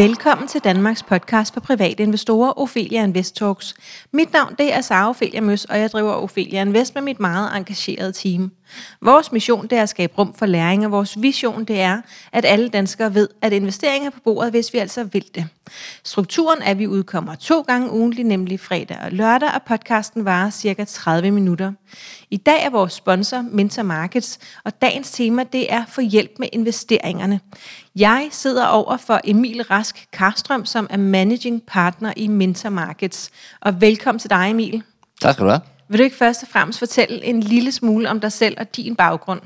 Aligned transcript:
Velkommen 0.00 0.48
til 0.48 0.60
Danmarks 0.60 1.02
podcast 1.02 1.54
for 1.54 1.60
private 1.60 2.02
investorer, 2.02 2.58
Ophelia 2.58 3.04
Invest 3.04 3.36
Talks. 3.36 3.74
Mit 4.12 4.32
navn 4.32 4.54
det 4.58 4.74
er 4.74 4.80
Sara 4.80 5.08
Ophelia 5.08 5.40
Møs, 5.40 5.64
og 5.64 5.78
jeg 5.78 5.90
driver 5.90 6.12
Ophelia 6.12 6.60
Invest 6.60 6.94
med 6.94 7.02
mit 7.02 7.20
meget 7.20 7.56
engagerede 7.56 8.12
team. 8.12 8.50
Vores 9.02 9.32
mission 9.32 9.66
det 9.66 9.78
er 9.78 9.82
at 9.82 9.88
skabe 9.88 10.12
rum 10.18 10.34
for 10.34 10.46
læring, 10.46 10.84
og 10.84 10.92
vores 10.92 11.22
vision 11.22 11.64
det 11.64 11.80
er, 11.80 12.00
at 12.32 12.44
alle 12.44 12.68
danskere 12.68 13.14
ved, 13.14 13.28
at 13.42 13.52
investering 13.52 14.06
er 14.06 14.10
på 14.10 14.20
bordet, 14.24 14.50
hvis 14.50 14.72
vi 14.72 14.78
altså 14.78 15.04
vil 15.04 15.24
det. 15.34 15.48
Strukturen 16.04 16.62
er, 16.62 16.70
at 16.70 16.78
vi 16.78 16.86
udkommer 16.86 17.34
to 17.34 17.60
gange 17.60 17.90
ugentlig, 17.90 18.24
nemlig 18.24 18.60
fredag 18.60 18.98
og 19.04 19.12
lørdag, 19.12 19.48
og 19.54 19.62
podcasten 19.62 20.24
varer 20.24 20.50
cirka 20.50 20.84
30 20.84 21.30
minutter. 21.30 21.72
I 22.30 22.36
dag 22.36 22.64
er 22.64 22.70
vores 22.70 22.92
sponsor 22.92 23.44
Mentor 23.50 23.82
Markets, 23.82 24.38
og 24.64 24.82
dagens 24.82 25.10
tema 25.10 25.44
det 25.52 25.72
er 25.72 25.84
for 25.88 26.02
hjælp 26.02 26.30
med 26.38 26.48
investeringerne. 26.52 27.40
Jeg 27.96 28.28
sidder 28.30 28.66
over 28.66 28.96
for 28.96 29.20
Emil 29.24 29.62
Rask 29.62 30.06
Karstrøm, 30.12 30.66
som 30.66 30.86
er 30.90 30.96
Managing 30.96 31.62
Partner 31.66 32.12
i 32.16 32.26
Mentor 32.26 32.70
Markets. 32.70 33.30
Og 33.60 33.80
velkommen 33.80 34.18
til 34.18 34.30
dig, 34.30 34.50
Emil. 34.50 34.82
Tak 35.20 35.34
skal 35.34 35.44
du 35.44 35.50
have. 35.50 35.79
Vil 35.90 35.98
du 35.98 36.04
ikke 36.04 36.16
først 36.16 36.42
og 36.42 36.48
fremmest 36.48 36.78
fortælle 36.78 37.24
en 37.24 37.40
lille 37.40 37.72
smule 37.72 38.10
om 38.10 38.20
dig 38.20 38.32
selv 38.32 38.56
og 38.58 38.76
din 38.76 38.96
baggrund? 38.96 39.40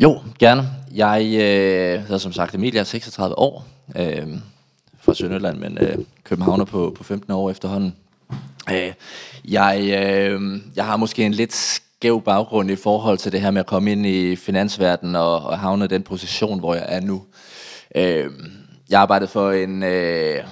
Jo, 0.00 0.20
gerne. 0.38 0.68
Jeg 0.94 1.22
øh, 1.24 2.00
hedder 2.00 2.18
som 2.18 2.32
sagt 2.32 2.54
Emilie, 2.54 2.74
jeg 2.74 2.80
er 2.80 2.84
36 2.84 3.38
år, 3.38 3.66
øh, 3.96 4.26
fra 5.00 5.14
Sønderland, 5.14 5.58
men 5.58 5.78
øh, 5.78 5.98
københavner 6.24 6.64
på, 6.64 6.94
på 6.96 7.04
15 7.04 7.32
år 7.32 7.50
efterhånden. 7.50 7.96
Øh, 8.72 8.92
jeg, 9.44 9.80
øh, 9.80 10.60
jeg 10.76 10.86
har 10.86 10.96
måske 10.96 11.22
en 11.24 11.34
lidt 11.34 11.54
skæv 11.54 12.22
baggrund 12.22 12.70
i 12.70 12.76
forhold 12.76 13.18
til 13.18 13.32
det 13.32 13.40
her 13.40 13.50
med 13.50 13.60
at 13.60 13.66
komme 13.66 13.92
ind 13.92 14.06
i 14.06 14.36
finansverdenen 14.36 15.16
og, 15.16 15.42
og 15.42 15.58
havne 15.58 15.86
den 15.86 16.02
position, 16.02 16.58
hvor 16.58 16.74
jeg 16.74 16.84
er 16.88 17.00
nu. 17.00 17.22
Øh, 17.96 18.30
jeg 18.90 19.00
arbejdede 19.00 19.30
for 19.30 19.52
en... 19.52 19.82
Øh, 19.82 20.44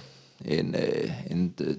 en, 0.45 0.75
øh, 0.75 1.11
en 1.31 1.55
øh, 1.61 1.77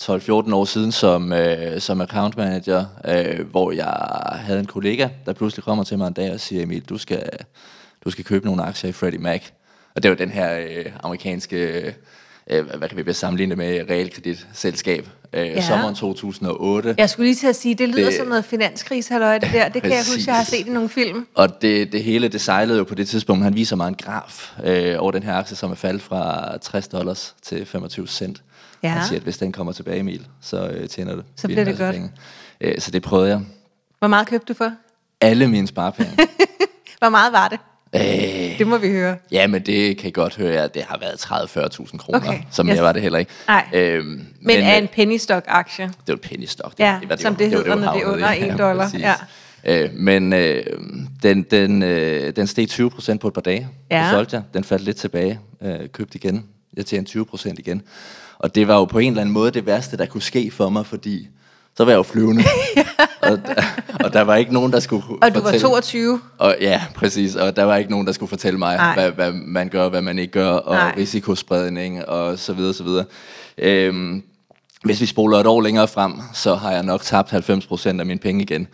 12-14 0.00 0.54
år 0.54 0.64
siden 0.64 0.92
som, 0.92 1.32
øh, 1.32 1.80
som 1.80 2.00
account 2.00 2.36
manager, 2.36 2.84
øh, 3.04 3.50
hvor 3.50 3.72
jeg 3.72 3.96
havde 4.40 4.60
en 4.60 4.66
kollega, 4.66 5.08
der 5.26 5.32
pludselig 5.32 5.64
kommer 5.64 5.84
til 5.84 5.98
mig 5.98 6.06
en 6.06 6.12
dag 6.12 6.32
og 6.32 6.40
siger, 6.40 6.62
Emil, 6.62 6.82
du 6.82 6.98
skal, 6.98 7.28
du 8.04 8.10
skal 8.10 8.24
købe 8.24 8.46
nogle 8.46 8.62
aktier 8.62 8.90
i 8.90 8.92
Freddie 8.92 9.20
Mac. 9.20 9.42
Og 9.94 10.02
det 10.02 10.10
var 10.10 10.16
den 10.16 10.30
her 10.30 10.58
øh, 10.58 10.86
amerikanske, 11.02 11.94
øh, 12.50 12.64
hvad 12.78 12.88
kan 12.88 13.06
vi 13.06 13.12
sammenligne 13.12 13.56
med, 13.56 13.90
realkreditselskab, 13.90 15.08
øh, 15.32 15.46
ja. 15.46 15.66
sommeren 15.66 15.94
2008. 15.94 16.94
Jeg 16.98 17.10
skulle 17.10 17.26
lige 17.26 17.36
til 17.36 17.46
at 17.46 17.56
sige, 17.56 17.74
det 17.74 17.88
lyder 17.88 18.04
det, 18.04 18.14
som 18.14 18.26
noget 18.26 18.44
finanskris, 18.44 19.08
halløj, 19.08 19.38
det 19.38 19.48
der. 19.52 19.68
Det 19.68 19.82
kan 19.82 19.90
jeg 19.90 20.04
huske, 20.16 20.22
jeg 20.26 20.36
har 20.36 20.44
set 20.44 20.66
i 20.66 20.70
nogle 20.70 20.88
film. 20.88 21.26
Og 21.34 21.62
det, 21.62 21.92
det 21.92 22.02
hele, 22.02 22.28
det 22.28 22.40
sejlede 22.40 22.78
jo 22.78 22.84
på 22.84 22.94
det 22.94 23.08
tidspunkt. 23.08 23.44
Han 23.44 23.54
viser 23.54 23.76
mig 23.76 23.88
en 23.88 23.94
graf 23.94 24.52
øh, 24.64 24.94
over 24.98 25.12
den 25.12 25.22
her 25.22 25.34
aktie, 25.34 25.56
som 25.56 25.70
er 25.70 25.74
faldet 25.74 26.02
fra 26.02 26.56
60 26.58 26.88
dollars 26.88 27.34
til 27.42 27.66
25 27.66 28.08
cent. 28.08 28.42
Ja. 28.82 28.88
Han 28.88 29.04
siger, 29.08 29.18
at 29.18 29.22
hvis 29.22 29.38
den 29.38 29.52
kommer 29.52 29.72
tilbage, 29.72 29.98
Emil, 29.98 30.26
så 30.40 30.68
øh, 30.68 30.88
tjener 30.88 31.14
du. 31.14 31.22
Så 31.36 31.46
bliver 31.46 31.64
det 31.64 31.78
godt. 31.78 31.94
Penge. 31.94 32.10
Øh, 32.60 32.78
så 32.78 32.90
det 32.90 33.02
prøvede 33.02 33.30
jeg. 33.30 33.40
Hvor 33.98 34.08
meget 34.08 34.26
købte 34.26 34.52
du 34.52 34.56
for? 34.56 34.72
Alle 35.20 35.48
mine 35.48 35.66
sparepenge. 35.66 36.12
Hvor 36.98 37.08
meget 37.08 37.32
var 37.32 37.48
det? 37.48 37.58
Øh, 37.94 38.58
det 38.58 38.66
må 38.66 38.78
vi 38.78 38.88
høre. 38.88 39.16
Ja, 39.32 39.46
men 39.46 39.66
det 39.66 39.98
kan 39.98 40.08
I 40.08 40.12
godt 40.12 40.36
høre, 40.36 40.64
at 40.64 40.74
det 40.74 40.82
har 40.82 40.98
været 40.98 41.14
30-40.000 41.14 41.96
kroner, 41.96 42.18
okay. 42.18 42.40
som 42.50 42.68
yes. 42.68 42.74
jeg 42.74 42.84
var 42.84 42.92
det 42.92 43.02
heller 43.02 43.18
ikke. 43.18 43.30
Nej. 43.48 43.64
Øhm, 43.72 44.06
men, 44.06 44.26
men 44.40 44.56
er 44.56 44.76
en 44.78 44.88
penny 44.88 45.16
stock 45.16 45.44
aktie? 45.48 45.84
Det 45.84 45.94
var 46.06 46.14
en 46.14 46.20
penny 46.20 46.46
stock. 46.46 46.72
Det, 46.72 46.84
ja, 46.84 46.98
det, 47.00 47.08
var, 47.08 47.14
det 47.14 47.22
som 47.22 47.36
det, 47.36 47.50
det 47.50 47.58
hedder, 47.58 47.74
når 47.74 47.92
det 47.92 48.02
er 48.02 48.06
under 48.06 48.52
1 48.52 48.58
dollar. 48.58 48.90
Ja, 48.98 49.14
Øh, 49.66 49.90
men 49.94 50.32
øh, 50.32 50.62
den, 51.22 51.42
den, 51.42 51.82
øh, 51.82 52.36
den 52.36 52.46
steg 52.46 52.68
20% 52.70 53.16
på 53.16 53.28
et 53.28 53.34
par 53.34 53.40
dage. 53.40 53.68
Ja. 53.90 54.02
Det 54.02 54.10
solgte 54.10 54.36
jeg. 54.36 54.42
Den 54.54 54.64
faldt 54.64 54.84
lidt 54.84 54.96
tilbage. 54.96 55.40
Øh, 55.62 55.88
købte 55.88 56.18
igen. 56.18 56.44
Jeg 56.76 56.86
tjente 56.86 57.20
20% 57.20 57.54
igen. 57.58 57.82
Og 58.38 58.54
det 58.54 58.68
var 58.68 58.74
jo 58.74 58.84
på 58.84 58.98
en 58.98 59.12
eller 59.12 59.20
anden 59.20 59.32
måde 59.32 59.50
det 59.50 59.66
værste, 59.66 59.96
der 59.96 60.06
kunne 60.06 60.22
ske 60.22 60.50
for 60.50 60.68
mig, 60.68 60.86
fordi 60.86 61.28
så 61.76 61.84
var 61.84 61.92
jeg 61.92 61.96
jo 61.96 62.02
flyvende. 62.02 62.44
og, 63.30 63.38
og 64.04 64.12
der 64.12 64.22
var 64.22 64.36
ikke 64.36 64.52
nogen, 64.52 64.72
der 64.72 64.80
skulle 64.80 65.02
Og 65.22 65.34
du 65.34 65.40
fortælle, 65.40 65.62
var 65.62 65.68
22? 65.68 66.20
Og, 66.38 66.56
ja, 66.60 66.82
præcis. 66.94 67.34
Og 67.34 67.56
der 67.56 67.62
var 67.64 67.76
ikke 67.76 67.90
nogen, 67.90 68.06
der 68.06 68.12
skulle 68.12 68.30
fortælle 68.30 68.58
mig, 68.58 68.94
hvad, 68.94 69.10
hvad 69.10 69.32
man 69.32 69.68
gør, 69.68 69.88
hvad 69.88 70.02
man 70.02 70.18
ikke 70.18 70.32
gør, 70.32 70.50
og 70.50 70.74
Nej. 70.74 70.94
risikospredning, 70.96 72.08
og 72.08 72.38
så 72.38 72.52
videre, 72.52 72.74
så 72.74 72.82
videre. 72.82 73.04
Øhm, 73.58 74.22
hvis 74.84 75.00
vi 75.00 75.06
spoler 75.06 75.38
et 75.38 75.46
år 75.46 75.60
længere 75.60 75.88
frem, 75.88 76.12
så 76.32 76.54
har 76.54 76.72
jeg 76.72 76.82
nok 76.82 77.02
tabt 77.02 77.32
90% 77.32 77.86
af 77.86 78.06
mine 78.06 78.18
penge 78.18 78.42
igen. 78.42 78.66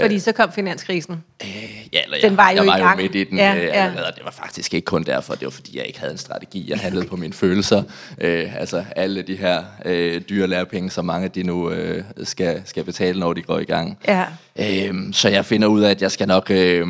Fordi 0.00 0.18
så 0.18 0.32
kom 0.32 0.52
finanskrisen. 0.52 1.24
Øh, 1.42 1.48
ja, 1.92 2.00
eller 2.04 2.28
den 2.28 2.36
var 2.36 2.50
jeg, 2.50 2.58
jo, 2.58 2.64
jeg 2.64 2.84
var 2.84 2.90
jo 2.90 2.96
midt 2.96 3.14
i 3.14 3.24
den 3.24 3.38
ja, 3.38 3.56
øh, 3.56 3.62
ja. 3.62 3.70
allerede. 3.70 4.12
Det 4.16 4.24
var 4.24 4.30
faktisk 4.30 4.74
ikke 4.74 4.84
kun 4.84 5.02
derfor. 5.02 5.34
Det 5.34 5.44
var 5.44 5.50
fordi, 5.50 5.78
jeg 5.78 5.86
ikke 5.86 6.00
havde 6.00 6.12
en 6.12 6.18
strategi. 6.18 6.70
Jeg 6.70 6.78
handlede 6.78 7.06
på 7.06 7.16
mine 7.16 7.32
følelser. 7.32 7.82
Øh, 8.20 8.60
altså 8.60 8.84
alle 8.96 9.22
de 9.22 9.36
her 9.36 9.64
øh, 9.84 10.20
dyre 10.28 10.46
lærepenge, 10.46 10.90
som 10.90 11.04
mange 11.04 11.28
de 11.28 11.42
nu 11.42 11.70
øh, 11.70 12.04
skal, 12.22 12.62
skal 12.64 12.84
betale, 12.84 13.20
når 13.20 13.32
de 13.32 13.42
går 13.42 13.58
i 13.58 13.64
gang. 13.64 13.98
Ja. 14.08 14.24
Øh, 14.58 14.94
så 15.12 15.28
jeg 15.28 15.44
finder 15.44 15.68
ud 15.68 15.82
af, 15.82 15.90
at 15.90 16.02
jeg 16.02 16.10
skal 16.10 16.28
nok... 16.28 16.50
Øh, 16.50 16.86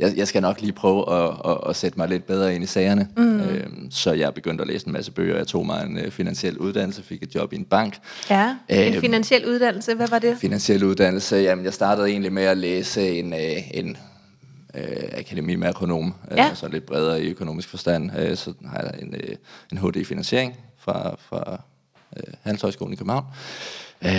jeg, 0.00 0.16
jeg 0.16 0.28
skal 0.28 0.42
nok 0.42 0.60
lige 0.60 0.72
prøve 0.72 1.12
at, 1.12 1.32
at, 1.44 1.58
at 1.68 1.76
sætte 1.76 1.98
mig 1.98 2.08
lidt 2.08 2.26
bedre 2.26 2.54
ind 2.54 2.64
i 2.64 2.66
sagerne. 2.66 3.08
Mm. 3.16 3.40
Øhm, 3.40 3.90
så 3.90 4.12
jeg 4.12 4.34
begyndte 4.34 4.62
at 4.62 4.68
læse 4.68 4.86
en 4.86 4.92
masse 4.92 5.12
bøger. 5.12 5.36
Jeg 5.36 5.46
tog 5.46 5.66
mig 5.66 5.86
en 5.86 5.98
uh, 6.06 6.10
finansiel 6.10 6.58
uddannelse, 6.58 7.02
fik 7.02 7.22
et 7.22 7.34
job 7.34 7.52
i 7.52 7.56
en 7.56 7.64
bank. 7.64 7.98
Ja, 8.30 8.56
en 8.68 8.92
øhm, 8.92 9.00
finansiel 9.00 9.46
uddannelse, 9.48 9.94
hvad 9.94 10.08
var 10.08 10.18
det? 10.18 10.36
Finansiel 10.38 10.84
uddannelse, 10.84 11.36
jamen 11.36 11.64
jeg 11.64 11.74
startede 11.74 12.08
egentlig 12.08 12.32
med 12.32 12.42
at 12.42 12.56
læse 12.56 13.18
en, 13.18 13.32
uh, 13.32 13.76
en 13.76 13.96
uh, 14.74 14.82
akademi 15.12 15.54
med 15.54 15.68
økonom, 15.68 16.14
ja. 16.36 16.50
uh, 16.50 16.56
så 16.56 16.68
lidt 16.68 16.86
bredere 16.86 17.22
i 17.22 17.30
økonomisk 17.30 17.68
forstand. 17.68 18.10
Uh, 18.10 18.36
så 18.36 18.52
har 18.66 18.82
jeg 18.82 19.02
en, 19.02 19.14
uh, 19.14 19.34
en 19.72 19.78
HD 19.78 19.96
i 19.96 20.04
finansiering 20.04 20.56
fra, 20.78 21.16
fra 21.28 21.62
uh, 22.16 22.32
Handelshøjskolen 22.42 22.92
i 22.92 22.96
København. 22.96 23.24
Uh, 24.02 24.10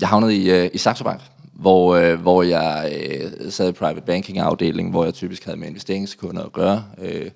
jeg 0.00 0.08
havnede 0.08 0.36
i, 0.36 0.64
uh, 0.64 0.70
i 0.72 0.78
Saxo 0.78 1.04
Bank, 1.04 1.20
hvor, 1.58 1.94
øh, 1.94 2.20
hvor 2.20 2.42
jeg 2.42 2.92
øh, 2.92 3.50
sad 3.50 3.68
i 3.68 3.72
private 3.72 4.00
banking 4.06 4.38
afdeling, 4.38 4.90
hvor 4.90 5.04
jeg 5.04 5.14
typisk 5.14 5.44
havde 5.44 5.58
med 5.58 5.68
investeringskunder 5.68 6.42
at 6.42 6.52
gøre. 6.52 6.84
Øh, 7.02 7.30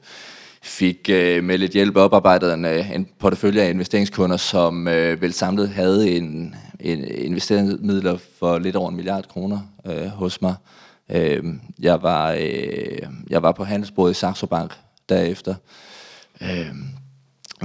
fik 0.62 1.10
øh, 1.10 1.44
med 1.44 1.58
lidt 1.58 1.72
hjælp 1.72 1.96
oparbejdet 1.96 2.54
en, 2.54 2.64
øh, 2.64 2.90
en 2.90 3.08
portefølje 3.18 3.62
af 3.62 3.70
investeringskunder, 3.70 4.36
som 4.36 4.88
øh, 4.88 5.22
vel 5.22 5.32
samlet 5.32 5.68
havde 5.68 6.16
en, 6.16 6.54
en 6.80 7.04
investeringsmidler 7.04 8.18
for 8.38 8.58
lidt 8.58 8.76
over 8.76 8.90
en 8.90 8.96
milliard 8.96 9.28
kroner 9.28 9.60
øh, 9.86 10.06
hos 10.06 10.42
mig. 10.42 10.54
Øh, 11.10 11.44
jeg, 11.78 12.02
var, 12.02 12.32
øh, 12.40 12.98
jeg 13.30 13.42
var 13.42 13.52
på 13.52 13.64
handelsbordet 13.64 14.10
i 14.10 14.14
Saxo 14.14 14.46
Bank 14.46 14.72
derefter. 15.08 15.54
Øh, 16.42 16.74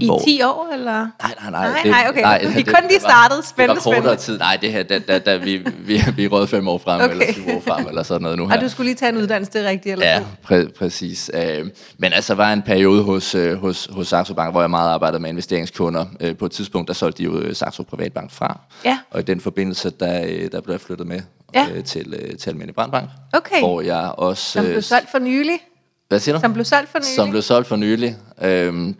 i 0.01 0.05
hvor... 0.05 0.19
10 0.25 0.41
år, 0.41 0.69
eller? 0.73 0.93
Nej, 0.93 1.09
nej, 1.41 1.51
nej. 1.51 1.67
Nej, 1.69 1.79
det, 1.83 1.91
nej, 1.91 2.05
okay. 2.09 2.21
Nej, 2.21 2.45
vi 2.55 2.63
kun 2.63 2.75
lige 2.89 2.99
startet. 2.99 3.45
Spændende, 3.45 3.81
det 3.81 3.85
var 3.85 3.93
kortere 3.95 4.15
tid. 4.15 4.37
Nej, 4.37 4.57
det 4.61 4.71
her, 4.71 4.83
da, 4.83 4.99
da, 4.99 5.19
da 5.19 5.37
vi, 5.37 5.57
vi, 5.79 6.03
vi 6.15 6.27
råd 6.27 6.47
fem 6.47 6.67
år 6.67 6.77
frem, 6.77 7.01
okay. 7.01 7.11
eller 7.11 7.33
syv 7.33 7.43
år 7.55 7.61
frem, 7.67 7.87
eller 7.87 8.03
sådan 8.03 8.21
noget 8.21 8.37
nu 8.37 8.47
her. 8.47 8.55
Og 8.55 8.61
du 8.61 8.69
skulle 8.69 8.87
lige 8.87 8.95
tage 8.95 9.09
en 9.11 9.17
uddannelse, 9.17 9.53
det 9.53 9.65
er 9.65 9.69
rigtigt, 9.69 9.93
eller 9.93 10.05
Ja, 10.05 10.21
præ- 10.51 10.77
præcis. 10.79 11.31
Øh, 11.33 11.65
men 11.97 12.13
altså, 12.13 12.33
var 12.33 12.53
en 12.53 12.61
periode 12.61 13.03
hos, 13.03 13.35
øh, 13.35 13.57
hos, 13.57 13.89
hos 13.91 14.07
Saxo 14.07 14.33
Bank, 14.33 14.53
hvor 14.53 14.61
jeg 14.61 14.69
meget 14.69 14.89
arbejdede 14.89 15.21
med 15.21 15.29
investeringskunder. 15.29 16.05
Øh, 16.19 16.37
på 16.37 16.45
et 16.45 16.51
tidspunkt, 16.51 16.87
der 16.87 16.93
solgte 16.93 17.17
de 17.17 17.23
jo 17.23 17.53
Saxo 17.53 17.83
Privatbank 17.83 18.31
fra. 18.31 18.59
Ja. 18.85 18.99
Og 19.11 19.19
i 19.19 19.23
den 19.23 19.41
forbindelse, 19.41 19.89
der, 19.89 20.49
der 20.51 20.61
blev 20.61 20.73
jeg 20.73 20.81
flyttet 20.81 21.07
med 21.07 21.21
ja. 21.55 21.65
til, 21.85 22.37
til 22.39 22.49
Almindelig 22.49 22.75
Brandbank. 22.75 23.09
Okay. 23.33 23.59
Hvor 23.59 23.81
jeg 23.81 24.11
også... 24.17 24.51
Som 24.51 24.65
blev 24.65 24.81
solgt 24.81 25.11
for 25.11 25.19
nylig? 25.19 25.59
Hvad 26.07 26.19
siger 26.19 26.35
du? 26.35 26.41
Som 26.41 26.53
blev 26.53 26.65
solgt 26.65 26.89
for 26.89 26.99
nylig? 26.99 27.15
Som 27.15 27.29
blev 27.29 27.41
solgt 27.41 27.67
for 27.67 27.75
nylig. 27.75 28.17
Øhm, 28.41 28.95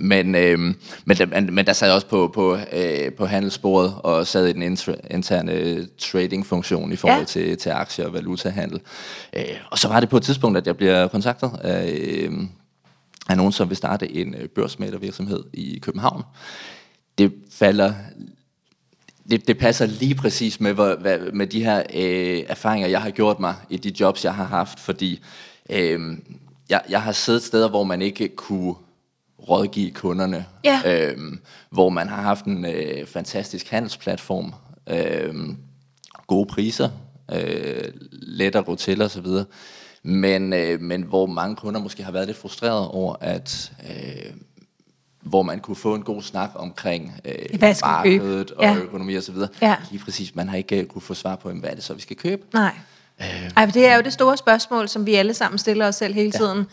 men, 0.00 0.34
øh, 0.34 0.58
men, 1.04 1.16
men, 1.28 1.54
men 1.54 1.66
der 1.66 1.72
sad 1.72 1.88
jeg 1.88 1.94
også 1.94 2.06
på, 2.06 2.30
på, 2.34 2.58
øh, 2.72 3.12
på 3.12 3.26
handelsbordet 3.26 3.94
og 3.98 4.26
sad 4.26 4.46
i 4.46 4.52
den 4.52 4.62
interne 5.10 5.86
trading-funktion 5.98 6.92
i 6.92 6.96
forhold 6.96 7.20
ja. 7.20 7.24
til, 7.24 7.58
til 7.58 7.70
aktier 7.70 8.06
og 8.06 8.12
valutahandel. 8.12 8.80
Øh, 9.32 9.44
og 9.70 9.78
så 9.78 9.88
var 9.88 10.00
det 10.00 10.08
på 10.08 10.16
et 10.16 10.22
tidspunkt, 10.22 10.58
at 10.58 10.66
jeg 10.66 10.76
bliver 10.76 11.08
kontaktet 11.08 11.50
af, 11.60 11.92
øh, 11.92 12.32
af 13.28 13.36
nogen, 13.36 13.52
som 13.52 13.68
vil 13.68 13.76
starte 13.76 14.12
en 14.12 14.34
øh, 14.34 14.48
børsmælervirksomhed 14.48 15.44
i 15.52 15.78
København. 15.82 16.22
Det 17.18 17.32
falder 17.50 17.94
det, 19.30 19.48
det 19.48 19.58
passer 19.58 19.86
lige 19.86 20.14
præcis 20.14 20.60
med, 20.60 20.72
hvor, 20.72 20.94
hvad, 20.94 21.18
med 21.32 21.46
de 21.46 21.64
her 21.64 21.82
øh, 21.94 22.42
erfaringer, 22.48 22.88
jeg 22.88 23.02
har 23.02 23.10
gjort 23.10 23.40
mig 23.40 23.54
i 23.70 23.76
de 23.76 23.92
jobs, 24.00 24.24
jeg 24.24 24.34
har 24.34 24.44
haft, 24.44 24.80
fordi 24.80 25.20
øh, 25.70 26.00
jeg, 26.68 26.82
jeg 26.88 27.02
har 27.02 27.12
siddet 27.12 27.42
steder, 27.42 27.68
hvor 27.68 27.84
man 27.84 28.02
ikke 28.02 28.28
kunne 28.28 28.74
rådgive 29.48 29.90
kunderne, 29.90 30.46
ja. 30.64 30.80
øhm, 30.86 31.40
hvor 31.70 31.88
man 31.88 32.08
har 32.08 32.22
haft 32.22 32.44
en 32.44 32.64
øh, 32.64 33.06
fantastisk 33.06 33.68
handelsplatform, 33.68 34.52
øh, 34.86 35.34
gode 36.26 36.46
priser, 36.46 36.88
øh, 37.32 37.92
let 38.12 38.56
at 38.56 38.64
gå 38.66 38.74
til 38.74 39.02
osv., 39.02 39.26
men, 40.04 40.52
øh, 40.52 40.80
men 40.80 41.02
hvor 41.02 41.26
mange 41.26 41.56
kunder 41.56 41.80
måske 41.80 42.02
har 42.02 42.12
været 42.12 42.26
lidt 42.26 42.38
frustreret 42.38 42.88
over, 42.88 43.16
at 43.20 43.72
øh, 43.90 44.32
hvor 45.20 45.42
man 45.42 45.60
kunne 45.60 45.76
få 45.76 45.94
en 45.94 46.02
god 46.02 46.22
snak 46.22 46.50
omkring 46.54 47.20
øh, 47.24 47.60
markedet 47.84 48.50
og 48.50 48.64
ja. 48.64 48.76
økonomi 48.76 49.16
osv. 49.16 49.36
Ja. 49.62 49.76
Lige 49.90 50.04
præcis, 50.04 50.34
man 50.34 50.48
har 50.48 50.56
ikke 50.56 50.80
uh, 50.80 50.86
kunne 50.86 51.02
få 51.02 51.14
svar 51.14 51.36
på, 51.36 51.50
hvad 51.50 51.70
er 51.70 51.74
det 51.74 51.84
så, 51.84 51.94
vi 51.94 52.00
skal 52.00 52.16
købe. 52.16 52.42
Nej. 52.54 52.74
Øh. 53.20 53.50
Ej, 53.56 53.66
det 53.66 53.86
er 53.86 53.96
jo 53.96 54.02
det 54.02 54.12
store 54.12 54.36
spørgsmål, 54.36 54.88
som 54.88 55.06
vi 55.06 55.14
alle 55.14 55.34
sammen 55.34 55.58
stiller 55.58 55.88
os 55.88 55.94
selv 55.94 56.14
hele 56.14 56.32
tiden. 56.32 56.58
Ja 56.58 56.64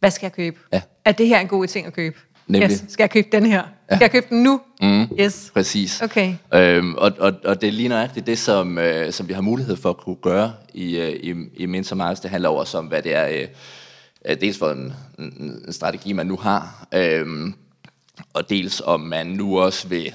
hvad 0.00 0.10
skal 0.10 0.26
jeg 0.26 0.32
købe? 0.32 0.58
Ja. 0.72 0.82
Er 1.06 1.12
det 1.12 1.28
her 1.28 1.40
en 1.40 1.48
god 1.48 1.66
ting 1.66 1.86
at 1.86 1.92
købe? 1.92 2.16
Nemlig. 2.46 2.70
Yes. 2.70 2.84
Skal 2.88 3.02
jeg 3.02 3.10
købe 3.10 3.28
den 3.32 3.46
her? 3.46 3.62
Skal 3.88 3.98
jeg 4.00 4.10
købe 4.10 4.26
den 4.30 4.42
nu? 4.42 4.60
Mm, 4.82 5.08
Yes. 5.20 5.50
Præcis. 5.54 6.02
Okay. 6.02 6.34
Øhm, 6.54 6.94
og, 6.94 7.12
og, 7.18 7.32
og 7.44 7.60
det 7.60 7.68
er 7.68 7.72
lige 7.72 7.88
nøjagtigt 7.88 8.26
det, 8.26 8.38
som, 8.38 8.78
øh, 8.78 9.12
som 9.12 9.28
vi 9.28 9.32
har 9.32 9.40
mulighed 9.40 9.76
for 9.76 9.90
at 9.90 9.96
kunne 9.96 10.16
gøre 10.16 10.52
i, 10.74 10.96
øh, 10.98 11.08
i, 11.08 11.34
i 11.56 11.66
Minter 11.66 11.96
Markets. 11.96 12.20
Det 12.20 12.30
handler 12.30 12.48
også 12.48 12.78
om, 12.78 12.86
hvad 12.86 13.02
det 13.02 13.14
er, 13.14 13.28
øh, 13.28 13.48
øh, 14.28 14.40
dels 14.40 14.58
for 14.58 14.70
en, 14.70 14.92
en, 15.18 15.60
en 15.66 15.72
strategi, 15.72 16.12
man 16.12 16.26
nu 16.26 16.36
har, 16.36 16.86
øhm, 16.94 17.54
og 18.34 18.50
dels 18.50 18.82
om 18.84 19.00
man 19.00 19.26
nu 19.26 19.58
også 19.60 19.88
vil 19.88 20.14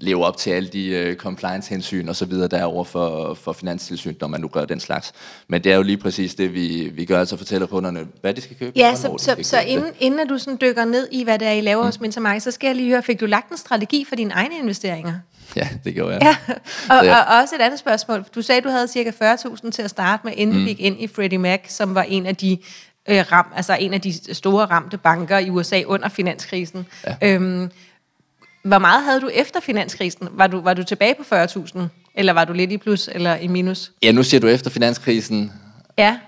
leve 0.00 0.24
op 0.24 0.36
til 0.36 0.50
alle 0.50 0.68
de 0.68 0.86
øh, 0.86 1.16
compliance-hensyn 1.16 2.08
og 2.08 2.16
så 2.16 2.24
videre 2.24 2.48
derover 2.48 2.84
for, 2.84 3.34
for 3.34 3.52
finanstilsyn, 3.52 4.14
når 4.20 4.28
man 4.28 4.40
nu 4.40 4.48
gør 4.48 4.64
den 4.64 4.80
slags. 4.80 5.12
Men 5.48 5.64
det 5.64 5.72
er 5.72 5.76
jo 5.76 5.82
lige 5.82 5.96
præcis 5.96 6.34
det, 6.34 6.54
vi, 6.54 6.90
vi 6.94 7.04
gør, 7.04 7.20
altså 7.20 7.36
fortæller 7.36 7.66
kunderne, 7.66 8.06
hvad 8.20 8.34
de 8.34 8.40
skal 8.40 8.56
købe. 8.56 8.72
Ja, 8.76 8.94
så, 8.94 9.14
så, 9.18 9.36
så 9.42 9.56
købe 9.56 9.68
det. 9.68 9.72
inden, 9.72 9.90
inden 10.00 10.20
at 10.20 10.28
du 10.28 10.38
sådan 10.38 10.58
dykker 10.60 10.84
ned 10.84 11.08
i, 11.12 11.24
hvad 11.24 11.38
det 11.38 11.48
er, 11.48 11.52
I 11.52 11.60
laver 11.60 11.82
mm. 11.82 11.86
hos 11.86 12.00
Mintermarket, 12.00 12.42
så 12.42 12.50
skal 12.50 12.66
jeg 12.66 12.76
lige 12.76 12.88
høre, 12.88 13.02
fik 13.02 13.20
du 13.20 13.26
lagt 13.26 13.50
en 13.50 13.56
strategi 13.56 14.04
for 14.08 14.16
dine 14.16 14.32
egne 14.34 14.54
investeringer? 14.62 15.14
Ja, 15.56 15.68
det 15.84 15.94
gjorde 15.94 16.12
jeg. 16.14 16.22
Ja, 16.48 16.54
og, 16.98 17.04
Ja. 17.04 17.18
og 17.20 17.40
også 17.42 17.54
et 17.54 17.60
andet 17.60 17.78
spørgsmål. 17.78 18.24
Du 18.34 18.42
sagde, 18.42 18.60
du 18.60 18.68
havde 18.68 18.88
cirka 18.88 19.10
40.000 19.10 19.70
til 19.70 19.82
at 19.82 19.90
starte 19.90 20.20
med, 20.24 20.32
inden 20.36 20.56
mm. 20.56 20.62
du 20.62 20.68
gik 20.68 20.80
ind 20.80 21.00
i 21.00 21.06
Freddie 21.06 21.38
Mac, 21.38 21.60
som 21.68 21.94
var 21.94 22.02
en 22.02 22.26
af 22.26 22.36
de 22.36 22.58
øh, 23.08 23.24
ram, 23.32 23.46
altså 23.56 23.76
en 23.80 23.94
af 23.94 24.00
de 24.00 24.34
store 24.34 24.64
ramte 24.66 24.98
banker 24.98 25.38
i 25.38 25.50
USA 25.50 25.82
under 25.86 26.08
finanskrisen. 26.08 26.86
Ja. 27.06 27.14
Øhm, 27.22 27.70
hvor 28.62 28.78
meget 28.78 29.04
havde 29.04 29.20
du 29.20 29.30
efter 29.34 29.60
finanskrisen? 29.60 30.28
Var 30.32 30.46
du, 30.46 30.60
var 30.60 30.74
du 30.74 30.82
tilbage 30.82 31.14
på 31.14 31.34
40.000? 31.34 31.78
Eller 32.14 32.32
var 32.32 32.44
du 32.44 32.52
lidt 32.52 32.72
i 32.72 32.76
plus 32.78 33.08
eller 33.12 33.36
i 33.36 33.46
minus? 33.46 33.92
Ja, 34.02 34.12
nu 34.12 34.22
siger 34.22 34.40
du 34.40 34.46
efter 34.46 34.70
finanskrisen, 34.70 35.52
Ja, 35.98 36.18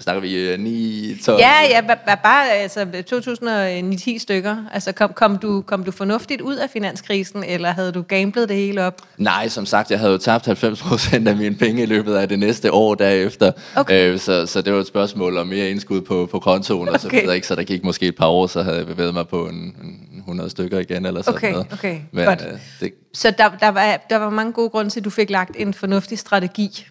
snakker 0.00 0.20
vi 0.20 0.34
øh, 0.34 0.58
9, 0.60 1.14
12? 1.24 1.38
ja, 1.40 1.52
ja 1.70 1.80
ba- 1.80 2.14
bare 2.22 2.50
altså, 2.52 2.86
2010 3.06 4.18
stykker. 4.18 4.56
Altså, 4.72 4.92
kom, 4.92 5.12
kom, 5.12 5.36
du, 5.38 5.60
kom 5.66 5.84
du 5.84 5.90
fornuftigt 5.90 6.40
ud 6.40 6.56
af 6.56 6.70
finanskrisen, 6.70 7.44
eller 7.44 7.70
havde 7.72 7.92
du 7.92 8.02
gamblet 8.02 8.48
det 8.48 8.56
hele 8.56 8.84
op? 8.84 9.00
Nej, 9.18 9.48
som 9.48 9.66
sagt, 9.66 9.90
jeg 9.90 9.98
havde 9.98 10.12
jo 10.12 10.18
tabt 10.18 10.48
90% 10.48 11.28
af 11.28 11.36
mine 11.36 11.54
penge 11.54 11.82
i 11.82 11.86
løbet 11.86 12.14
af 12.14 12.28
det 12.28 12.38
næste 12.38 12.72
år 12.72 12.94
derefter. 12.94 13.52
Okay. 13.76 14.12
Øh, 14.12 14.18
så, 14.18 14.46
så 14.46 14.62
det 14.62 14.72
var 14.72 14.80
et 14.80 14.86
spørgsmål 14.86 15.36
om 15.36 15.46
mere 15.46 15.70
indskud 15.70 16.00
på, 16.00 16.28
på 16.30 16.38
kontoen 16.38 16.88
og 16.88 17.00
så 17.00 17.08
Okay. 17.08 17.20
videre. 17.20 17.34
Ikke? 17.34 17.46
Så 17.46 17.54
der 17.54 17.62
gik 17.62 17.84
måske 17.84 18.06
et 18.06 18.16
par 18.16 18.26
år, 18.26 18.46
så 18.46 18.62
havde 18.62 18.76
jeg 18.76 18.86
bevæget 18.86 19.14
mig 19.14 19.28
på 19.28 19.46
en, 19.48 19.54
en 19.54 20.18
100 20.18 20.50
stykker 20.50 20.78
igen 20.78 21.06
eller 21.06 21.22
sådan 21.22 21.36
Okay, 21.36 21.50
noget. 21.52 21.66
okay, 21.72 21.98
Men 22.12 22.24
godt. 22.24 22.42
øh, 22.52 22.58
det, 22.80 22.92
Så 23.14 23.30
der, 23.38 23.48
der, 23.60 23.68
var, 23.68 24.00
der 24.10 24.16
var 24.16 24.30
mange 24.30 24.52
gode 24.52 24.68
grunde 24.70 24.90
til, 24.90 25.00
at 25.00 25.04
du 25.04 25.10
fik 25.10 25.30
lagt 25.30 25.50
en 25.58 25.74
fornuftig 25.74 26.18
strategi 26.18 26.86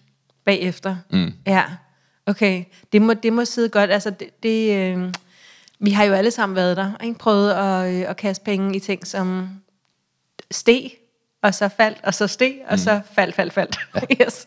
bagefter. 0.46 0.96
Mm. 1.12 1.32
Ja, 1.46 1.62
okay. 2.28 2.64
Det 2.92 3.02
må, 3.02 3.14
det 3.14 3.32
må 3.32 3.44
sidde 3.44 3.68
godt. 3.68 3.90
Altså, 3.90 4.10
det, 4.10 4.42
det, 4.42 4.76
øh, 4.76 5.14
vi 5.78 5.90
har 5.90 6.04
jo 6.04 6.12
alle 6.12 6.30
sammen 6.30 6.56
været 6.56 6.76
der, 6.76 6.92
ikke? 7.04 7.18
prøvet 7.18 7.50
at, 7.50 7.94
øh, 7.94 8.10
at 8.10 8.16
kaste 8.16 8.44
penge 8.44 8.76
i 8.76 8.80
ting, 8.80 9.06
som 9.06 9.48
steg, 10.50 10.90
og 11.42 11.54
så 11.54 11.68
faldt, 11.76 11.98
og 12.02 12.14
så 12.14 12.26
steg, 12.26 12.54
og 12.66 12.72
Mm. 12.72 12.78
så 12.78 13.00
faldt, 13.14 13.34
faldt, 13.34 13.52
faldt. 13.52 13.78
yes. 14.22 14.46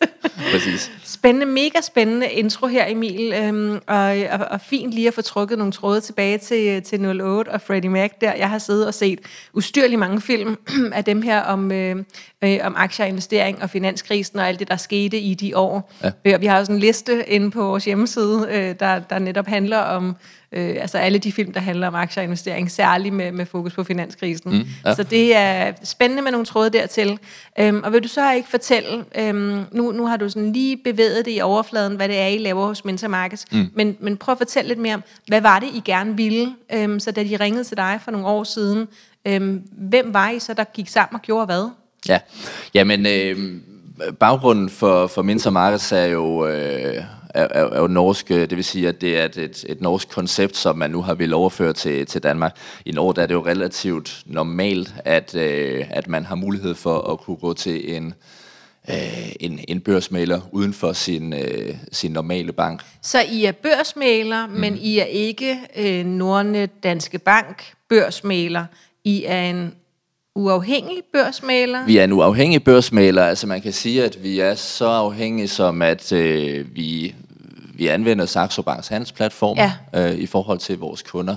præcis. 0.52 0.92
Spændende, 1.04 1.46
mega 1.46 1.82
spændende 1.82 2.30
intro 2.32 2.68
her, 2.68 2.86
Emil. 2.88 3.34
Øhm, 3.34 3.80
og, 3.88 3.98
og, 4.32 4.40
og 4.52 4.62
fint 4.62 4.94
lige 4.94 5.08
at 5.08 5.14
få 5.14 5.22
trukket 5.22 5.58
nogle 5.58 5.74
tråde 5.74 6.02
tilbage 6.02 6.38
til, 6.38 6.82
til 6.84 7.22
08 7.22 7.50
og 7.50 7.62
Freddie 7.62 7.90
Mac 7.90 8.10
der. 8.22 8.34
Jeg 8.34 8.50
har 8.50 8.58
siddet 8.58 8.88
og 8.88 8.94
set 8.94 9.20
ustyrligt 9.54 10.00
mange 10.00 10.22
film 10.22 10.58
af 10.94 11.04
dem 11.04 11.22
her 11.22 11.42
om, 11.42 11.72
øh, 11.72 11.96
øh, 12.44 12.60
om 12.64 12.74
aktierinvestering 12.78 13.62
og 13.64 13.70
finanskrisen 13.70 14.40
og 14.40 14.48
alt 14.48 14.60
det, 14.60 14.68
der 14.68 14.78
skete 14.78 15.20
i 15.20 15.34
de 15.34 15.58
år. 15.58 15.92
Ja. 16.04 16.12
Øh, 16.26 16.34
og 16.36 16.42
vi 16.42 16.46
har 16.46 16.60
også 16.60 16.72
en 16.72 16.80
liste 16.80 17.30
inde 17.30 17.52
på 17.52 17.64
vores 17.64 17.86
hjemmeside, 17.86 18.48
øh, 18.52 18.76
der, 18.80 19.00
der 19.00 19.20
netop 19.20 19.48
handler 19.48 19.78
om 19.78 20.16
øh, 20.52 20.76
altså 20.82 20.98
alle 20.98 21.18
de 21.18 21.32
film, 21.32 21.54
der 21.54 21.60
handler 21.60 21.88
om 21.88 21.96
aktierinvestering, 21.96 22.72
særligt 22.72 23.16
med, 23.16 23.32
med 23.32 23.46
fokus 23.46 23.74
på 23.74 23.84
finanskrisen. 23.84 24.52
Mm, 24.52 24.68
ja. 24.86 24.96
Så 24.96 25.04
det 25.04 25.36
er 25.36 25.74
spændende 25.84 26.24
med 26.24 26.32
nogle 26.32 26.46
tråde 26.46 26.70
dertil. 26.70 27.20
Øhm, 27.60 27.82
og 27.84 27.94
vil 27.94 28.04
du 28.04 28.08
så 28.08 28.34
ikke 28.34 28.50
fortælle, 28.50 29.06
øhm, 29.18 29.64
nu, 29.72 29.92
nu 29.92 30.06
har 30.06 30.18
du 30.18 30.30
sådan 30.30 30.54
lige 30.54 30.78
bevæget 30.78 31.26
det 31.26 31.38
i 31.38 31.42
overfladen, 31.42 31.96
hvad 31.96 32.08
det 32.08 32.20
er, 32.20 32.28
I 32.28 32.38
laver 32.38 32.66
hos 32.68 32.86
Mentor 32.86 33.08
Markets, 33.08 33.46
mm. 33.52 33.70
men, 33.74 33.98
men 34.00 34.18
prøv 34.18 34.32
at 34.32 34.38
fortælle 34.38 34.68
lidt 34.68 34.80
mere 34.80 34.96
om, 34.96 35.04
hvad 35.28 35.42
var 35.42 35.60
det, 35.60 35.68
I 35.74 35.82
gerne 35.86 36.18
ville? 36.18 36.54
Øhm, 36.74 37.00
så 37.00 37.12
da 37.12 37.24
de 37.24 37.38
ringede 37.38 37.64
til 37.64 37.78
dig 37.78 38.00
for 38.04 38.12
nogle 38.12 38.28
år 38.28 38.44
siden, 38.44 38.88
øhm, 39.26 39.64
hvem 39.72 40.14
var 40.14 40.30
I 40.30 40.40
så, 40.40 40.54
der 40.54 40.64
gik 40.64 40.88
sammen 40.88 41.16
og 41.16 41.22
gjorde 41.22 41.46
hvad? 41.46 41.70
Ja, 42.08 42.20
jamen 42.74 43.06
øh, 43.06 43.38
baggrunden 44.20 44.70
for, 44.70 45.08
for 45.08 45.22
Minter 45.22 45.50
Markets 45.50 45.92
er 45.92 46.06
jo, 46.06 46.48
øh, 46.48 47.04
er, 47.34 47.48
er, 47.52 47.70
er 47.70 47.82
jo 47.82 47.88
norsk, 47.88 48.32
øh, 48.32 48.40
det 48.50 48.56
vil 48.56 48.64
sige, 48.64 48.88
at 48.88 49.02
det 49.02 49.20
er 49.20 49.26
et, 49.26 49.38
et, 49.38 49.66
et 49.70 49.82
norsk 49.82 50.10
koncept, 50.10 50.58
som 50.58 50.78
man 50.78 50.92
nu 50.92 51.02
har 51.02 51.14
vil 51.14 51.34
overføre 51.34 51.74
til, 51.74 52.06
til 52.06 52.24
Danmark. 52.24 52.58
I 52.86 52.92
Norge 52.92 53.14
der 53.16 53.22
er 53.22 53.26
det 53.26 53.34
jo 53.34 53.46
relativt 53.46 54.24
normalt, 54.26 54.96
at, 55.06 55.36
øh, 55.36 55.86
at 55.90 56.08
man 56.08 56.26
har 56.26 56.36
mulighed 56.36 56.76
for 56.76 57.12
at 57.12 57.20
kunne 57.20 57.38
gå 57.38 57.54
til 57.54 57.96
en, 57.96 58.14
øh, 58.90 59.32
en, 59.40 59.60
en 59.68 59.82
børsmaler 59.82 60.42
uden 60.52 60.74
for 60.74 60.94
sin, 60.94 61.34
øh, 61.34 61.76
sin 61.92 62.12
normale 62.12 62.54
bank. 62.54 62.84
Så 63.02 63.22
I 63.32 63.46
er 63.46 63.52
børsmaler, 63.52 64.48
mm. 64.48 64.54
men 64.54 64.78
I 64.78 64.98
er 64.98 65.06
ikke 65.06 65.58
øh, 65.78 66.06
Nordnet 66.06 66.84
Danske 66.84 67.20
Bank 67.20 67.74
børsmaler. 67.90 68.66
I 69.04 69.24
er 69.28 69.42
en 69.42 69.74
uafhængig 70.36 70.98
børsmaler. 71.14 71.86
Vi 71.86 71.98
er 71.98 72.06
nu 72.06 72.22
afhængige 72.22 72.60
børsmalere, 72.60 73.30
altså 73.30 73.48
man 73.48 73.62
kan 73.62 73.74
sige, 73.74 74.04
at 74.04 74.24
vi 74.24 74.40
er 74.40 74.56
så 74.56 74.86
afhængige 74.88 75.48
som, 75.48 75.82
at 75.82 76.12
øh, 76.12 76.76
vi, 76.76 77.16
vi 77.74 77.88
anvender 77.88 78.26
Saxo 78.26 78.62
Banks 78.62 78.88
handelsplatform 78.88 79.58
Ja. 79.58 79.74
øh, 79.96 80.16
i 80.16 80.26
forhold 80.26 80.60
til 80.60 80.78
vores 80.78 81.02
kunder. 81.04 81.36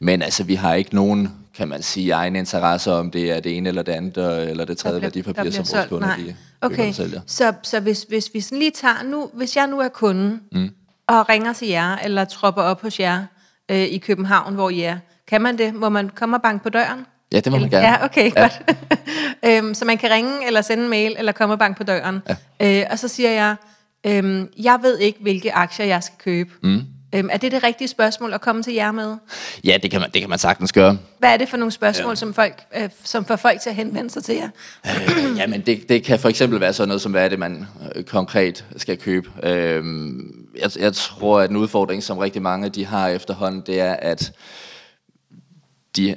Men 0.00 0.22
altså, 0.22 0.44
vi 0.44 0.54
har 0.54 0.74
ikke 0.74 0.94
nogen, 0.94 1.30
kan 1.56 1.68
man 1.68 1.82
sige, 1.82 2.12
egen 2.12 2.36
interesse 2.36 2.92
om 2.92 3.10
det 3.10 3.30
er 3.30 3.40
det 3.40 3.56
ene 3.56 3.68
eller 3.68 3.82
det 3.82 3.92
andet, 3.92 4.18
øh, 4.42 4.50
eller 4.50 4.64
det 4.64 4.78
tredje 4.78 5.02
værdipapir, 5.02 5.50
som 5.50 5.64
vores 5.72 5.88
kunder 5.88 6.16
de 6.16 6.22
køber 6.22 6.34
Okay, 6.60 6.92
sælger. 6.92 7.20
så, 7.26 7.52
så 7.62 7.80
hvis, 7.80 8.02
hvis 8.08 8.30
vi 8.34 8.40
sådan 8.40 8.58
lige 8.58 8.70
tager 8.70 9.02
nu, 9.04 9.30
hvis 9.34 9.56
jeg 9.56 9.66
nu 9.66 9.80
er 9.80 9.88
kunde, 9.88 10.38
mm. 10.52 10.70
og 11.08 11.28
ringer 11.28 11.52
til 11.52 11.68
jer, 11.68 11.96
eller 11.96 12.24
tropper 12.24 12.62
op 12.62 12.82
hos 12.82 13.00
jer 13.00 13.24
øh, 13.70 13.78
i 13.82 13.98
København, 13.98 14.54
hvor 14.54 14.70
I 14.70 14.80
er, 14.80 14.98
kan 15.26 15.42
man 15.42 15.58
det? 15.58 15.74
Må 15.74 15.88
man 15.88 16.08
komme 16.08 16.36
og 16.36 16.42
banke 16.42 16.62
på 16.62 16.68
døren? 16.68 17.06
Ja, 17.34 17.40
det 17.40 17.52
må 17.52 17.58
man 17.58 17.70
gerne. 17.70 17.86
Ja, 17.86 18.04
okay, 18.04 18.32
ja. 18.36 18.40
godt. 18.40 18.62
øhm, 19.46 19.74
så 19.74 19.84
man 19.84 19.98
kan 19.98 20.10
ringe, 20.10 20.46
eller 20.46 20.62
sende 20.62 20.84
en 20.84 20.90
mail, 20.90 21.14
eller 21.18 21.32
komme 21.32 21.54
og 21.54 21.58
banke 21.58 21.78
på 21.78 21.84
døren. 21.84 22.22
Ja. 22.60 22.80
Øh, 22.80 22.86
og 22.90 22.98
så 22.98 23.08
siger 23.08 23.30
jeg, 23.30 23.56
øhm, 24.06 24.48
jeg 24.58 24.78
ved 24.82 24.98
ikke, 24.98 25.18
hvilke 25.22 25.52
aktier 25.52 25.86
jeg 25.86 26.02
skal 26.02 26.18
købe. 26.18 26.50
Mm. 26.62 26.82
Øhm, 27.14 27.28
er 27.32 27.36
det 27.36 27.52
det 27.52 27.62
rigtige 27.62 27.88
spørgsmål 27.88 28.32
at 28.32 28.40
komme 28.40 28.62
til 28.62 28.74
jer 28.74 28.92
med? 28.92 29.16
Ja, 29.64 29.78
det 29.82 29.90
kan 29.90 30.00
man, 30.00 30.10
det 30.14 30.20
kan 30.20 30.30
man 30.30 30.38
sagtens 30.38 30.72
gøre. 30.72 30.98
Hvad 31.18 31.32
er 31.32 31.36
det 31.36 31.48
for 31.48 31.56
nogle 31.56 31.72
spørgsmål, 31.72 32.10
ja. 32.10 32.14
som, 32.14 32.34
folk, 32.34 32.62
øh, 32.76 32.88
som 33.04 33.24
får 33.24 33.36
folk 33.36 33.60
til 33.60 33.70
at 33.70 33.76
henvende 33.76 34.10
sig 34.10 34.24
til 34.24 34.34
jer? 34.34 34.48
Øh, 34.86 35.38
Jamen, 35.38 35.60
det, 35.60 35.88
det 35.88 36.04
kan 36.04 36.18
for 36.18 36.28
eksempel 36.28 36.60
være 36.60 36.72
sådan 36.72 36.88
noget 36.88 37.00
som, 37.00 37.12
hvad 37.12 37.24
er 37.24 37.28
det, 37.28 37.38
man 37.38 37.66
øh, 37.94 38.04
konkret 38.04 38.64
skal 38.76 38.98
købe. 38.98 39.30
Øhm, 39.42 40.46
jeg, 40.62 40.70
jeg 40.78 40.92
tror, 40.92 41.40
at 41.40 41.50
en 41.50 41.56
udfordring, 41.56 42.02
som 42.02 42.18
rigtig 42.18 42.42
mange 42.42 42.68
de 42.68 42.86
har 42.86 43.08
efterhånden, 43.08 43.62
det 43.66 43.80
er, 43.80 43.92
at 43.92 44.32
de, 45.96 46.16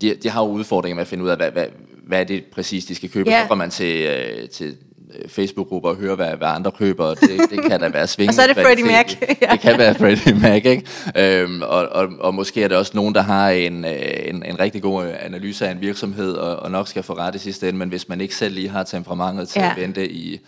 de, 0.00 0.14
de 0.22 0.28
har 0.30 0.42
jo 0.44 0.48
udfordringer 0.50 0.94
med 0.94 1.02
at 1.02 1.08
finde 1.08 1.24
ud 1.24 1.28
af, 1.28 1.36
hvad, 1.36 1.50
hvad, 1.50 1.64
hvad 2.06 2.20
er 2.20 2.24
det 2.24 2.44
præcis, 2.44 2.84
de 2.84 2.94
skal 2.94 3.10
købe. 3.10 3.30
Ja. 3.30 3.42
Så 3.42 3.48
går 3.48 3.54
man 3.54 3.70
til, 3.70 4.02
øh, 4.06 4.48
til 4.48 4.76
øh, 5.18 5.28
Facebook-grupper 5.28 5.88
og 5.88 5.96
hører, 5.96 6.14
hvad, 6.16 6.30
hvad 6.36 6.48
andre 6.48 6.70
køber, 6.70 7.14
det, 7.14 7.30
det 7.50 7.62
kan 7.70 7.80
da 7.80 7.88
være 7.88 8.06
svingende. 8.06 8.30
Og 8.32 8.34
så 8.34 8.42
er 8.42 8.46
det 8.46 8.56
Freddie. 8.56 8.84
Mac. 8.84 9.14
Ja. 9.40 9.46
Det 9.52 9.60
kan 9.60 9.78
være 9.78 9.94
Freddie 9.94 10.34
Mac, 10.34 10.64
ikke? 10.64 10.84
Øhm, 11.16 11.62
og, 11.62 11.88
og, 11.88 12.08
og 12.20 12.34
måske 12.34 12.62
er 12.62 12.68
det 12.68 12.76
også 12.76 12.92
nogen, 12.94 13.14
der 13.14 13.22
har 13.22 13.50
en, 13.50 13.84
øh, 13.84 13.92
en, 14.24 14.42
en 14.46 14.60
rigtig 14.60 14.82
god 14.82 15.04
øh, 15.06 15.14
analyse 15.20 15.66
af 15.68 15.72
en 15.72 15.80
virksomhed, 15.80 16.32
og, 16.32 16.56
og 16.56 16.70
nok 16.70 16.88
skal 16.88 17.02
få 17.02 17.12
ret 17.12 17.34
i 17.34 17.38
sidste 17.38 17.68
ende, 17.68 17.78
men 17.78 17.88
hvis 17.88 18.08
man 18.08 18.20
ikke 18.20 18.34
selv 18.34 18.54
lige 18.54 18.68
har 18.68 18.82
temperamentet 18.82 19.48
til 19.48 19.60
Ja. 19.60 19.70
at 19.70 19.76
vente 19.82 20.10
i 20.12 20.40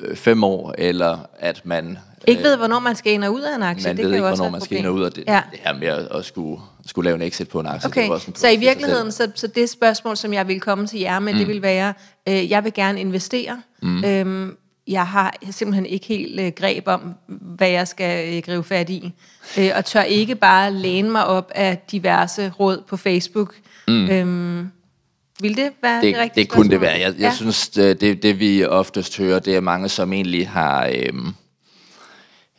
øh, 0.00 0.16
fem 0.16 0.44
år, 0.44 0.74
eller 0.78 1.18
at 1.38 1.60
man... 1.64 1.98
Ikke 2.26 2.42
ved, 2.42 2.56
hvornår 2.56 2.78
man 2.78 2.96
skal 2.96 3.12
ind 3.12 3.24
og 3.24 3.34
ud 3.34 3.40
af 3.40 3.56
en 3.56 3.62
aktie. 3.62 3.88
man 3.88 3.96
det 3.96 4.04
ved 4.04 4.10
kan 4.10 4.14
ikke, 4.14 4.24
jo 4.24 4.30
også 4.30 4.42
hvornår 4.42 4.52
man 4.52 4.60
skal 4.60 4.78
ind 4.78 4.86
og 4.86 4.94
ud 4.94 5.02
af 5.02 5.12
det, 5.12 5.24
Ja. 5.26 5.42
det 5.50 5.60
her 5.62 5.74
med 5.74 5.88
at, 5.88 6.24
skulle, 6.24 6.60
skulle 6.86 7.06
lave 7.06 7.14
en 7.14 7.22
exit 7.22 7.48
på 7.48 7.60
en 7.60 7.66
aktie. 7.66 7.80
det 7.90 7.96
Okay, 7.96 8.08
jo 8.08 8.12
også 8.12 8.30
en 8.30 8.34
så 8.34 8.48
i 8.48 8.56
virkeligheden, 8.56 9.12
så, 9.12 9.30
så 9.34 9.46
det 9.46 9.70
spørgsmål, 9.70 10.16
som 10.16 10.32
jeg 10.32 10.48
vil 10.48 10.60
komme 10.60 10.86
til 10.86 11.00
jer 11.00 11.18
med, 11.18 11.32
mm. 11.32 11.38
det 11.38 11.48
vil 11.48 11.62
være, 11.62 11.94
øh, 12.28 12.50
jeg 12.50 12.64
vil 12.64 12.74
gerne 12.74 13.00
investere. 13.00 13.62
Mm. 13.82 14.04
Øhm, 14.04 14.56
jeg 14.88 15.06
har 15.06 15.34
simpelthen 15.50 15.86
ikke 15.86 16.06
helt 16.06 16.40
øh, 16.40 16.52
greb 16.56 16.88
om, 16.88 17.14
hvad 17.28 17.68
jeg 17.68 17.88
skal 17.88 18.36
øh, 18.36 18.42
gribe 18.42 18.62
fat 18.62 18.90
i. 18.90 19.12
Øh, 19.58 19.70
og 19.76 19.84
tør 19.84 20.02
ikke 20.02 20.34
bare 20.34 20.72
læne 20.72 21.10
mig 21.10 21.26
op 21.26 21.52
af 21.54 21.78
diverse 21.92 22.52
råd 22.60 22.82
på 22.88 22.96
Facebook. 22.96 23.54
Mm. 23.88 24.10
Øhm, 24.10 24.70
vil 25.40 25.56
det 25.56 25.72
være 25.82 25.96
det, 25.96 26.02
det, 26.02 26.14
det 26.14 26.22
rigtige 26.22 26.44
det 26.44 26.50
kunne 26.50 26.64
det 26.64 26.70
spørgsmål? 26.70 26.80
være. 26.80 27.00
Jeg, 27.00 27.12
jeg 27.12 27.20
ja. 27.20 27.34
synes, 27.34 27.68
det, 27.68 28.00
det, 28.00 28.22
det 28.22 28.40
vi 28.40 28.64
oftest 28.64 29.18
hører, 29.18 29.38
det 29.38 29.56
er 29.56 29.60
mange, 29.60 29.88
som 29.88 30.12
egentlig 30.12 30.48
har... 30.48 30.90
Øhm, 30.94 31.34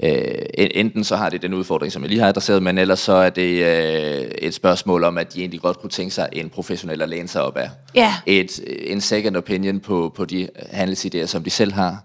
øh, 0.03 0.41
enten 0.55 1.03
så 1.03 1.15
har 1.15 1.29
det 1.29 1.41
den 1.41 1.53
udfordring, 1.53 1.91
som 1.91 2.01
jeg 2.01 2.09
lige 2.09 2.19
har 2.19 2.27
adresseret, 2.27 2.63
men 2.63 2.77
ellers 2.77 2.99
så 2.99 3.13
er 3.13 3.29
det 3.29 3.65
øh, 3.65 4.31
et 4.37 4.53
spørgsmål 4.53 5.03
om, 5.03 5.17
at 5.17 5.33
de 5.33 5.39
egentlig 5.39 5.61
godt 5.61 5.79
kunne 5.79 5.89
tænke 5.89 6.13
sig 6.13 6.29
en 6.31 6.49
professionel 6.49 7.01
at 7.01 7.09
læne 7.09 7.27
sig 7.27 7.41
op 7.41 7.57
af. 7.57 7.69
Ja. 7.95 8.15
Et, 8.25 8.59
en 8.91 9.01
second 9.01 9.37
opinion 9.37 9.79
på, 9.79 10.13
på 10.15 10.25
de 10.25 10.49
handelsidéer, 10.73 11.25
som 11.25 11.43
de 11.43 11.49
selv 11.49 11.73
har. 11.73 12.03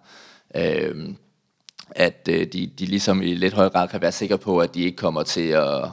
Øhm, 0.57 1.17
at 1.91 2.29
øh, 2.31 2.47
de, 2.53 2.67
de 2.79 2.87
ligesom 2.87 3.23
i 3.23 3.35
lidt 3.35 3.55
højere 3.55 3.73
grad 3.73 3.89
kan 3.89 4.03
være 4.03 4.13
sikre 4.13 4.39
på, 4.39 4.59
at 4.59 4.75
de 4.75 4.83
ikke 4.83 4.97
kommer 4.97 5.23
til 5.23 5.49
at, 5.49 5.85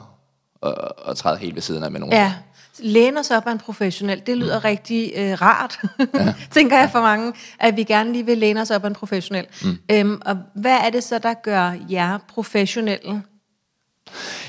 at, 0.62 0.74
at 1.08 1.16
træde 1.16 1.38
helt 1.38 1.54
ved 1.54 1.62
siden 1.62 1.84
af 1.84 1.90
med 1.90 2.00
nogen. 2.00 2.14
Ja, 2.14 2.32
læne 2.78 3.20
os 3.20 3.30
op 3.30 3.46
af 3.46 3.52
en 3.52 3.58
professionel, 3.58 4.22
det 4.26 4.36
lyder 4.36 4.58
mm. 4.58 4.64
rigtig 4.64 5.12
øh, 5.16 5.42
rart, 5.42 5.78
ja. 6.14 6.34
tænker 6.54 6.78
jeg 6.78 6.88
for 6.92 7.00
mange, 7.00 7.32
at 7.60 7.76
vi 7.76 7.82
gerne 7.84 8.12
lige 8.12 8.26
vil 8.26 8.38
læne 8.38 8.60
os 8.60 8.70
op 8.70 8.84
af 8.84 8.88
en 8.88 8.94
professionel. 8.94 9.46
Mm. 9.64 9.78
Øhm, 9.90 10.20
og 10.26 10.38
hvad 10.54 10.76
er 10.84 10.90
det 10.90 11.04
så, 11.04 11.18
der 11.18 11.34
gør 11.34 11.72
jer 11.90 12.18
professionelle? 12.28 13.22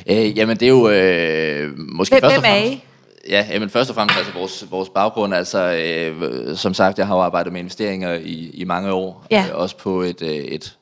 Øh, 0.09 0.37
jamen 0.37 0.57
det 0.57 0.65
er 0.65 0.69
jo 0.69 0.89
øh, 0.89 1.71
måske 1.77 2.13
hvem, 2.13 2.21
først 2.21 2.35
og 2.35 2.41
hvem 2.41 2.51
er 2.51 2.59
fremmest... 2.59 2.73
I? 2.73 2.83
Ja, 3.29 3.47
jamen 3.51 3.69
først 3.69 3.89
og 3.89 3.95
fremmest 3.95 4.17
altså 4.17 4.33
vores, 4.33 4.65
vores 4.71 4.89
baggrund, 4.89 5.33
altså 5.33 5.59
øh, 5.59 6.57
som 6.57 6.73
sagt, 6.73 6.97
jeg 6.97 7.07
har 7.07 7.15
jo 7.15 7.21
arbejdet 7.21 7.53
med 7.53 7.61
investeringer 7.61 8.13
i, 8.13 8.49
i 8.53 8.63
mange 8.63 8.91
år, 8.91 9.25
Ja. 9.31 9.45
øh, 9.49 9.55
også 9.57 9.77
på 9.77 10.01
et, 10.01 10.21
øh, 10.21 10.29
et, 10.29 10.77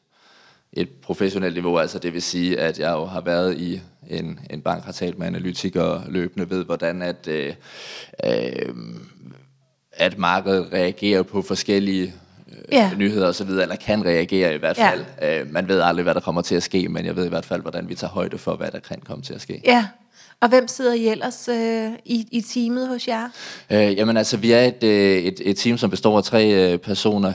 et 0.74 0.90
professionelt 0.90 1.54
niveau, 1.54 1.78
altså 1.78 2.00
det 2.00 2.14
vil 2.14 2.22
sige, 2.22 2.60
at 2.60 2.80
jeg 2.80 2.92
jo 2.92 3.06
har 3.06 3.22
været 3.22 3.58
i 3.58 3.82
en, 4.12 4.40
en 4.50 4.62
bank, 4.62 4.84
har 4.84 4.92
talt 4.92 5.20
med 5.20 5.28
analytikere 5.28 6.04
løbende, 6.10 6.50
ved 6.50 6.66
hvordan 6.66 7.02
at, 7.02 7.28
øh, 7.28 7.54
øh, 8.26 8.70
at 9.94 10.18
markedet 10.18 10.68
reagerer 10.74 11.24
på 11.24 11.42
forskellige 11.42 12.04
øh, 12.04 12.58
Ja. 12.72 12.92
nyheder 12.98 13.28
og 13.28 13.36
så 13.36 13.44
videre, 13.44 13.62
eller 13.62 13.76
kan 13.76 14.06
reagere 14.06 14.56
i 14.56 14.58
hvert 14.58 14.78
Ja. 14.78 14.90
fald. 14.92 15.06
Øh, 15.42 15.54
man 15.54 15.68
ved 15.68 15.82
aldrig, 15.82 16.04
hvad 16.04 16.14
der 16.14 16.20
kommer 16.20 16.42
til 16.42 16.56
at 16.56 16.64
ske, 16.64 16.88
men 16.90 17.06
jeg 17.06 17.16
ved 17.16 17.26
i 17.26 17.30
hvert 17.30 17.46
fald, 17.46 17.62
hvordan 17.62 17.90
vi 17.90 17.96
tager 17.96 18.12
højde 18.12 18.38
for, 18.38 18.56
hvad 18.56 18.72
der 18.72 18.80
kan 18.80 19.00
komme 19.06 19.24
til 19.24 19.34
at 19.34 19.42
ske. 19.42 19.62
Ja, 19.66 19.86
og 20.42 20.50
hvem 20.50 20.68
sidder 20.68 20.94
I 20.94 21.08
ellers 21.08 21.48
øh, 21.48 21.90
i, 22.06 22.28
i 22.32 22.42
teamet 22.42 22.88
hos 22.88 23.08
jer? 23.08 23.30
Øh, 23.70 23.98
jamen 23.98 24.18
altså, 24.18 24.38
vi 24.38 24.52
er 24.52 24.62
et, 24.64 24.84
øh, 24.84 25.18
et, 25.18 25.42
et 25.46 25.58
team, 25.58 25.78
som 25.78 25.90
består 25.90 26.18
af 26.18 26.24
tre 26.24 26.72
øh, 26.74 26.78
personer 26.78 27.34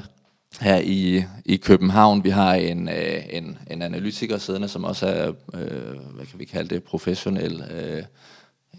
her 0.61 0.77
i, 0.85 1.25
i 1.45 1.57
København. 1.57 2.25
Vi 2.25 2.31
har 2.31 2.55
en, 2.55 2.89
øh, 2.89 3.23
en, 3.31 3.59
en 3.71 3.83
analytiker 3.83 4.39
siddende, 4.39 4.69
som 4.69 4.85
også 4.85 5.07
er, 5.07 5.29
øh, 5.55 5.99
hvad 6.15 6.27
kan 6.27 6.39
vi 6.39 6.45
kalde 6.45 6.75
det, 6.75 6.83
professionel 6.85 7.65
øh, 7.71 8.03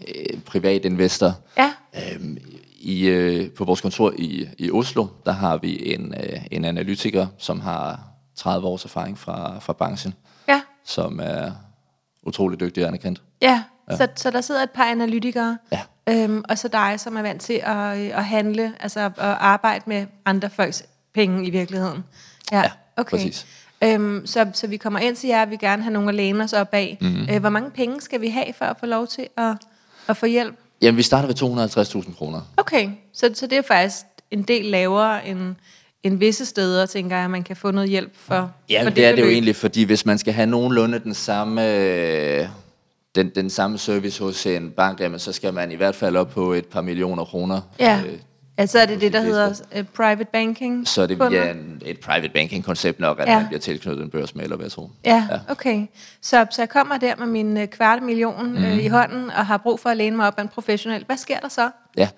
øh, 0.08 0.40
privat 0.46 0.84
investor. 0.84 1.32
Ja, 1.56 1.72
Øhm, 2.14 2.38
i, 2.80 3.06
øh, 3.08 3.50
på 3.50 3.64
vores 3.64 3.80
kontor 3.80 4.12
i, 4.18 4.48
i 4.58 4.70
Oslo, 4.70 5.06
der 5.26 5.32
har 5.32 5.56
vi 5.56 5.94
en, 5.94 6.14
øh, 6.14 6.38
en 6.50 6.64
analytiker, 6.64 7.26
som 7.38 7.60
har 7.60 8.00
30 8.36 8.66
års 8.66 8.84
erfaring 8.84 9.18
fra, 9.18 9.58
fra 9.58 9.72
branchen, 9.72 10.14
ja, 10.48 10.60
som 10.84 11.20
er 11.22 11.50
utrolig 12.22 12.60
dygtig 12.60 12.82
og 12.82 12.88
anerkendt. 12.88 13.22
ja. 13.42 13.62
ja. 13.90 13.96
Så, 13.96 14.08
så 14.16 14.30
der 14.30 14.40
sidder 14.40 14.62
et 14.62 14.70
par 14.70 14.84
analytikere, 14.84 15.58
Ja. 15.72 15.80
øhm, 16.08 16.44
og 16.48 16.58
så 16.58 16.68
dig, 16.68 17.00
som 17.00 17.16
er 17.16 17.22
vant 17.22 17.42
til 17.42 17.60
at, 17.64 17.98
øh, 17.98 18.18
at 18.18 18.24
handle, 18.24 18.72
altså 18.80 19.00
at 19.00 19.12
arbejde 19.18 19.84
med 19.86 20.06
andre 20.24 20.50
folks 20.50 20.84
penge 21.14 21.46
i 21.46 21.50
virkeligheden. 21.50 22.04
Ja, 22.52 22.62
præcis. 23.10 23.46
Øhm, 23.84 24.26
så, 24.26 24.46
så 24.54 24.66
vi 24.66 24.76
kommer 24.76 24.98
ind 24.98 25.16
til 25.16 25.28
jer, 25.28 25.46
vi 25.46 25.56
gerne 25.56 25.82
have 25.82 25.92
nogen 25.92 26.08
at 26.08 26.14
læne 26.14 26.44
os 26.44 26.52
op 26.52 26.68
af. 26.72 26.98
Mhm. 27.00 27.10
Mm-hmm. 27.10 27.34
Øh, 27.34 27.40
hvor 27.40 27.50
mange 27.50 27.70
penge 27.70 28.00
skal 28.00 28.20
vi 28.20 28.28
have 28.28 28.52
for 28.58 28.64
at 28.64 28.76
få 28.80 28.86
lov 28.86 29.06
til 29.06 29.26
at, 29.36 29.54
at 30.08 30.16
få 30.16 30.26
hjælp? 30.26 30.54
Jamen, 30.82 30.96
vi 30.96 31.02
starter 31.02 31.26
ved 31.26 32.04
250.000 32.04 32.14
kroner. 32.16 32.40
Okay, 32.56 32.90
så, 33.12 33.30
så 33.34 33.46
det 33.46 33.58
er 33.58 33.62
faktisk 33.62 34.04
en 34.30 34.42
del 34.42 34.64
lavere 34.64 35.28
end, 35.28 35.54
end 36.02 36.18
visse 36.18 36.46
steder, 36.46 36.86
tænker 36.86 37.16
jeg, 37.16 37.24
at 37.24 37.30
man 37.30 37.42
kan 37.42 37.56
få 37.56 37.70
noget 37.70 37.90
hjælp 37.90 38.12
for, 38.16 38.52
Ja, 38.70 38.82
for 38.82 38.88
det, 38.88 38.96
det 38.96 39.04
er 39.06 39.14
det 39.14 39.22
jo 39.22 39.28
egentlig, 39.28 39.56
fordi 39.56 39.82
hvis 39.82 40.06
man 40.06 40.18
skal 40.18 40.32
have 40.32 40.46
nogenlunde 40.46 40.98
den 40.98 41.14
samme, 41.14 41.74
øh, 41.74 42.48
den, 43.14 43.30
den 43.34 43.50
samme 43.50 43.78
service 43.78 44.22
hos 44.22 44.46
en 44.46 44.70
bank, 44.70 45.00
jamen, 45.00 45.18
så 45.18 45.32
skal 45.32 45.54
man 45.54 45.72
i 45.72 45.74
hvert 45.74 45.94
fald 45.94 46.16
op 46.16 46.30
på 46.30 46.52
et 46.52 46.66
par 46.66 46.80
millioner 46.80 47.24
kroner. 47.24 47.60
Ja, 47.80 48.02
Øh, 48.06 48.18
altså 48.58 48.78
er 48.78 48.86
det 48.86 49.00
det, 49.00 49.12
der 49.12 49.18
de 49.20 49.24
hedder 49.26 49.48
uh, 49.78 49.84
private 49.96 50.24
banking? 50.32 50.88
så 50.88 51.02
er 51.02 51.06
det 51.06 51.18
via 51.30 51.50
en, 51.50 51.82
et 51.86 52.00
private 52.00 52.28
banking 52.34 52.64
koncept 52.64 53.00
nok, 53.00 53.20
at 53.20 53.28
Ja. 53.28 53.38
man 53.38 53.46
bliver 53.46 53.60
tilknyttet 53.60 54.04
en 54.04 54.10
børsmaler, 54.10 54.56
hvad 54.56 54.64
jeg 54.64 54.72
tror. 54.72 54.90
Ja, 55.04 55.28
okay. 55.48 55.86
Så, 56.22 56.46
så 56.50 56.62
jeg 56.62 56.68
kommer 56.68 56.98
der 56.98 57.16
med 57.16 57.26
min 57.26 57.56
øh, 57.56 57.66
kvarte 57.66 58.04
million 58.04 58.52
Mhm. 58.52 58.64
øh, 58.64 58.84
i 58.84 58.88
hånden, 58.88 59.30
og 59.30 59.46
har 59.46 59.56
brug 59.56 59.80
for 59.80 59.88
at 59.90 59.96
læne 59.96 60.16
mig 60.16 60.26
op 60.26 60.34
af 60.38 60.42
en 60.42 60.48
professionel. 60.48 61.04
Hvad 61.06 61.16
sker 61.16 61.38
der 61.40 61.48
så? 61.48 61.70
Ja. 61.96 62.08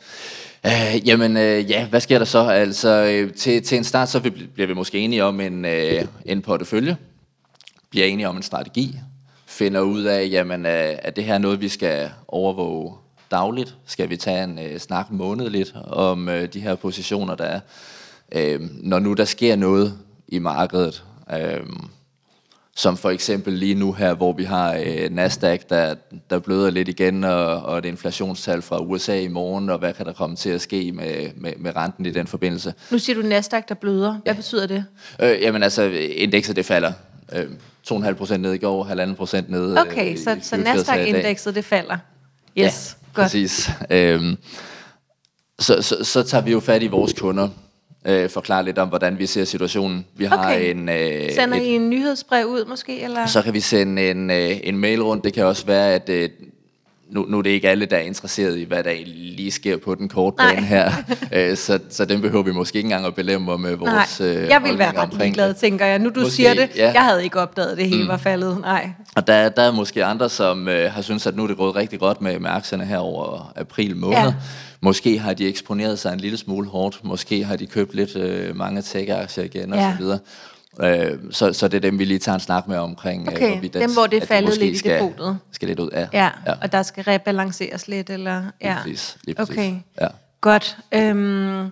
Øh, 0.66 1.09
jamen, 1.09 1.37
øh, 1.37 1.70
ja, 1.70 1.87
hvad 1.87 2.00
sker 2.00 2.18
der 2.18 2.25
så? 2.25 2.38
Altså, 2.49 2.88
øh, 2.88 3.32
til, 3.35 3.62
til 3.62 3.78
en 3.78 3.85
start, 3.85 4.09
så 4.09 4.20
bliver 4.54 4.66
vi 4.66 4.75
måske 4.75 4.99
enige 4.99 5.25
om 5.25 5.40
en, 5.40 5.64
øh, 5.64 6.04
en 6.25 6.42
portefølje, 6.42 6.97
bliver 7.90 8.06
enige 8.06 8.28
om 8.28 8.37
en 8.37 8.42
strategi, 8.42 8.97
finder 9.47 9.80
ud 9.80 10.02
af, 10.02 10.28
jamen, 10.30 10.66
øh, 10.66 10.73
er 11.02 11.11
det 11.11 11.25
her 11.25 11.38
noget, 11.38 11.61
vi 11.61 11.68
skal 11.68 12.11
overvåge 12.28 12.92
dagligt? 13.30 13.76
Skal 13.87 14.10
vi 14.10 14.16
tage 14.16 14.44
en 14.44 14.58
øh, 14.58 14.78
snak 14.78 15.06
månedligt 15.10 15.75
om 15.84 16.28
øh, 16.28 16.52
de 16.52 16.60
her 16.60 16.75
positioner, 16.75 17.34
der 17.34 17.44
er? 17.44 17.60
Øh, 18.32 18.60
når 18.82 18.99
nu 18.99 19.12
der 19.12 19.25
sker 19.25 19.56
noget 19.56 19.99
i 20.28 20.38
markedet, 20.38 21.04
øh, 21.32 21.60
som 22.76 22.96
for 22.96 23.10
eksempel 23.10 23.52
lige 23.52 23.75
nu 23.75 23.92
her, 23.92 24.14
hvor 24.14 24.32
vi 24.32 24.44
har 24.44 24.75
øh, 24.84 25.10
Nasdaq, 25.10 25.60
der, 25.70 25.94
der 26.30 26.38
bløder 26.38 26.70
lidt 26.70 26.88
igen, 26.88 27.25
og, 27.25 27.62
og 27.62 27.78
et 27.78 27.84
inflationstal 27.84 28.62
fra 28.62 28.82
USA 28.82 29.20
i 29.20 29.28
morgen, 29.28 29.70
og 29.70 29.78
hvad 29.78 29.92
kan 29.92 30.06
der 30.06 30.12
komme 30.12 30.37
til 30.37 30.50
at 30.50 30.60
ske 30.60 30.92
med, 30.92 31.30
med, 31.37 31.52
med 31.58 31.76
renten 31.76 32.06
i 32.06 32.10
den 32.10 32.26
forbindelse. 32.26 32.75
Nu 32.90 32.99
siger 32.99 33.22
du 33.22 33.28
Nasdaq, 33.28 33.68
der 33.68 33.75
bløder. 33.75 34.18
Hvad 34.25 34.34
betyder 34.34 34.66
det? 34.66 34.84
Øh, 35.20 35.42
jamen 35.42 35.62
altså, 35.62 35.82
indekset 36.14 36.56
det 36.56 36.66
falder. 36.66 36.92
Øh, 37.32 37.46
2,5 37.90 38.12
procent 38.12 38.42
ned 38.42 38.52
i 38.52 38.58
går, 38.58 38.84
1,5 38.84 39.14
procent 39.14 39.50
ned 39.50 39.72
øh, 39.72 39.80
Okay, 39.80 40.14
i 40.14 40.16
så, 40.16 40.37
så 40.42 40.56
i. 40.56 40.60
Nasdaq-indekset, 40.60 41.54
det 41.54 41.64
falder. 41.64 41.99
Yes, 42.58 42.96
ja, 43.00 43.00
godt. 43.14 43.25
præcis. 43.25 43.71
Øhm, 43.90 44.37
så, 45.59 45.83
så, 45.83 46.05
så 46.05 46.23
tager 46.23 46.45
vi 46.45 46.50
jo 46.50 46.61
fat 46.61 46.83
i 46.83 46.87
vores 46.87 47.12
kunder, 47.12 47.49
øh, 48.05 48.31
forklarer 48.31 48.62
lidt 48.62 48.79
om, 48.79 48.88
hvordan 48.88 49.19
vi 49.19 49.26
ser 49.26 49.45
situationen. 49.45 50.07
Vi 50.14 50.25
har 50.25 50.38
Okay. 50.38 50.71
en... 50.75 50.88
Øh, 50.88 51.33
Sender 51.35 51.57
et, 51.57 51.62
I 51.62 51.69
en 51.69 51.90
nyhedsbrev 51.90 52.47
ud 52.47 52.64
måske? 52.64 53.00
Eller? 53.02 53.26
Så 53.26 53.43
kan 53.43 53.55
vi 53.55 53.61
sende 53.61 54.11
en, 54.11 54.31
øh, 54.31 54.50
en 54.62 54.79
mail 54.79 55.02
rundt. 55.02 55.25
Det 55.25 55.33
kan 55.33 55.45
også 55.45 55.67
være, 55.67 55.95
at 55.95 56.09
øh, 56.09 56.29
nu, 57.11 57.26
nu 57.29 57.38
er 57.38 57.43
det 57.43 57.50
ikke 57.50 57.69
alle, 57.69 57.87
der 57.87 57.97
er 57.97 58.00
interesseret 58.00 58.59
i, 58.59 58.62
hvad 58.62 58.85
der 58.85 58.93
lige 59.07 59.50
sker 59.50 59.76
på 59.76 59.95
den 59.95 60.09
korte 60.09 60.37
bane 60.37 60.67
her. 60.67 60.93
øh, 61.33 61.57
så, 61.57 61.79
så 61.90 62.05
den 62.05 62.21
behøver 62.21 62.43
vi 62.43 62.52
måske 62.52 62.76
ikke 62.76 62.87
engang 62.87 63.07
at 63.07 63.14
belemre 63.14 63.59
med 63.59 63.76
vores 63.76 64.21
Nej, 64.21 64.29
øh, 64.29 64.49
jeg 64.49 64.62
vil 64.64 64.79
være 64.79 64.99
ret 64.99 65.14
ligeglad, 65.19 65.55
tænker 65.55 65.87
jeg. 65.87 65.99
Nu 65.99 66.09
du 66.09 66.21
Måske, 66.21 66.35
siger 66.35 66.55
det, 66.55 66.69
ja. 66.76 66.93
jeg 66.93 67.05
havde 67.05 67.25
ikke 67.25 67.40
opdaget, 67.40 67.71
at 67.71 67.79
det 67.79 67.88
hele 67.88 68.02
mm. 68.02 68.09
var 68.09 68.17
faldet. 68.17 68.61
Nej. 68.61 68.90
Og 69.17 69.26
der, 69.26 69.49
der 69.49 69.62
er 69.62 69.73
måske 69.73 70.05
andre, 70.05 70.29
som 70.29 70.69
øh, 70.69 70.93
har 70.93 71.02
syntes, 71.02 71.26
at 71.26 71.37
nu 71.37 71.43
er 71.43 71.47
det 71.47 71.57
gået 71.57 71.76
rigtig 71.76 72.00
godt 72.00 72.21
med, 72.21 72.38
med 72.38 72.50
aktierne 72.50 72.85
her 72.85 72.99
over 72.99 73.52
april 73.57 73.97
måned. 73.97 74.19
Ja. 74.19 74.35
Måske 74.81 75.19
har 75.19 75.35
de 75.35 75.49
eksponeret 75.49 75.99
sig 75.99 76.12
en 76.12 76.21
lille 76.21 76.38
smule 76.38 76.69
hårdt. 76.69 77.00
Måske 77.05 77.45
har 77.45 77.57
de 77.57 77.67
købt 77.67 77.95
lidt 77.95 78.17
øh, 78.17 78.57
mange 78.57 78.83
tech-aktier 78.83 79.45
igen 79.45 79.75
Ja. 79.75 79.87
og 79.87 79.93
så 79.93 80.02
videre. 80.02 80.19
Øh, 80.82 81.18
så, 81.30 81.52
så 81.52 81.68
det 81.68 81.76
er 81.76 81.80
dem, 81.80 81.99
vi 81.99 82.04
lige 82.04 82.18
tager 82.18 82.34
en 82.34 82.40
snak 82.40 82.68
med 82.68 82.76
omkring. 82.76 83.28
øh, 83.28 83.34
Okay, 83.34 83.52
hvorvidt 83.52 83.75
dem, 83.75 83.92
hvor 83.92 84.06
det 84.06 84.16
er 84.16 84.20
de 84.20 84.26
faldet 84.26 84.58
lidt 84.58 84.75
i 84.75 84.78
skal, 84.78 85.02
depotet. 85.02 85.38
Skal 85.52 85.68
lidt 85.68 85.80
ud, 85.80 85.90
ja. 85.92 86.06
Ja, 86.12 86.30
ja. 86.46 86.52
og 86.62 86.72
der 86.72 86.82
skal 86.82 87.04
rebalanceres 87.04 87.88
lidt, 87.88 88.10
eller? 88.10 88.42
Ja. 88.60 88.76
præcis, 88.82 89.16
lige 89.25 89.34
præcis. 89.34 89.54
Okay, 89.54 89.75
Ja. 90.00 90.06
godt. 90.40 90.78
Øhm, 90.92 91.70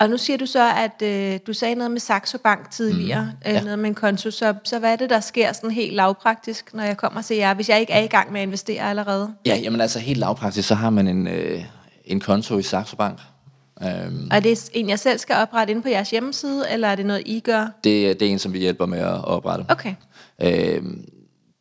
og 0.00 0.10
nu 0.10 0.16
siger 0.18 0.36
du 0.36 0.46
så, 0.46 0.70
at 0.76 1.02
øh, 1.02 1.38
du 1.46 1.52
sagde 1.52 1.74
noget 1.74 1.90
med 1.90 2.00
Saxo 2.00 2.38
Bank 2.38 2.70
tidligere, 2.70 3.22
mm, 3.24 3.50
ja. 3.52 3.56
øh, 3.58 3.64
noget 3.64 3.78
med 3.78 3.88
en 3.88 3.94
konto, 3.94 4.30
så, 4.30 4.54
så 4.64 4.78
hvad 4.78 4.92
er 4.92 4.96
det, 4.96 5.10
der 5.10 5.20
sker 5.20 5.52
sådan 5.52 5.70
helt 5.70 5.94
lavpraktisk, 5.94 6.74
når 6.74 6.82
jeg 6.84 6.96
kommer 6.96 7.22
til 7.22 7.36
jer, 7.36 7.54
hvis 7.54 7.68
jeg 7.68 7.80
ikke 7.80 7.92
er 7.92 8.00
i 8.02 8.06
gang 8.06 8.32
med 8.32 8.40
at 8.40 8.46
investere 8.46 8.82
allerede? 8.90 9.34
Ja, 9.46 9.56
jamen 9.56 9.80
altså 9.80 9.98
helt 9.98 10.18
lavpraktisk, 10.18 10.68
så 10.68 10.74
har 10.74 10.90
man 10.90 11.08
en, 11.08 11.26
øh, 11.28 11.64
en 12.04 12.20
konto 12.20 12.58
i 12.58 12.62
Saxo 12.62 12.96
Bank. 12.96 13.18
Øhm, 13.84 14.28
Og 14.30 14.36
er 14.36 14.40
det 14.40 14.70
en, 14.72 14.88
jeg 14.88 14.98
selv 14.98 15.18
skal 15.18 15.36
oprette 15.36 15.70
inde 15.70 15.82
på 15.82 15.88
jeres 15.88 16.10
hjemmeside, 16.10 16.64
eller 16.70 16.88
er 16.88 16.94
det 16.94 17.06
noget, 17.06 17.22
I 17.26 17.40
gør? 17.40 17.60
det, 17.84 18.20
det 18.20 18.28
er 18.28 18.32
en, 18.32 18.38
som 18.38 18.52
vi 18.52 18.58
hjælper 18.58 18.86
med 18.86 18.98
at 18.98 19.24
oprette. 19.24 19.64
Okay, 19.68 19.94
Øhm, 20.42 21.08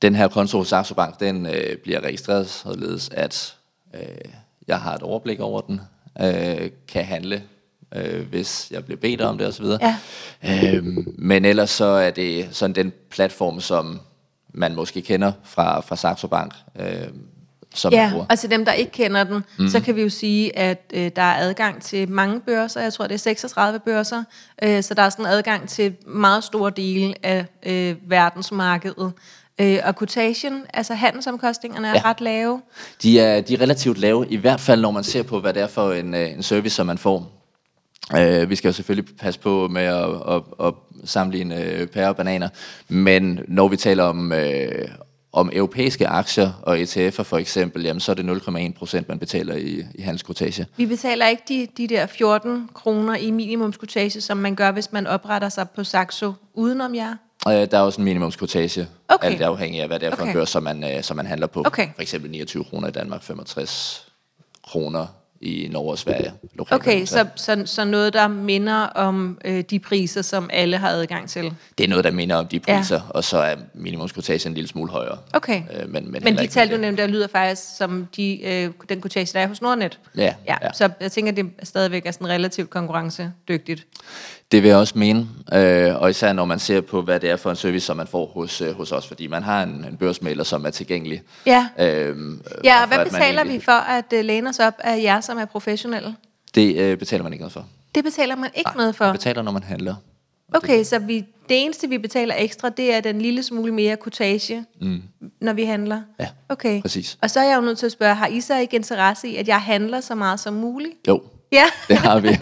den 0.02 0.16
her 0.16 0.28
konto 0.28 0.58
hos 0.58 0.68
Saxo 0.68 0.94
Bank, 0.94 1.20
den 1.20 1.46
øh, 1.46 1.78
bliver 1.84 2.00
registreret 2.04 2.50
således, 2.50 3.10
at 3.14 3.56
øh, 3.96 4.02
jeg 4.68 4.80
har 4.80 4.96
et 4.96 5.02
overblik 5.02 5.40
over 5.40 5.62
den, 5.62 5.82
øh, 6.22 6.70
kan 6.88 7.06
handle, 7.06 7.44
øh, 7.96 8.28
hvis 8.30 8.68
jeg 8.72 8.86
bliver 8.86 8.98
bedt 9.00 9.22
om 9.22 9.38
det 9.38 9.48
osv. 9.48 9.66
Ja. 9.66 9.98
Øhm, 10.74 11.16
men 11.18 11.46
ellers 11.46 11.70
så 11.70 11.86
er 11.86 12.12
det 12.12 12.48
sådan 12.52 12.76
den 12.76 12.94
platform, 13.10 13.60
som 13.62 14.00
man 14.54 14.76
måske 14.76 15.02
kender 15.02 15.32
fra, 15.44 15.80
fra 15.80 15.96
Saxo 15.96 16.28
Bank, 16.28 16.54
øh, 16.80 17.08
som 17.74 17.94
ja, 17.94 18.10
bruger. 18.12 18.26
og 18.30 18.40
til 18.40 18.52
dem, 18.52 18.66
der 18.66 18.74
ikke 18.74 18.92
kender 18.92 19.24
den, 19.24 19.44
mm. 19.60 19.68
så 19.68 19.80
kan 19.80 19.96
vi 19.96 20.02
jo 20.02 20.10
sige, 20.10 20.58
at 20.58 20.92
øh, 20.94 21.12
der 21.16 21.22
er 21.22 21.36
adgang 21.40 21.82
til 21.82 22.10
mange 22.10 22.40
børser, 22.40 22.82
jeg 22.82 22.94
tror, 22.94 23.08
det 23.08 23.14
er 23.14 23.20
36 23.20 23.80
børser, 23.80 24.24
øh, 24.64 24.84
så 24.84 24.94
der 24.94 25.02
er 25.02 25.10
sådan 25.10 25.26
adgang 25.26 25.70
til 25.70 25.96
meget 26.08 26.44
store 26.44 26.72
dele 26.76 27.14
af 27.24 27.46
øh, 27.66 27.96
verdensmarkedet. 28.08 29.12
Øh, 29.62 29.80
og 29.84 29.98
quotation, 29.98 30.62
altså 30.74 30.94
handelsomkostningerne 30.94 31.88
er 31.88 31.94
ja. 31.96 32.02
Ret 32.10 32.22
lave. 32.22 32.62
De 33.04 33.20
er, 33.20 33.42
de 33.42 33.54
er 33.54 33.62
relativt 33.62 33.98
lave, 33.98 34.26
i 34.30 34.36
hvert 34.36 34.60
fald 34.60 34.82
når 34.82 34.92
man 34.92 35.04
ser 35.04 35.24
på, 35.24 35.40
hvad 35.40 35.54
det 35.54 35.62
er 35.62 35.68
for 35.68 35.92
en, 35.92 36.14
øh, 36.14 36.32
en 36.32 36.44
service, 36.44 36.76
som 36.76 36.86
man 36.86 36.98
får. 36.98 37.42
Øh, 38.18 38.50
vi 38.50 38.56
skal 38.56 38.68
jo 38.68 38.74
selvfølgelig 38.74 39.16
passe 39.18 39.40
på 39.40 39.68
med 39.68 39.82
at, 39.82 40.10
at, 40.30 40.68
at 40.68 40.74
sammenligne 41.06 41.64
øh, 41.64 41.88
pærer 41.88 42.08
og 42.08 42.16
bananer, 42.16 42.50
men 42.88 43.40
når 43.48 43.68
vi 43.68 43.78
taler 43.78 44.04
om, 44.04 44.32
øh, 44.32 44.88
om 45.34 45.50
europæiske 45.54 46.08
aktier 46.08 46.52
og 46.62 46.80
ETF'er 46.82 47.24
for 47.24 47.38
eksempel, 47.38 47.84
jamen, 47.84 48.00
så 48.00 48.12
er 48.12 48.16
det 48.16 48.42
0,1 48.48 48.74
procent, 48.78 49.08
man 49.10 49.20
betaler 49.20 49.56
i, 49.56 49.84
i 49.96 50.02
handelskvotage. 50.02 50.66
Vi 50.78 50.86
betaler 50.86 51.28
ikke 51.28 51.44
de, 51.48 51.68
de 51.78 51.88
der 51.88 52.06
14 52.06 52.70
kroner 52.74 53.16
i 53.16 53.32
minimumskvotage, 53.32 54.22
som 54.22 54.38
man 54.38 54.56
gør, 54.56 54.72
hvis 54.72 54.92
man 54.92 55.08
opretter 55.08 55.50
sig 55.50 55.70
på 55.70 55.84
Saxo 55.84 56.34
udenom 56.54 56.96
jer. 56.96 57.16
Øh, 57.48 57.54
der 57.54 57.78
er 57.78 57.82
også 57.82 58.02
en 58.02 58.06
minimumskvotage, 58.06 58.88
Okay. 59.08 59.28
alt 59.28 59.42
afhængig 59.42 59.82
af, 59.82 59.88
hvad 59.88 60.00
det 60.00 60.06
er 60.08 60.16
for 60.16 60.22
Okay. 60.22 60.32
en 60.32 60.38
børs, 60.38 60.50
som 60.50 60.64
man, 60.64 60.84
øh, 60.98 61.04
som 61.04 61.18
man 61.18 61.26
handler 61.26 61.48
på. 61.48 61.64
Okay. 61.66 61.88
For 61.96 62.02
eksempel 62.02 62.32
29 62.32 62.64
kroner 62.64 62.88
i 62.88 62.92
Danmark, 62.92 63.24
65 63.24 64.08
kroner 64.68 65.08
i 65.42 65.68
Norge 65.72 65.92
og 65.92 65.98
Sverige. 65.98 66.34
lokalt. 66.56 66.82
Okay, 66.82 67.06
så, 67.06 67.26
så, 67.36 67.62
så 67.66 67.86
noget, 67.86 68.14
der 68.14 68.28
minder 68.28 68.76
om 68.84 69.38
øh, 69.46 69.64
de 69.70 69.80
priser, 69.80 70.22
som 70.22 70.50
alle 70.54 70.78
har 70.78 70.90
adgang 70.90 71.30
til. 71.30 71.54
Det 71.78 71.84
er 71.84 71.88
noget, 71.88 72.04
der 72.06 72.12
minder 72.12 72.36
om 72.36 72.48
de 72.48 72.60
Ja. 72.68 72.78
priser, 72.78 73.02
og 73.10 73.24
så 73.24 73.38
er 73.38 73.56
minimumskortage 73.74 74.48
en 74.50 74.54
lille 74.54 74.68
smule 74.68 74.92
højere. 74.92 75.18
Okay. 75.34 75.62
Øh, 75.80 75.90
men, 75.90 76.12
men, 76.12 76.24
Men 76.24 76.38
de 76.38 76.48
tal, 76.48 76.72
du 76.72 76.78
nævnte, 76.78 77.02
der 77.02 77.08
lyder 77.08 77.28
faktisk 77.28 77.62
som 77.78 78.08
de, 78.16 78.44
øh, 78.46 78.70
den 78.90 79.02
kortage, 79.02 79.26
der 79.34 79.40
er 79.40 79.48
hos 79.48 79.62
Nordnet. 79.62 80.00
Ja, 80.18 80.34
ja. 80.48 80.56
ja. 80.62 80.74
Så 80.74 80.90
jeg 81.02 81.12
tænker, 81.12 81.32
det 81.32 81.46
stadigvæk 81.64 82.06
er 82.06 82.12
sådan 82.12 82.28
relativt 82.30 82.70
konkurrencedygtigt. 82.70 83.88
Det 84.52 84.64
vil 84.64 84.68
jeg 84.70 84.78
også 84.78 84.94
mene, 84.98 85.28
øh, 85.54 85.96
og 86.02 86.10
især 86.10 86.34
når 86.34 86.46
man 86.46 86.60
ser 86.60 86.82
på, 86.82 87.02
hvad 87.02 87.20
det 87.20 87.30
er 87.30 87.36
for 87.36 87.50
en 87.50 87.56
service, 87.56 87.86
som 87.86 87.98
man 87.98 88.08
får 88.08 88.26
hos, 88.34 88.62
øh, 88.62 88.76
hos 88.76 88.92
os, 88.92 89.08
fordi 89.08 89.28
man 89.28 89.44
har 89.44 89.64
en, 89.64 89.70
en 89.90 89.98
børsmaler, 89.98 90.44
som 90.44 90.66
er 90.66 90.70
tilgængelig. 90.70 91.22
Ja. 91.46 91.68
Øhm, 91.80 92.42
Ja, 92.64 92.82
og 92.82 92.88
hvad 92.88 93.06
betaler 93.06 93.26
egentlig- 93.42 93.60
vi 93.60 93.66
for 93.66 93.72
at 93.72 94.06
øh, 94.14 94.26
læne 94.26 94.50
os 94.50 94.60
op 94.60 94.74
af 94.80 95.02
jer, 95.04 95.22
som 95.32 95.38
er 95.38 95.46
professionelle? 95.46 96.16
Det 96.56 96.76
øh, 96.78 96.98
betaler 96.98 97.24
man 97.24 97.34
ikke 97.34 97.42
noget 97.42 97.54
for. 97.54 97.66
Det 97.96 98.04
betaler 98.04 98.36
man 98.36 98.50
ikke 98.56 98.68
Nej, 98.70 98.76
noget 98.78 98.96
for. 98.96 99.06
Man 99.06 99.14
betaler, 99.14 99.42
når 99.42 99.52
man 99.52 99.64
handler. 99.64 99.96
Okay, 100.54 100.84
så 100.84 101.00
vi, 101.00 101.18
det 101.50 101.64
eneste, 101.64 101.90
vi 101.90 101.98
betaler 101.98 102.36
ekstra, 102.38 102.70
det 102.70 102.94
er 102.94 103.02
den 103.02 103.22
lille 103.22 103.44
smule 103.44 103.72
mere 103.74 103.96
kortage, 103.98 104.66
mm. 104.82 105.02
når 105.42 105.54
vi 105.54 105.64
handler? 105.64 106.02
Ja, 106.20 106.28
Okay. 106.50 106.82
præcis. 106.82 107.18
Og 107.22 107.30
så 107.30 107.40
er 107.40 107.44
jeg 107.50 107.56
jo 107.56 107.62
nødt 107.62 107.78
til 107.78 107.86
at 107.86 107.92
spørge, 107.92 108.16
har 108.16 108.28
I 108.28 108.42
så 108.42 108.58
ikke 108.60 108.76
interesse 108.76 109.28
i, 109.28 109.36
at 109.36 109.48
jeg 109.48 109.62
handler 109.62 110.02
så 110.02 110.16
meget 110.16 110.40
som 110.40 110.54
muligt? 110.54 110.94
Jo, 111.08 111.24
Ja. 111.52 111.64
det 111.88 111.98
har 111.98 112.20
vi. 112.20 112.30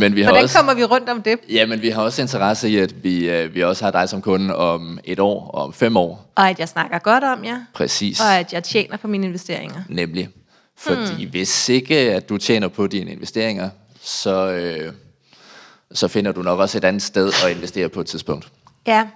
men 0.00 0.14
vi 0.16 0.22
har 0.22 0.30
Hvordan 0.30 0.44
også, 0.44 0.56
kommer 0.58 0.74
vi 0.74 0.84
rundt 0.84 1.08
om 1.08 1.22
det? 1.22 1.38
Ja, 1.48 1.66
men 1.66 1.82
vi 1.82 1.88
har 1.90 2.02
også 2.02 2.22
interesse 2.22 2.68
i, 2.68 2.76
at 2.76 3.04
vi, 3.04 3.28
øh, 3.30 3.54
vi 3.54 3.62
også 3.62 3.84
har 3.84 3.90
dig 3.92 4.08
som 4.08 4.22
kunde 4.22 4.56
om 4.56 4.98
et 5.04 5.20
år 5.20 5.50
og 5.50 5.62
om 5.64 5.72
fem 5.72 5.96
år. 5.96 6.32
Og 6.34 6.48
at 6.50 6.58
jeg 6.60 6.68
snakker 6.68 6.98
godt 6.98 7.24
om 7.24 7.44
jer, 7.44 7.60
Præcis. 7.74 8.20
og 8.20 8.38
at 8.38 8.52
jeg 8.52 8.64
tjener 8.64 8.96
på 8.96 9.08
mine 9.08 9.26
investeringer. 9.26 9.82
Nemlig. 9.88 10.28
Fordi 10.78 11.22
hmm. 11.22 11.30
hvis 11.30 11.68
ikke, 11.68 11.96
at 11.96 12.28
du 12.28 12.38
tjener 12.38 12.68
på 12.68 12.86
dine 12.86 13.12
investeringer, 13.12 13.70
så, 14.00 14.50
øh, 14.50 14.92
så 15.92 16.08
finder 16.08 16.32
du 16.32 16.42
nok 16.42 16.58
også 16.58 16.78
et 16.78 16.84
andet 16.84 17.02
sted 17.02 17.32
at 17.44 17.56
investere 17.56 17.88
på 17.88 18.00
et 18.00 18.06
tidspunkt. 18.06 18.52
Ja, 18.86 19.08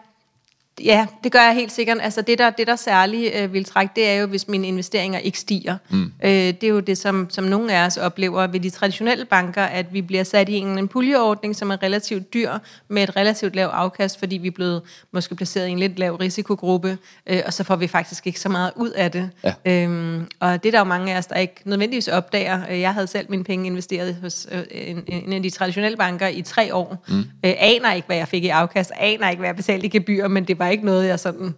ja 0.85 1.07
det 1.25 1.33
gør 1.33 1.41
jeg 1.41 1.55
helt 1.55 1.73
sikkert. 1.73 1.99
Altså 2.01 2.23
det, 2.23 2.39
der, 2.39 2.51
det, 2.51 2.67
der 2.67 2.77
særligt 2.77 3.35
øh, 3.35 3.53
vil 3.53 3.65
trække, 3.65 3.93
det 3.97 4.09
er 4.09 4.15
jo, 4.15 4.27
hvis 4.27 4.49
mine 4.49 4.69
investeringer 4.69 5.19
ikke 5.19 5.39
stiger. 5.39 5.77
Mm. 5.91 6.13
Øh, 6.25 6.31
det 6.31 6.65
er 6.65 6.69
jo 6.69 6.81
det, 6.81 6.99
som, 6.99 7.27
som 7.31 7.45
nogle 7.45 7.73
af 7.73 7.87
os 7.87 7.97
oplever 7.97 8.47
ved 8.47 8.61
de 8.61 8.71
traditionelle 8.71 9.25
banker, 9.25 9.63
at 9.63 9.87
vi 9.93 10.03
bliver 10.03 10.25
sat 10.25 10.49
i 10.49 10.55
en, 10.55 10.79
en 10.79 10.89
puljeordning, 10.89 11.57
som 11.57 11.71
er 11.71 11.83
relativt 11.83 12.35
dyr, 12.35 12.53
med 12.89 13.03
et 13.03 13.17
relativt 13.17 13.57
lavt 13.57 13.73
afkast, 13.75 14.19
fordi 14.19 14.37
vi 14.37 14.47
er 14.47 14.53
blevet 14.53 14.83
måske 15.13 15.35
placeret 15.35 15.69
i 15.69 15.71
en 15.71 15.79
lidt 15.79 15.99
lav 15.99 16.15
risikogruppe, 16.15 16.99
øh, 17.27 17.41
og 17.47 17.53
så 17.53 17.65
får 17.65 17.77
vi 17.77 17.87
faktisk 17.87 18.27
ikke 18.27 18.41
så 18.41 18.49
meget 18.49 18.73
ud 18.77 18.91
af 18.91 19.11
det. 19.11 19.31
Ja. 19.45 19.55
Øhm, 19.65 20.27
og 20.41 20.63
det 20.63 20.69
er 20.69 20.73
der 20.73 20.79
jo 20.79 20.85
mange 20.85 21.15
af 21.15 21.19
os, 21.19 21.27
der 21.27 21.37
ikke 21.37 21.55
nødvendigvis 21.65 22.09
opdager. 22.09 22.61
Øh, 22.71 22.81
Jeg 22.81 22.95
havde 22.95 23.07
selv 23.07 23.27
mine 23.31 23.45
penge 23.45 23.67
investeret 23.67 24.17
hos 24.23 24.47
øh, 24.51 24.63
en, 24.71 25.03
en 25.07 25.33
af 25.33 25.43
de 25.43 25.51
traditionelle 25.51 25.97
banker 25.97 26.27
i 26.27 26.43
tre 26.43 26.75
år. 26.75 27.05
Mm. 27.09 27.19
Øh, 27.19 27.25
aner 27.59 27.93
ikke, 27.93 28.07
hvad 28.07 28.17
jeg 28.17 28.29
fik 28.29 28.45
i 28.45 28.49
afkast, 28.49 28.93
aner 29.01 29.31
ikke, 29.31 29.41
hvad 29.41 29.49
jeg 29.49 29.57
betalte 29.57 29.87
i 29.87 29.89
gebyr, 29.89 30.29
men 30.29 30.45
det 30.45 30.59
var 30.61 30.69
ikke 30.69 30.85
noget, 30.85 31.07
jeg 31.07 31.21
sådan 31.21 31.55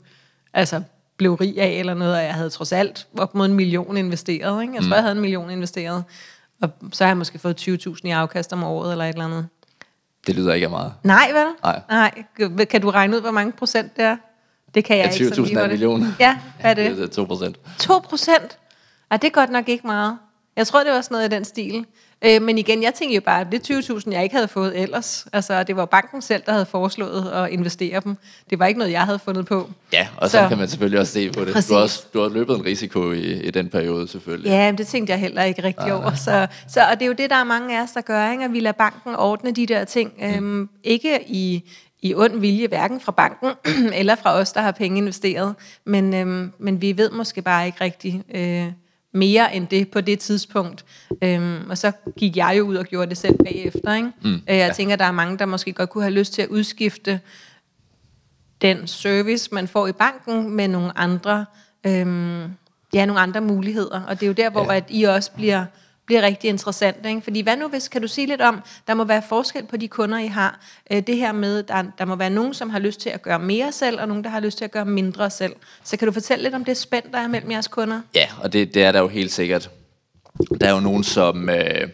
altså, 0.54 0.82
blev 1.16 1.34
rig 1.34 1.60
af 1.60 1.68
eller 1.68 1.94
noget, 1.94 2.14
og 2.16 2.22
jeg 2.22 2.34
havde 2.34 2.50
trods 2.50 2.72
alt 2.72 3.06
op 3.18 3.34
mod 3.34 3.46
en 3.46 3.54
million 3.54 3.96
investeret. 3.96 4.62
Ikke? 4.62 4.74
Jeg 4.74 4.82
tror, 4.82 4.94
jeg 4.94 5.02
havde 5.02 5.14
en 5.14 5.20
million 5.20 5.50
investeret. 5.50 6.04
Og 6.62 6.70
så 6.92 7.04
har 7.04 7.10
jeg 7.10 7.16
måske 7.16 7.38
fået 7.38 7.68
20.000 7.68 8.00
i 8.04 8.10
afkast 8.10 8.52
om 8.52 8.62
året 8.64 8.92
eller 8.92 9.04
et 9.04 9.08
eller 9.08 9.24
andet. 9.24 9.48
Det 10.26 10.34
lyder 10.34 10.54
ikke 10.54 10.64
af 10.66 10.70
meget. 10.70 10.92
Nej, 11.02 11.32
vel? 11.32 11.46
Nej. 11.62 11.80
Nej. 12.38 12.64
Kan 12.64 12.80
du 12.80 12.90
regne 12.90 13.16
ud, 13.16 13.20
hvor 13.20 13.30
mange 13.30 13.52
procent 13.52 13.96
det 13.96 14.04
er? 14.04 14.16
Det 14.74 14.84
kan 14.84 14.96
jeg 14.96 15.04
Ja, 15.04 15.10
ikke. 15.10 15.34
sådan 15.34 15.44
20.000 15.44 15.48
lige 15.48 15.60
er 15.60 15.64
en 15.64 15.70
million. 15.70 16.06
Ja, 16.20 16.38
hvad 16.60 16.70
er 16.70 16.74
det? 16.74 16.96
Det 16.96 17.04
er 17.04 17.08
2 17.08 17.24
procent. 17.24 17.56
2 17.78 17.98
procent? 17.98 18.58
Ja, 19.10 19.16
det 19.16 19.24
er 19.24 19.30
godt 19.30 19.50
nok 19.50 19.68
ikke 19.68 19.86
meget. 19.86 20.18
Jeg 20.56 20.66
tror, 20.66 20.84
det 20.84 20.92
var 20.92 21.00
sådan 21.00 21.14
noget 21.14 21.32
i 21.32 21.34
den 21.34 21.44
stil. 21.44 21.86
Øh, 22.24 22.42
men 22.42 22.58
igen, 22.58 22.82
jeg 22.82 22.94
tænker 22.94 23.14
jo 23.14 23.20
bare, 23.20 23.40
at 23.40 23.46
det 23.52 23.70
er 23.70 23.80
20.000, 23.80 24.12
jeg 24.12 24.22
ikke 24.22 24.34
havde 24.34 24.48
fået 24.48 24.80
ellers. 24.82 25.26
Altså, 25.32 25.62
det 25.62 25.76
var 25.76 25.84
banken 25.84 26.22
selv, 26.22 26.42
der 26.46 26.52
havde 26.52 26.66
foreslået 26.66 27.30
at 27.30 27.50
investere 27.50 28.00
dem. 28.04 28.16
Det 28.50 28.58
var 28.58 28.66
ikke 28.66 28.78
noget, 28.78 28.92
jeg 28.92 29.02
havde 29.02 29.18
fundet 29.18 29.46
på. 29.46 29.70
Ja, 29.92 30.08
og 30.16 30.30
så, 30.30 30.38
Så- 30.42 30.48
kan 30.48 30.58
man 30.58 30.68
selvfølgelig 30.68 31.00
også 31.00 31.12
se 31.12 31.30
på 31.30 31.44
det. 31.44 31.52
Præcis. 31.52 31.68
Du 31.68 31.74
har, 31.74 31.82
også, 31.82 32.04
du 32.14 32.20
har 32.20 32.28
løbet 32.28 32.56
en 32.56 32.64
risiko 32.64 33.12
i, 33.12 33.32
i 33.32 33.50
den 33.50 33.68
periode, 33.68 34.08
selvfølgelig. 34.08 34.48
Ja, 34.50 34.70
men 34.72 34.78
det 34.78 34.86
tænkte 34.86 35.10
jeg 35.10 35.20
heller 35.20 35.42
ikke 35.42 35.62
rigtig 35.64 35.92
over. 35.94 36.14
Så, 36.14 36.46
så, 36.68 36.80
og 36.90 36.94
det 36.98 37.02
er 37.02 37.06
jo 37.06 37.12
det, 37.12 37.30
der 37.30 37.36
er 37.36 37.44
mange 37.44 37.78
af 37.78 37.82
os, 37.82 37.90
der 37.90 38.00
gør, 38.00 38.30
ikke? 38.32 38.44
at 38.44 38.52
vi 38.52 38.60
lader 38.60 38.72
banken 38.72 39.14
ordne 39.14 39.52
de 39.52 39.66
der 39.66 39.84
ting. 39.84 40.12
Øhm, 40.22 40.68
ikke 40.84 41.18
i, 41.26 41.70
i 42.02 42.14
ond 42.14 42.40
vilje, 42.40 42.66
hverken 42.66 43.00
fra 43.00 43.12
banken 43.12 43.50
eller 44.00 44.14
fra 44.14 44.34
os, 44.34 44.52
der 44.52 44.60
har 44.60 44.72
penge 44.72 44.98
investeret. 44.98 45.54
Men, 45.84 46.14
øhm, 46.14 46.52
men 46.58 46.80
vi 46.80 46.96
ved 46.96 47.10
måske 47.10 47.42
bare 47.42 47.66
ikke 47.66 47.78
rigtig 47.80 48.22
øh, 48.34 48.66
mere 49.12 49.54
end 49.54 49.68
det 49.68 49.90
på 49.90 50.00
det 50.00 50.18
tidspunkt. 50.18 50.84
Øhm, 51.22 51.70
og 51.70 51.78
så 51.78 51.92
gik 52.16 52.36
jeg 52.36 52.54
jo 52.58 52.64
ud 52.64 52.76
og 52.76 52.84
gjorde 52.84 53.08
det 53.08 53.18
selv 53.18 53.38
bagefter. 53.44 53.94
Ikke? 53.94 54.10
Mm, 54.22 54.32
jeg 54.32 54.40
ja. 54.46 54.72
tænker, 54.72 54.96
der 54.96 55.04
er 55.04 55.12
mange, 55.12 55.38
der 55.38 55.46
måske 55.46 55.72
godt 55.72 55.90
kunne 55.90 56.04
have 56.04 56.14
lyst 56.14 56.32
til 56.32 56.42
at 56.42 56.48
udskifte 56.48 57.20
den 58.62 58.86
service, 58.86 59.48
man 59.52 59.68
får 59.68 59.86
i 59.86 59.92
banken, 59.92 60.50
med 60.50 60.68
nogle 60.68 60.98
andre, 60.98 61.46
øhm, 61.86 62.42
ja, 62.94 63.06
nogle 63.06 63.20
andre 63.20 63.40
muligheder. 63.40 64.00
Og 64.00 64.20
det 64.20 64.22
er 64.22 64.26
jo 64.26 64.32
der, 64.32 64.50
hvor 64.50 64.62
Ja. 64.64 64.72
ja. 64.72 64.76
at 64.76 64.84
I 64.88 65.02
også 65.02 65.30
bliver, 65.32 65.64
bliver 66.06 66.22
rigtig 66.22 66.50
interessant. 66.50 67.06
Ikke? 67.06 67.20
Fordi 67.20 67.40
hvad 67.40 67.56
nu, 67.56 67.68
hvis, 67.68 67.88
kan 67.88 68.02
du 68.02 68.08
sige 68.08 68.26
lidt 68.26 68.40
om, 68.40 68.60
der 68.86 68.94
må 68.94 69.04
være 69.04 69.22
forskel 69.28 69.66
på 69.66 69.76
de 69.76 69.88
kunder, 69.88 70.18
I 70.18 70.26
har. 70.26 70.60
Øh, 70.90 71.02
det 71.06 71.16
her 71.16 71.32
med, 71.32 71.62
der, 71.62 71.84
der 71.98 72.04
må 72.04 72.16
være 72.16 72.30
nogen, 72.30 72.54
som 72.54 72.70
har 72.70 72.78
lyst 72.78 73.00
til 73.00 73.10
at 73.10 73.22
gøre 73.22 73.38
mere 73.38 73.72
selv, 73.72 74.00
og 74.00 74.08
nogen, 74.08 74.24
der 74.24 74.30
har 74.30 74.40
lyst 74.40 74.58
til 74.58 74.64
at 74.64 74.70
gøre 74.70 74.84
mindre 74.84 75.30
selv. 75.30 75.52
Så 75.84 75.96
kan 75.96 76.06
du 76.06 76.12
fortælle 76.12 76.42
lidt 76.42 76.54
om 76.54 76.64
det 76.64 76.76
spænd, 76.76 77.04
der 77.12 77.18
er 77.18 77.28
mellem 77.28 77.50
jeres 77.50 77.68
kunder? 77.68 78.00
Ja, 78.14 78.26
og 78.42 78.52
det, 78.52 78.74
det 78.74 78.82
er 78.82 78.92
der 78.92 79.00
jo 79.00 79.08
helt 79.08 79.32
sikkert. 79.32 79.70
Der 80.60 80.66
er 80.66 80.74
jo 80.74 80.80
nogen, 80.80 81.04
som, 81.04 81.48
øh, 81.48 81.88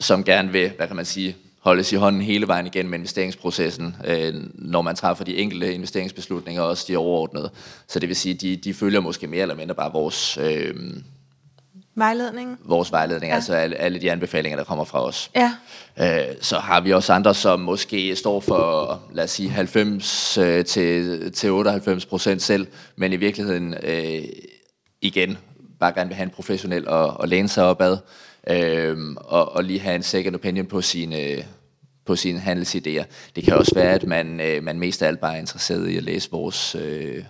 som 0.00 0.24
gerne 0.24 0.52
vil, 0.52 0.72
hvad 0.76 0.86
kan 0.86 0.96
man 0.96 1.04
sige, 1.04 1.36
holdes 1.60 1.92
i 1.92 1.96
hånden 1.96 2.22
hele 2.22 2.46
vejen 2.46 2.66
igennem 2.66 2.94
investeringsprocessen, 2.94 3.96
øh, 4.04 4.34
når 4.54 4.82
man 4.82 4.96
træffer 4.96 5.24
de 5.24 5.36
enkelte 5.36 5.74
investeringsbeslutninger, 5.74 6.62
også 6.62 6.84
de 6.88 6.96
overordnede. 6.96 7.50
Så 7.88 7.98
det 7.98 8.08
vil 8.08 8.16
sige, 8.16 8.34
de, 8.34 8.56
de 8.56 8.74
følger 8.74 9.00
måske 9.00 9.26
mere 9.26 9.42
eller 9.42 9.54
mindre 9.54 9.74
bare 9.74 9.92
vores, 9.92 10.38
øh, 10.38 10.74
Vejledning? 11.98 12.58
vores 12.64 12.92
vejledning, 12.92 13.30
ja. 13.30 13.34
altså 13.34 13.54
alle, 13.54 13.76
alle 13.76 14.00
de 14.00 14.12
anbefalinger, 14.12 14.56
der 14.56 14.64
kommer 14.64 14.84
fra 14.84 15.04
os. 15.04 15.30
Ja. 15.36 15.52
Øh, 16.00 16.34
så 16.40 16.58
har 16.58 16.80
vi 16.80 16.92
også 16.92 17.12
andre, 17.12 17.34
som 17.34 17.60
måske 17.60 18.16
står 18.16 18.40
for, 18.40 19.00
lad 19.12 19.24
os 19.24 19.30
sige, 19.30 19.48
90 19.48 20.38
øh, 20.38 20.64
til, 20.64 21.32
til 21.32 21.50
98 21.50 22.06
procent 22.06 22.42
selv, 22.42 22.66
men 22.96 23.12
i 23.12 23.16
virkeligheden 23.16 23.74
øh, 23.82 24.24
igen 25.00 25.38
bare 25.80 25.92
gerne 25.92 26.08
vil 26.08 26.16
have 26.16 26.24
en 26.24 26.30
professionel 26.30 26.88
og, 26.88 27.06
og 27.06 27.28
læne 27.28 27.48
sig 27.48 27.64
opad, 27.64 27.98
øh, 28.50 28.96
og, 29.16 29.52
og 29.52 29.64
lige 29.64 29.80
have 29.80 29.94
en 29.94 30.02
second 30.02 30.34
opinion 30.34 30.66
på 30.66 30.80
sine, 30.80 31.44
på 32.06 32.16
sine 32.16 32.40
handelsidéer. 32.40 33.04
Det 33.36 33.44
kan 33.44 33.54
også 33.54 33.72
være, 33.74 33.92
at 33.92 34.06
man, 34.06 34.40
øh, 34.40 34.64
man 34.64 34.78
mest 34.78 35.02
af 35.02 35.06
alt 35.08 35.20
bare 35.20 35.34
er 35.34 35.40
interesseret 35.40 35.88
i 35.88 35.96
at 35.96 36.02
læse 36.02 36.30
vores, 36.30 36.74
øh, 36.74 37.24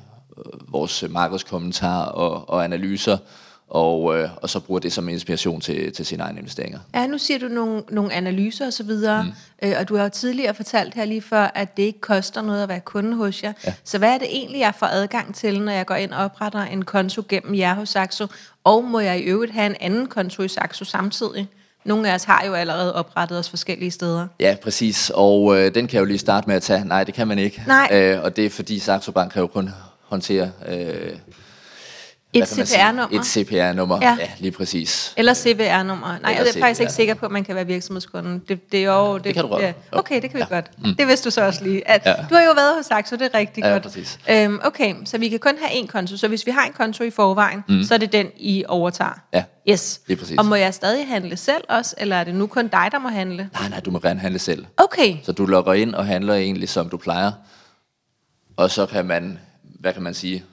vores 0.68 1.04
markedskommentarer 1.10 2.06
og, 2.06 2.50
og 2.50 2.64
analyser, 2.64 3.18
og, 3.68 4.18
øh, 4.18 4.28
og 4.36 4.50
så 4.50 4.60
bruger 4.60 4.80
det 4.80 4.92
som 4.92 5.08
inspiration 5.08 5.60
til, 5.60 5.92
til 5.92 6.06
sine 6.06 6.22
egne 6.22 6.38
investeringer. 6.38 6.78
Ja, 6.94 7.06
nu 7.06 7.18
siger 7.18 7.38
du 7.38 7.48
nogle, 7.48 7.82
nogle 7.90 8.12
analyser 8.12 8.66
og 8.66 8.72
så 8.72 8.82
videre, 8.82 9.22
mm. 9.22 9.32
øh, 9.62 9.74
og 9.80 9.88
du 9.88 9.96
har 9.96 10.02
jo 10.02 10.08
tidligere 10.08 10.54
fortalt 10.54 10.94
her 10.94 11.04
lige 11.04 11.22
før, 11.22 11.50
at 11.54 11.76
det 11.76 11.82
ikke 11.82 12.00
koster 12.00 12.42
noget 12.42 12.62
at 12.62 12.68
være 12.68 12.80
kunde 12.80 13.16
hos 13.16 13.42
jer. 13.42 13.52
Ja. 13.66 13.74
Så 13.84 13.98
hvad 13.98 14.14
er 14.14 14.18
det 14.18 14.28
egentlig, 14.30 14.60
jeg 14.60 14.74
får 14.78 14.86
adgang 14.86 15.34
til, 15.34 15.60
når 15.60 15.72
jeg 15.72 15.86
går 15.86 15.94
ind 15.94 16.12
og 16.12 16.24
opretter 16.24 16.62
en 16.62 16.84
konto 16.84 17.22
gennem 17.28 17.54
jer 17.54 17.74
hos 17.74 17.88
Saxo? 17.88 18.26
Og 18.64 18.84
må 18.84 19.00
jeg 19.00 19.18
i 19.18 19.22
øvrigt 19.22 19.52
have 19.52 19.66
en 19.66 19.76
anden 19.80 20.06
konto 20.06 20.42
i 20.42 20.48
Saxo 20.48 20.84
samtidig? 20.84 21.48
Nogle 21.84 22.10
af 22.10 22.14
os 22.14 22.24
har 22.24 22.44
jo 22.46 22.54
allerede 22.54 22.94
oprettet 22.94 23.38
os 23.38 23.50
forskellige 23.50 23.90
steder. 23.90 24.26
Ja, 24.40 24.56
præcis. 24.62 25.10
Og 25.14 25.58
øh, 25.58 25.74
den 25.74 25.86
kan 25.86 25.94
jeg 25.94 26.00
jo 26.00 26.04
lige 26.04 26.18
starte 26.18 26.46
med 26.46 26.56
at 26.56 26.62
tage. 26.62 26.84
Nej, 26.84 27.04
det 27.04 27.14
kan 27.14 27.28
man 27.28 27.38
ikke. 27.38 27.62
Nej. 27.66 27.88
Øh, 27.92 28.22
og 28.22 28.36
det 28.36 28.46
er 28.46 28.50
fordi 28.50 28.78
Saxo 28.78 29.12
Bank 29.12 29.32
kan 29.32 29.40
jo 29.40 29.46
kun 29.46 29.70
håndtere... 30.02 30.50
Øh, 30.68 31.10
Et? 32.42 32.48
CPR-nummer? 32.48 33.20
Et 33.20 33.26
CPR-nummer, 33.26 33.98
Ja. 34.02 34.16
ja. 34.20 34.28
lige 34.38 34.50
præcis. 34.52 35.14
Eller 35.16 35.34
CVR-nummer. 35.34 36.06
Nej, 36.06 36.16
Eller 36.32 36.44
jeg 36.44 36.56
er 36.56 36.60
faktisk 36.60 36.80
ikke 36.80 36.92
sikker 36.92 37.14
på, 37.14 37.26
at 37.26 37.32
man 37.32 37.44
kan 37.44 37.54
være 37.54 37.66
virksomhedskunde. 37.66 38.40
Det, 38.48 38.72
det 38.72 38.84
er 38.84 38.92
jo... 38.92 39.18
Det, 39.18 39.34
kan 39.34 39.42
du 39.42 39.48
godt. 39.48 39.62
Ja. 39.62 39.72
Okay, 39.92 40.22
det 40.22 40.30
kan 40.30 40.38
vi 40.38 40.44
Ja. 40.50 40.54
godt. 40.54 40.70
Mm. 40.78 40.94
Det 40.96 41.06
vidste 41.06 41.24
du 41.24 41.30
så 41.30 41.42
også 41.46 41.64
lige. 41.64 41.88
At, 41.90 42.02
Ja. 42.06 42.14
Du 42.30 42.34
har 42.34 42.42
jo 42.42 42.52
været 42.56 42.76
hos 42.76 42.86
Saxo, 42.86 43.16
det 43.16 43.30
er 43.34 43.38
rigtig 43.38 43.64
Ja, 43.64 43.68
godt. 43.70 43.82
præcis. 43.82 44.18
Øhm, 44.30 44.58
okay, 44.64 44.94
så 45.04 45.18
vi 45.18 45.28
kan 45.28 45.38
kun 45.38 45.52
have 45.62 45.82
én 45.82 45.86
konto. 45.86 46.16
Så 46.16 46.28
hvis 46.28 46.46
vi 46.46 46.50
har 46.50 46.64
en 46.64 46.72
konto 46.72 47.04
i 47.04 47.10
forvejen, 47.10 47.64
mm. 47.68 47.82
så 47.82 47.94
er 47.94 47.98
det 47.98 48.12
den, 48.12 48.26
I 48.36 48.64
overtager. 48.68 49.20
Ja, 49.32 49.44
Yes. 49.70 50.00
lige 50.06 50.16
præcis. 50.16 50.38
Og 50.38 50.46
må 50.46 50.54
jeg 50.54 50.74
stadig 50.74 51.08
handle 51.08 51.36
selv 51.36 51.64
også, 51.68 51.94
eller 51.98 52.16
er 52.16 52.24
det 52.24 52.34
nu 52.34 52.46
kun 52.46 52.68
dig, 52.68 52.88
der 52.92 52.98
må 52.98 53.08
handle? 53.08 53.48
Nej, 53.60 53.68
nej, 53.68 53.80
du 53.80 53.90
må 53.90 53.98
gerne 53.98 54.20
handle 54.20 54.38
selv. 54.38 54.66
Okay. 54.76 55.16
Så 55.22 55.32
du 55.32 55.46
logger 55.46 55.72
ind 55.72 55.94
og 55.94 56.06
handler 56.06 56.34
egentlig, 56.34 56.68
som 56.68 56.88
du 56.88 56.96
plejer. 56.96 57.32
Og 58.56 58.70
så 58.70 58.86
kan 58.86 59.04
man, 59.06 59.38
hvad 59.80 59.92
kan 59.92 60.02
man 60.02 60.14
sige, 60.14 60.44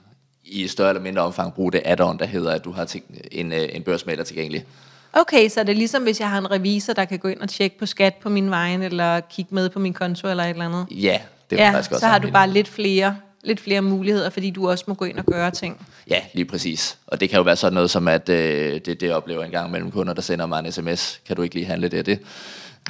i 0.44 0.68
større 0.68 0.88
eller 0.88 1.02
mindre 1.02 1.22
omfang 1.22 1.54
bruge 1.54 1.72
det 1.72 1.82
add-on, 1.84 2.18
der 2.18 2.26
hedder, 2.26 2.52
at 2.52 2.64
du 2.64 2.72
har 2.72 2.96
en, 3.32 3.52
øh, 3.52 3.68
en 3.72 3.82
børsmælder 3.82 4.24
tilgængelig. 4.24 4.64
Okay, 5.12 5.48
så 5.48 5.60
er 5.60 5.64
det 5.64 5.76
ligesom, 5.76 6.02
hvis 6.02 6.20
jeg 6.20 6.30
har 6.30 6.38
en 6.38 6.50
revisor, 6.50 6.92
der 6.92 7.04
kan 7.04 7.18
gå 7.18 7.28
ind 7.28 7.40
og 7.40 7.48
tjekke 7.48 7.78
på 7.78 7.86
skat 7.86 8.14
på 8.14 8.28
min 8.28 8.50
vejen, 8.50 8.82
eller 8.82 9.20
kigge 9.20 9.54
med 9.54 9.68
på 9.68 9.78
min 9.78 9.92
konto, 9.92 10.28
eller 10.28 10.44
et 10.44 10.50
eller 10.50 10.64
andet? 10.64 10.86
Ja, 10.90 11.20
det 11.50 11.58
var 11.58 11.64
ja, 11.64 11.70
faktisk 11.70 11.90
også 11.90 12.00
så 12.00 12.06
har 12.06 12.18
du 12.18 12.30
bare 12.30 12.50
lidt 12.50 12.68
flere 12.68 13.16
lidt 13.44 13.60
flere 13.60 13.82
muligheder, 13.82 14.30
fordi 14.30 14.50
du 14.50 14.70
også 14.70 14.84
må 14.86 14.94
gå 14.94 15.04
ind 15.04 15.18
og 15.18 15.24
gøre 15.24 15.50
ting. 15.50 15.86
Ja, 16.10 16.20
lige 16.32 16.44
præcis. 16.44 16.98
Og 17.06 17.20
det 17.20 17.30
kan 17.30 17.36
jo 17.36 17.42
være 17.42 17.56
sådan 17.56 17.74
noget 17.74 17.90
som, 17.90 18.08
at 18.08 18.28
øh, 18.28 18.80
det, 18.84 19.00
det 19.00 19.12
oplever 19.12 19.44
en 19.44 19.50
gang 19.50 19.70
mellem 19.70 19.90
kunder, 19.90 20.12
der 20.12 20.22
sender 20.22 20.46
mig 20.46 20.58
en 20.58 20.72
sms. 20.72 21.20
Kan 21.26 21.36
du 21.36 21.42
ikke 21.42 21.54
lige 21.54 21.66
handle 21.66 21.88
det 21.88 21.98
og 21.98 22.06
det? 22.06 22.20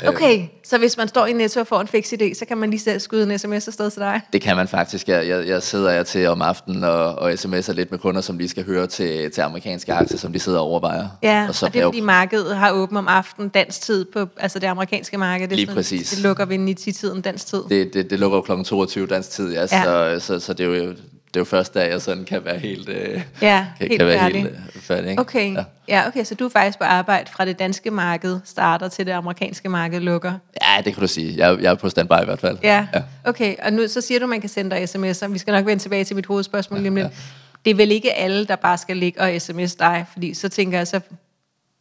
Okay, 0.07 0.47
så 0.65 0.79
hvis 0.79 0.97
man 0.97 1.09
står 1.09 1.27
i 1.27 1.33
Netto 1.33 1.61
og 1.61 1.67
får 1.67 1.81
en 1.81 1.87
fix 1.89 2.13
idé, 2.13 2.35
så 2.39 2.45
kan 2.49 2.59
man 2.59 2.71
lige 2.71 2.81
selv 2.81 3.01
skyde 3.01 3.33
en 3.33 3.39
sms 3.39 3.69
afsted 3.69 3.91
til 3.91 4.01
dig? 4.01 4.21
Det 4.33 4.41
kan 4.43 4.57
man 4.57 4.69
faktisk. 4.69 5.09
Jeg, 5.09 5.29
jeg, 5.29 5.49
jeg 5.49 5.63
sidder 5.63 5.91
jeg 5.91 6.07
til 6.07 6.27
om 6.29 6.43
aftenen 6.43 6.85
og, 6.85 7.15
og 7.15 7.33
sms'er 7.33 7.73
lidt 7.73 7.91
med 7.91 7.99
kunder, 7.99 8.21
som 8.21 8.39
lige 8.39 8.49
skal 8.49 8.65
høre 8.65 8.87
til, 8.87 9.31
til 9.31 9.41
amerikanske 9.41 9.93
aktier, 9.93 10.19
som 10.19 10.33
de 10.33 10.39
sidder 10.39 10.59
og 10.59 10.65
overvejer. 10.67 11.09
Ja, 11.23 11.47
og, 11.49 11.55
så 11.55 11.67
og 11.67 11.73
det 11.75 11.81
er 11.81 11.85
fordi 11.85 12.01
markedet 12.01 12.57
har 12.57 12.71
åbent 12.73 12.99
om 12.99 13.09
aftenen 13.09 13.49
dansk 13.49 13.81
tid 13.81 14.05
på 14.05 14.27
altså 14.37 14.59
det 14.59 14.67
amerikanske 14.67 15.19
marked. 15.19 15.49
Det, 15.49 15.57
Lige 15.57 15.67
sådan- 15.67 15.77
præcis. 15.77 16.11
Det 16.11 16.19
lukker 16.23 16.45
ved 16.45 16.59
9-10-tiden 16.79 17.21
dansk 17.21 17.47
tid. 17.47 17.63
det, 17.69 17.95
det, 17.95 18.11
det 18.11 18.19
lukker 18.21 18.39
jo 18.39 18.57
kl. 18.57 18.65
22 18.65 19.07
dansk 19.07 19.31
tid, 19.31 19.53
ja, 19.53 19.61
Ja. 19.61 20.19
Så, 20.19 20.27
så, 20.27 20.41
så 20.41 20.53
det 20.53 20.67
er 20.67 20.69
jo 20.69 20.95
det 21.35 21.41
er 21.41 21.41
jo 21.41 21.45
først, 21.45 21.75
da 21.75 21.81
jeg 21.87 22.03
sådan 22.03 22.25
kan 22.25 22.45
være 22.45 22.59
helt, 22.59 22.89
øh, 22.89 23.23
Ja, 23.43 23.67
kan, 23.79 23.89
helt 23.89 23.99
kan 24.01 24.07
være 24.07 24.31
helt 24.31 24.51
færdig. 24.85 25.11
Ikke? 25.11 25.21
Okay, 25.21 25.53
Ja. 25.55 25.59
ja. 25.89 26.01
ja, 26.03 26.09
okay, 26.09 26.25
så 26.25 26.35
du 26.35 26.45
er 26.45 26.49
faktisk 26.49 26.79
på 26.79 26.85
arbejde 26.85 27.31
fra 27.33 27.45
det 27.45 27.59
danske 27.59 27.91
marked 27.91 28.41
starter 28.45 28.89
til 28.89 29.07
det 29.07 29.13
amerikanske 29.13 29.69
marked 29.69 30.01
lukker. 30.01 30.33
ja, 30.63 30.83
det 30.85 30.95
kan 30.95 31.01
du 31.01 31.07
sige. 31.07 31.35
Jeg, 31.37 31.63
jeg 31.63 31.71
er 31.71 31.75
på 31.75 31.89
standby 31.89 32.13
i 32.23 32.25
hvert 32.25 32.41
fald. 32.41 32.59
Ja, 32.63 32.87
okay, 33.25 33.55
og 33.65 33.73
nu 33.73 33.89
så 33.89 34.01
siger 34.01 34.21
du, 34.21 34.27
man 34.27 34.41
kan 34.41 34.51
sende 34.51 34.71
dig 34.77 34.83
sms'er. 34.85 35.27
Vi 35.29 35.39
skal 35.39 35.53
nok 35.53 35.67
vende 35.67 35.83
tilbage 35.83 36.05
til 36.05 36.17
mit 36.17 36.27
hovedspørgsmål 36.27 36.81
lige 36.81 36.89
om 36.89 36.97
lidt. 36.97 37.09
Det 37.65 37.71
er 37.71 37.75
vel 37.75 37.91
ikke 37.93 38.13
alle, 38.15 38.47
der 38.47 38.57
bare 38.57 38.79
skal 38.79 38.97
ligge 38.97 39.21
og 39.21 39.41
sms 39.41 39.75
dig, 39.75 40.07
fordi 40.13 40.35
så 40.35 40.49
tænker 40.49 40.79
jeg 40.79 40.87
så, 40.87 41.01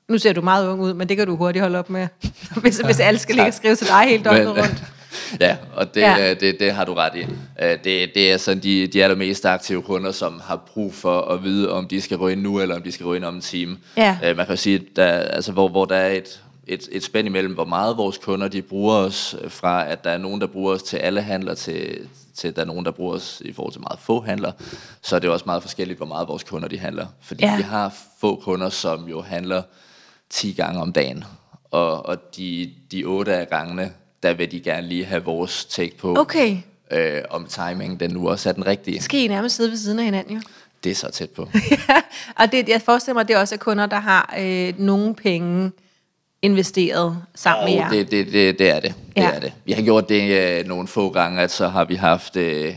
nu 0.10 0.18
ser 0.18 0.34
du 0.34 0.42
meget 0.42 0.68
ung 0.68 0.82
ud, 0.82 0.94
men 0.94 1.10
det 1.10 1.18
kan 1.18 1.28
du 1.28 1.36
hurtigt 1.36 1.62
holde 1.64 1.80
op 1.80 1.90
med, 1.90 2.08
hvis, 2.62 2.78
hvis 2.78 3.00
alle 3.00 3.20
skal 3.20 3.36
ligge 3.36 3.48
og 3.50 3.54
skrive 3.54 3.76
til 3.76 3.88
dig 3.88 4.04
hele 4.08 4.24
døgnet 4.24 4.48
rundt. 4.58 4.84
ja, 5.40 5.58
og 5.76 5.96
det, 5.96 6.02
Ja. 6.02 6.16
ja. 6.18 6.34
det, 6.34 6.60
det 6.60 6.72
har 6.72 6.86
du 6.86 6.94
ret 6.94 7.16
i. 7.16 7.22
Øh, 7.62 7.78
Det, 7.84 8.12
det 8.16 8.32
er 8.32 8.38
sådan 8.38 8.64
de, 8.64 8.88
de 8.88 9.04
allermest 9.04 9.46
aktive 9.46 9.82
kunder, 9.82 10.12
som 10.12 10.42
har 10.46 10.56
brug 10.56 10.94
for 10.94 11.22
at 11.22 11.44
vide, 11.44 11.72
om 11.72 11.88
de 11.88 12.02
skal 12.02 12.18
ind 12.32 12.42
nu, 12.42 12.60
eller 12.62 12.76
om 12.76 12.82
de 12.82 12.92
skal 12.92 13.06
ind 13.06 13.26
om 13.26 13.36
en 13.36 13.42
time. 13.42 13.78
Ja. 13.98 14.18
Øh, 14.24 14.38
Man 14.38 14.46
kan 14.46 14.54
jo 14.56 14.62
sige, 14.62 14.86
der, 14.96 15.06
altså, 15.14 15.52
hvor, 15.52 15.68
hvor 15.68 15.86
der 15.86 15.96
er 15.96 16.12
et, 16.12 16.42
et, 16.68 16.90
et 16.92 17.04
spænd 17.04 17.28
imellem, 17.28 17.54
hvor 17.54 17.66
meget 17.66 17.98
vores 17.98 18.18
kunder 18.18 18.48
de 18.48 18.62
bruger 18.62 18.96
os, 18.96 19.36
øh, 19.42 19.52
fra 19.52 19.88
at 19.92 20.04
der 20.04 20.10
er 20.10 20.18
nogen, 20.18 20.42
der 20.42 20.48
bruger 20.48 20.74
os 20.74 20.84
til 20.84 20.98
alle 20.98 21.22
handler, 21.22 21.54
til, 21.54 21.98
til 22.36 22.48
at 22.48 22.56
der 22.56 22.62
er 22.62 22.66
nogen, 22.66 22.86
der 22.86 22.92
bruger 22.92 23.16
os 23.16 23.42
i 23.46 23.54
forhold 23.54 23.72
til 23.74 23.82
meget 23.82 24.00
få 24.00 24.22
handler, 24.22 24.52
så 25.02 25.16
er 25.16 25.20
det 25.20 25.30
også 25.30 25.46
meget 25.46 25.62
forskelligt, 25.62 25.98
hvor 26.00 26.06
meget 26.08 26.28
vores 26.28 26.44
kunder 26.44 26.68
de 26.68 26.80
handler. 26.80 27.06
Fordi 27.22 27.46
Ja. 27.46 27.56
vi 27.58 27.62
har 27.64 27.94
få 28.22 28.36
kunder, 28.36 28.70
som 28.70 29.08
jo 29.08 29.22
handler 29.22 29.62
10 30.30 30.52
gange 30.54 30.82
om 30.82 30.94
dagen. 30.94 31.24
Og, 31.72 32.06
og 32.06 32.18
de, 32.38 32.72
de 32.92 33.04
otte 33.04 33.34
af 33.36 33.48
gangene, 33.50 33.92
der 34.24 34.34
vil 34.34 34.52
de 34.52 34.60
gerne 34.60 34.88
lige 34.88 35.06
have 35.06 35.24
vores 35.24 35.66
take 35.66 35.98
på, 35.98 36.16
Okay, 36.20 36.58
øh, 36.92 37.22
om 37.30 37.46
timing 37.46 38.00
den 38.00 38.12
nu 38.12 38.30
også 38.30 38.50
er 38.50 38.54
den 38.54 38.66
rigtige. 38.68 39.02
skal 39.02 39.20
I 39.20 39.28
nærmest 39.28 39.56
sidde 39.56 39.70
ved 39.70 39.78
siden 39.78 40.00
af 40.00 40.06
hinanden 40.06 40.36
jo. 40.36 40.42
Det 40.84 40.92
er 40.92 40.96
så 40.96 41.12
tæt 41.12 41.30
på. 41.30 41.50
ja, 41.90 42.02
og 42.36 42.52
det, 42.52 42.70
jeg 42.70 42.82
forestiller 42.82 43.14
mig, 43.14 43.22
at 43.22 43.28
det 43.28 43.38
også 43.38 43.56
er 43.56 43.60
kunder, 43.60 43.86
der 43.86 44.00
har 44.00 44.34
øh, 44.40 44.74
nogle 44.78 45.16
penge 45.16 45.72
investeret 46.42 47.18
sammen 47.36 47.66
med 47.66 47.74
jer. 47.74 47.90
Det, 47.90 48.12
det, 48.12 48.26
det, 48.34 48.60
det 48.60 48.70
er 48.70 48.80
det. 48.80 48.94
det, 49.16 49.22
Ja. 49.22 49.30
er 49.32 49.40
det. 49.40 49.54
Vi 49.66 49.72
har 49.72 49.82
gjort 49.82 50.10
det 50.10 50.32
øh, 50.60 50.66
nogle 50.68 50.88
få 50.88 51.10
gange, 51.10 51.42
at 51.42 51.52
så 51.52 51.68
har 51.68 51.86
vi 51.86 51.96
haft 51.96 52.36
øh, 52.36 52.76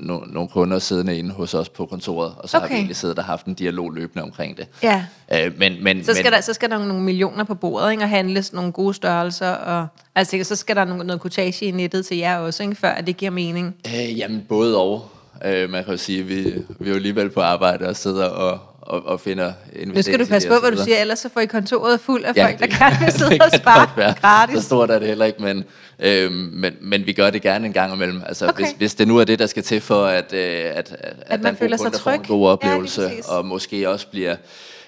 no, 0.00 0.20
nogle 0.26 0.48
kunder 0.48 0.78
siddende 0.78 1.18
inde 1.18 1.30
hos 1.30 1.54
os 1.54 1.68
på 1.68 1.86
kontoret, 1.86 2.34
og 2.38 2.48
så 2.48 2.56
okay. 2.56 2.66
har 2.66 2.74
vi 2.74 2.74
egentlig 2.74 2.96
siddet 2.96 3.18
og 3.18 3.24
haft 3.24 3.46
en 3.46 3.54
dialog 3.54 3.92
løbende 3.92 4.22
omkring 4.22 4.56
det. 4.56 4.66
Ja. 4.82 5.04
Øh, 5.34 5.58
men, 5.58 5.84
men, 5.84 6.04
Så 6.04 6.14
skal, 6.14 6.24
men, 6.24 6.32
der, 6.32 6.40
så 6.40 6.52
skal 6.52 6.70
der 6.70 6.78
nogle 6.78 7.02
millioner 7.02 7.44
på 7.44 7.54
bordet, 7.54 7.90
ikke? 7.90 8.02
og 8.02 8.08
handles 8.08 8.52
nogle 8.52 8.72
gode 8.72 8.94
størrelser, 8.94 9.50
og 9.50 9.86
altså, 10.14 10.44
så 10.44 10.56
skal 10.56 10.76
der 10.76 10.84
noget, 10.84 11.06
noget 11.06 11.20
kortage 11.20 11.66
i 11.66 11.70
nettet 11.70 12.06
til 12.06 12.16
jer 12.16 12.38
også, 12.38 12.62
ikke? 12.62 12.74
før 12.74 12.90
at 12.90 13.06
det 13.06 13.16
giver 13.16 13.30
mening. 13.30 13.74
Øh, 13.86 14.18
jamen, 14.18 14.44
både 14.48 14.76
og. 14.78 15.10
Øh, 15.44 15.70
man 15.70 15.84
kan 15.84 15.92
jo 15.92 15.98
sige, 15.98 16.20
at 16.20 16.28
vi, 16.28 16.42
vi 16.78 16.86
er 16.86 16.88
jo 16.88 16.94
alligevel 16.94 17.30
på 17.30 17.40
arbejde 17.40 17.88
og 17.88 17.96
sidder 17.96 18.26
og, 18.26 18.60
og, 18.90 19.06
og 19.06 19.20
finder 19.20 19.52
Nu 19.86 20.02
skal 20.02 20.20
du 20.20 20.26
passe 20.26 20.48
på, 20.48 20.54
hvad 20.60 20.70
du 20.70 20.82
siger, 20.84 20.96
ellers 21.00 21.18
så 21.18 21.28
får 21.28 21.40
I 21.40 21.46
kontoret 21.46 22.00
fuld 22.00 22.24
af 22.24 22.34
folk, 22.36 22.58
der 22.58 22.66
gerne 22.66 23.04
vil 23.04 23.12
sidde 23.18 23.30
det 23.30 23.42
og 23.42 23.50
spare 23.52 23.88
være. 23.96 24.14
Så 24.14 24.20
gratis. 24.20 24.64
stort 24.64 24.90
er 24.90 24.98
det 24.98 25.08
heller 25.08 25.24
ikke, 25.24 25.42
men, 25.42 25.64
øhm, 25.98 26.32
men, 26.32 26.76
men 26.80 27.06
vi 27.06 27.12
gør 27.12 27.30
det 27.30 27.42
gerne 27.42 27.66
en 27.66 27.72
gang 27.72 27.94
imellem. 27.94 28.22
Altså, 28.26 28.48
Okay. 28.48 28.64
hvis, 28.64 28.74
hvis 28.78 28.94
det 28.94 29.08
nu 29.08 29.18
er 29.18 29.24
det, 29.24 29.38
der 29.38 29.46
skal 29.46 29.62
til 29.62 29.80
for, 29.80 30.04
at, 30.06 30.32
øh, 30.32 30.40
at, 30.40 30.96
at, 31.00 31.16
at, 31.26 31.42
man 31.42 31.54
er 31.54 31.58
føler 31.58 31.76
sig 31.76 31.92
tryg. 31.92 32.14
en 32.14 32.22
god 32.24 32.46
Ja, 32.46 32.52
oplevelse, 32.52 33.02
præcis. 33.08 33.26
og 33.26 33.46
måske 33.46 33.88
også 33.90 34.06
bliver, 34.08 34.36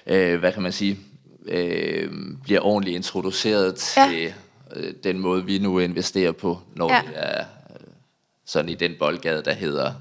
øh, 0.07 0.39
hvad 0.39 0.51
kan 0.51 0.61
man 0.63 0.71
sige, 0.71 0.99
øh, 1.47 2.09
bliver 2.43 2.61
ordentligt 2.61 2.95
introduceret 2.95 3.75
til 3.75 4.01
Ja. 4.21 4.31
øh, 4.75 4.93
den 5.03 5.19
måde, 5.19 5.45
vi 5.45 5.57
nu 5.59 5.79
investerer 5.79 6.31
på, 6.31 6.59
når 6.75 6.93
Ja. 6.93 7.01
vi 7.01 7.07
er 7.15 7.39
øh, 7.39 7.45
sådan 8.45 8.69
i 8.69 8.75
den 8.75 8.91
boldgade, 8.99 9.41
der 9.45 9.53
hedder 9.53 9.91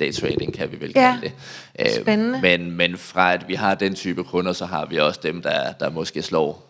daytrading, 0.00 0.54
kan 0.54 0.72
vi 0.72 0.80
vel 0.80 0.92
Ja. 0.96 1.16
kalde 1.20 1.34
det. 1.80 1.96
Øh, 1.96 2.02
Spændende. 2.02 2.40
Men, 2.42 2.70
men 2.70 2.96
fra 2.98 3.32
at 3.32 3.48
vi 3.48 3.54
har 3.54 3.74
den 3.74 3.94
type 3.94 4.24
kunder, 4.24 4.52
så 4.52 4.66
har 4.66 4.86
vi 4.86 4.96
også 4.96 5.20
dem, 5.22 5.42
der, 5.42 5.72
der 5.72 5.90
måske 5.90 6.22
slår 6.22 6.67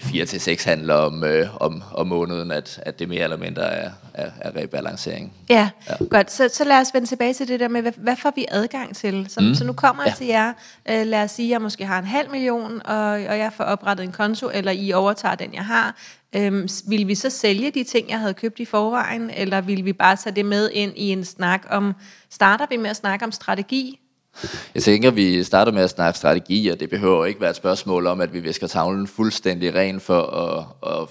fire 0.00 0.26
til 0.26 0.40
seks 0.40 0.64
handler 0.64 0.94
om, 0.94 1.24
øh, 1.24 1.46
om, 1.60 1.82
om 1.94 2.06
måneden, 2.06 2.50
at, 2.50 2.80
at 2.82 2.98
det 2.98 3.08
mere 3.08 3.22
eller 3.22 3.36
mindre 3.36 3.62
er, 3.62 3.90
er, 4.14 4.30
er 4.40 4.56
rebalancering. 4.56 5.32
Ja, 5.50 5.70
ja. 5.90 6.04
godt. 6.10 6.32
Så, 6.32 6.48
så 6.52 6.64
lad 6.64 6.80
os 6.80 6.94
vende 6.94 7.06
tilbage 7.06 7.34
til 7.34 7.48
det 7.48 7.60
der 7.60 7.68
med, 7.68 7.82
hvad, 7.82 7.92
hvad 7.96 8.16
får 8.16 8.32
vi 8.36 8.46
adgang 8.48 8.96
til? 8.96 9.26
Så, 9.28 9.40
mm. 9.40 9.54
så 9.54 9.64
nu 9.64 9.72
kommer 9.72 10.02
jeg 10.02 10.10
Ja. 10.12 10.16
til 10.16 10.26
jer. 10.26 10.52
Øh, 10.90 11.06
lad 11.06 11.22
os 11.22 11.30
sige, 11.30 11.46
at 11.46 11.50
jeg 11.50 11.62
måske 11.62 11.86
har 11.86 11.98
en 11.98 12.04
halv 12.04 12.30
million, 12.30 12.82
og, 12.84 13.06
og 13.06 13.38
jeg 13.38 13.52
får 13.56 13.64
oprettet 13.64 14.04
en 14.04 14.12
konto, 14.12 14.50
eller 14.54 14.72
I 14.72 14.92
overtager 14.92 15.34
den, 15.34 15.54
jeg 15.54 15.64
har. 15.64 15.96
Øhm, 16.36 16.68
vil 16.88 17.08
vi 17.08 17.14
så 17.14 17.30
sælge 17.30 17.70
de 17.70 17.84
ting, 17.84 18.10
jeg 18.10 18.18
havde 18.18 18.34
købt 18.34 18.60
i 18.60 18.64
forvejen, 18.64 19.30
eller 19.30 19.60
vil 19.60 19.84
vi 19.84 19.92
bare 19.92 20.16
tage 20.16 20.36
det 20.36 20.44
med 20.44 20.70
ind 20.72 20.92
i 20.96 21.08
en 21.08 21.24
snak 21.24 21.66
om... 21.70 21.94
Starter 22.30 22.66
vi 22.70 22.76
med 22.76 22.90
at 22.90 22.96
snakke 22.96 23.24
om 23.24 23.32
strategi? 23.32 24.00
Jeg 24.74 24.82
tænker, 24.82 25.10
vi 25.10 25.42
starter 25.44 25.72
med 25.72 25.82
at 25.82 25.90
snakke 25.90 26.18
strategi, 26.18 26.68
og 26.68 26.80
det 26.80 26.90
behøver 26.90 27.24
ikke 27.24 27.40
være 27.40 27.50
et 27.50 27.56
spørgsmål 27.56 28.06
om, 28.06 28.20
at 28.20 28.32
vi 28.32 28.40
visker 28.40 28.66
tavlen 28.66 29.06
fuldstændig 29.06 29.74
ren 29.74 30.00
for 30.00 30.22
at, 30.22 30.90
at 31.00 31.08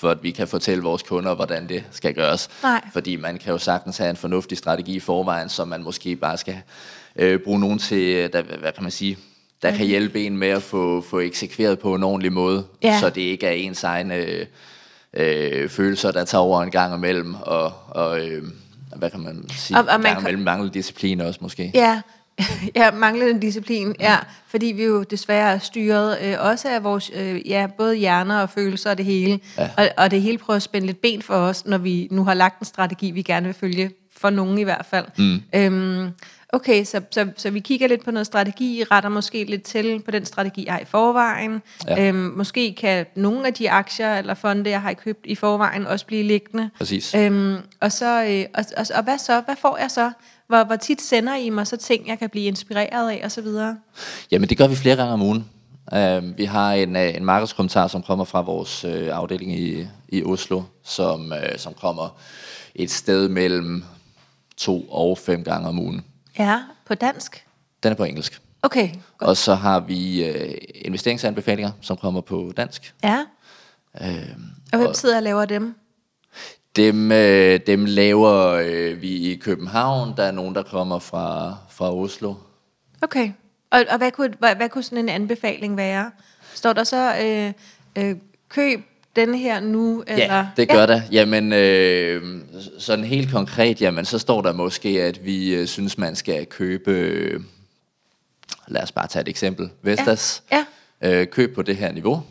for 0.00 0.10
at 0.10 0.22
vi 0.22 0.30
kan 0.30 0.48
fortælle 0.48 0.82
vores 0.82 1.02
kunder, 1.02 1.34
hvordan 1.34 1.68
det 1.68 1.84
skal 1.90 2.14
gøres. 2.14 2.48
Nej. 2.62 2.80
Fordi 2.92 3.16
man 3.16 3.38
kan 3.38 3.52
jo 3.52 3.58
sagtens 3.58 3.98
have 3.98 4.10
en 4.10 4.16
fornuftig 4.16 4.58
strategi 4.58 4.94
i 4.96 5.00
forvejen, 5.00 5.48
som 5.48 5.68
man 5.68 5.82
måske 5.82 6.16
bare 6.16 6.36
skal 6.38 6.56
øh, 7.16 7.40
bruge 7.40 7.60
nogen 7.60 7.78
til, 7.78 8.32
der, 8.32 8.42
hvad 8.42 8.72
kan 8.72 8.82
man 8.82 8.90
sige, 8.92 9.18
der 9.62 9.70
kan 9.76 9.86
hjælpe 9.86 10.26
en 10.26 10.36
med 10.36 10.48
at 10.48 10.62
få, 10.62 11.00
få 11.00 11.20
eksekveret 11.20 11.78
på 11.78 11.94
en 11.94 12.02
ordentlig 12.02 12.32
måde, 12.32 12.64
Ja. 12.82 13.00
så 13.00 13.10
det 13.10 13.20
ikke 13.20 13.46
er 13.46 13.50
ens 13.52 13.84
egne 13.84 14.14
øh, 14.14 14.46
øh, 15.14 15.68
følelser, 15.68 16.10
der 16.12 16.24
tager 16.24 16.42
over 16.42 16.62
en 16.62 16.70
gang 16.70 16.94
imellem, 16.94 17.34
og, 17.42 17.72
og 17.88 18.20
øh, 18.28 18.42
hvad 18.96 19.10
kan 19.10 19.20
man 19.20 19.44
sige, 19.48 19.78
Og- 19.78 19.86
og 19.88 20.00
man 20.00 20.12
kan- 20.12 20.20
imellem 20.20 20.42
mangler 20.42 20.70
disciplin 20.70 21.20
også 21.20 21.38
måske. 21.42 21.70
Ja, 21.74 22.00
ja 22.76 22.90
manglende 22.90 23.40
disciplin, 23.42 23.94
ja, 24.00 24.16
fordi 24.48 24.66
vi 24.66 24.84
jo 24.84 25.02
desværre 25.02 25.52
er 25.54 25.58
styret 25.58 26.18
øh, 26.22 26.36
også 26.40 26.68
af 26.68 26.84
vores, 26.84 27.10
øh, 27.14 27.48
ja, 27.50 27.66
både 27.78 27.94
hjerner 27.96 28.38
og 28.42 28.50
følelser 28.50 28.90
og 28.90 28.96
det 28.98 29.04
hele, 29.04 29.40
ja. 29.58 29.70
og, 29.76 29.88
og 29.96 30.10
det 30.10 30.22
hele 30.22 30.38
prøver 30.38 30.56
at 30.56 30.62
spænde 30.62 30.86
lidt 30.86 31.00
ben 31.00 31.22
for 31.22 31.34
os, 31.34 31.66
når 31.66 31.78
vi 31.78 32.08
nu 32.10 32.24
har 32.24 32.34
lagt 32.34 32.58
en 32.60 32.66
strategi, 32.66 33.10
vi 33.10 33.22
gerne 33.22 33.46
vil 33.46 33.54
følge, 33.54 33.90
for 34.16 34.30
nogen 34.30 34.58
i 34.58 34.62
hvert 34.62 34.86
fald. 34.90 35.04
Mm. 35.18 35.42
Øhm, 35.54 36.10
okay, 36.52 36.84
så, 36.84 37.00
så, 37.10 37.28
så 37.36 37.50
vi 37.50 37.60
kigger 37.60 37.88
lidt 37.88 38.04
på 38.04 38.10
noget 38.10 38.26
strategi, 38.26 38.84
retter 38.90 39.08
måske 39.08 39.44
lidt 39.44 39.62
til 39.62 40.02
på 40.04 40.10
den 40.10 40.24
strategi, 40.24 40.64
jeg 40.66 40.72
har 40.72 40.80
i 40.80 40.84
forvejen. 40.84 41.62
Ja. 41.88 42.08
Øhm, 42.08 42.32
måske 42.36 42.74
kan 42.74 43.06
nogle 43.14 43.46
af 43.46 43.54
de 43.54 43.70
aktier 43.70 44.14
eller 44.14 44.34
fonde, 44.34 44.70
jeg 44.70 44.82
har 44.82 44.92
købt 44.92 45.26
i 45.26 45.34
forvejen, 45.34 45.86
også 45.86 46.06
blive 46.06 46.22
liggende. 46.22 46.70
Præcis. 46.78 47.14
Øhm, 47.14 47.56
og, 47.80 47.92
så, 47.92 48.24
øh, 48.24 48.44
og, 48.54 48.64
og, 48.76 48.86
og 48.96 49.04
hvad 49.04 49.18
så? 49.18 49.40
Hvad 49.40 49.56
får 49.56 49.78
jeg 49.80 49.90
så? 49.90 50.10
Hvor, 50.46 50.64
hvor 50.64 50.76
tit 50.76 51.02
sender 51.02 51.36
I 51.36 51.50
mig 51.50 51.66
så 51.66 51.76
ting, 51.76 52.08
jeg 52.08 52.18
kan 52.18 52.30
blive 52.30 52.46
inspireret 52.46 53.10
af, 53.10 53.20
og 53.24 53.30
så 53.30 53.40
videre? 53.40 53.78
Jamen, 54.30 54.48
det 54.48 54.58
gør 54.58 54.66
vi 54.66 54.76
flere 54.76 54.96
gange 54.96 55.12
om 55.12 55.22
ugen. 55.22 55.48
Uh, 55.92 56.38
vi 56.38 56.44
har 56.44 56.72
en, 56.72 56.96
uh, 56.96 57.02
en 57.02 57.24
markedskommentar, 57.24 57.88
som 57.88 58.02
kommer 58.02 58.24
fra 58.24 58.40
vores 58.40 58.84
uh, 58.84 58.92
afdeling 58.92 59.52
i, 59.52 59.86
i 60.08 60.22
Oslo, 60.24 60.62
som, 60.84 61.32
uh, 61.32 61.58
som 61.58 61.74
kommer 61.80 62.18
et 62.74 62.90
sted 62.90 63.28
mellem 63.28 63.84
to 64.56 64.80
og 64.80 65.18
fem 65.18 65.44
gange 65.44 65.68
om 65.68 65.78
ugen. 65.78 66.04
Ja, 66.40 66.62
på 66.86 66.94
dansk? 66.94 67.46
Den 67.82 67.92
er 67.92 67.96
på 67.96 68.04
engelsk. 68.04 68.42
Okay, 68.62 68.88
godt. 69.18 69.28
Og 69.28 69.36
så 69.36 69.54
har 69.54 69.80
vi 69.80 70.30
uh, 70.30 70.54
investeringsanbefalinger, 70.74 71.70
som 71.80 71.96
kommer 71.96 72.20
på 72.20 72.52
dansk. 72.56 72.94
Ja, 73.04 73.24
Uh, 74.00 74.06
og 74.72 74.78
hvem 74.78 74.94
sidder 74.94 75.16
og 75.16 75.22
laver 75.22 75.44
dem? 75.44 75.74
dem, 76.76 77.10
uh, 77.10 77.66
dem 77.66 77.84
laver 77.84 78.60
uh, 78.60 79.02
vi 79.02 79.32
i 79.32 79.36
København. 79.36 80.16
Der 80.16 80.22
er 80.22 80.30
nogen, 80.30 80.54
der 80.54 80.62
kommer 80.62 80.98
fra, 80.98 81.56
fra 81.70 81.94
Oslo. 81.94 82.34
Okay. 83.02 83.32
Og, 83.70 83.84
og 83.90 83.98
hvad, 83.98 84.10
kunne, 84.10 84.34
hvad, 84.38 84.56
hvad 84.56 84.68
kunne 84.68 84.84
sådan 84.84 84.98
en 84.98 85.08
anbefaling 85.08 85.76
være? 85.76 86.10
Står 86.54 86.72
der 86.72 86.84
så, 86.84 87.14
øh, 87.22 87.52
øh, 88.04 88.16
køb 88.48 88.80
den 89.16 89.34
her 89.34 89.60
nu? 89.60 90.04
Eller? 90.06 90.36
Ja, 90.36 90.46
det 90.56 90.68
gør 90.68 90.80
ja. 90.80 90.86
der. 90.86 91.00
Jamen, 91.12 91.52
øh, 91.52 92.40
sådan 92.78 93.04
helt 93.04 93.30
konkret, 93.32 93.80
jamen, 93.80 94.04
så 94.04 94.18
står 94.18 94.40
der 94.42 94.52
måske, 94.52 95.02
at 95.02 95.24
vi 95.24 95.54
øh, 95.54 95.66
synes, 95.66 95.98
man 95.98 96.16
skal 96.16 96.46
købe, 96.46 96.90
øh, 96.90 97.40
lad 98.68 98.82
os 98.82 98.92
bare 98.92 99.06
tage 99.06 99.20
et 99.22 99.28
eksempel, 99.28 99.70
Vestas. 99.82 100.42
Ja. 100.52 100.64
Øh, 101.02 101.26
køb 101.26 101.54
på 101.54 101.62
det 101.62 101.76
her 101.76 101.92
niveau. 101.92 102.22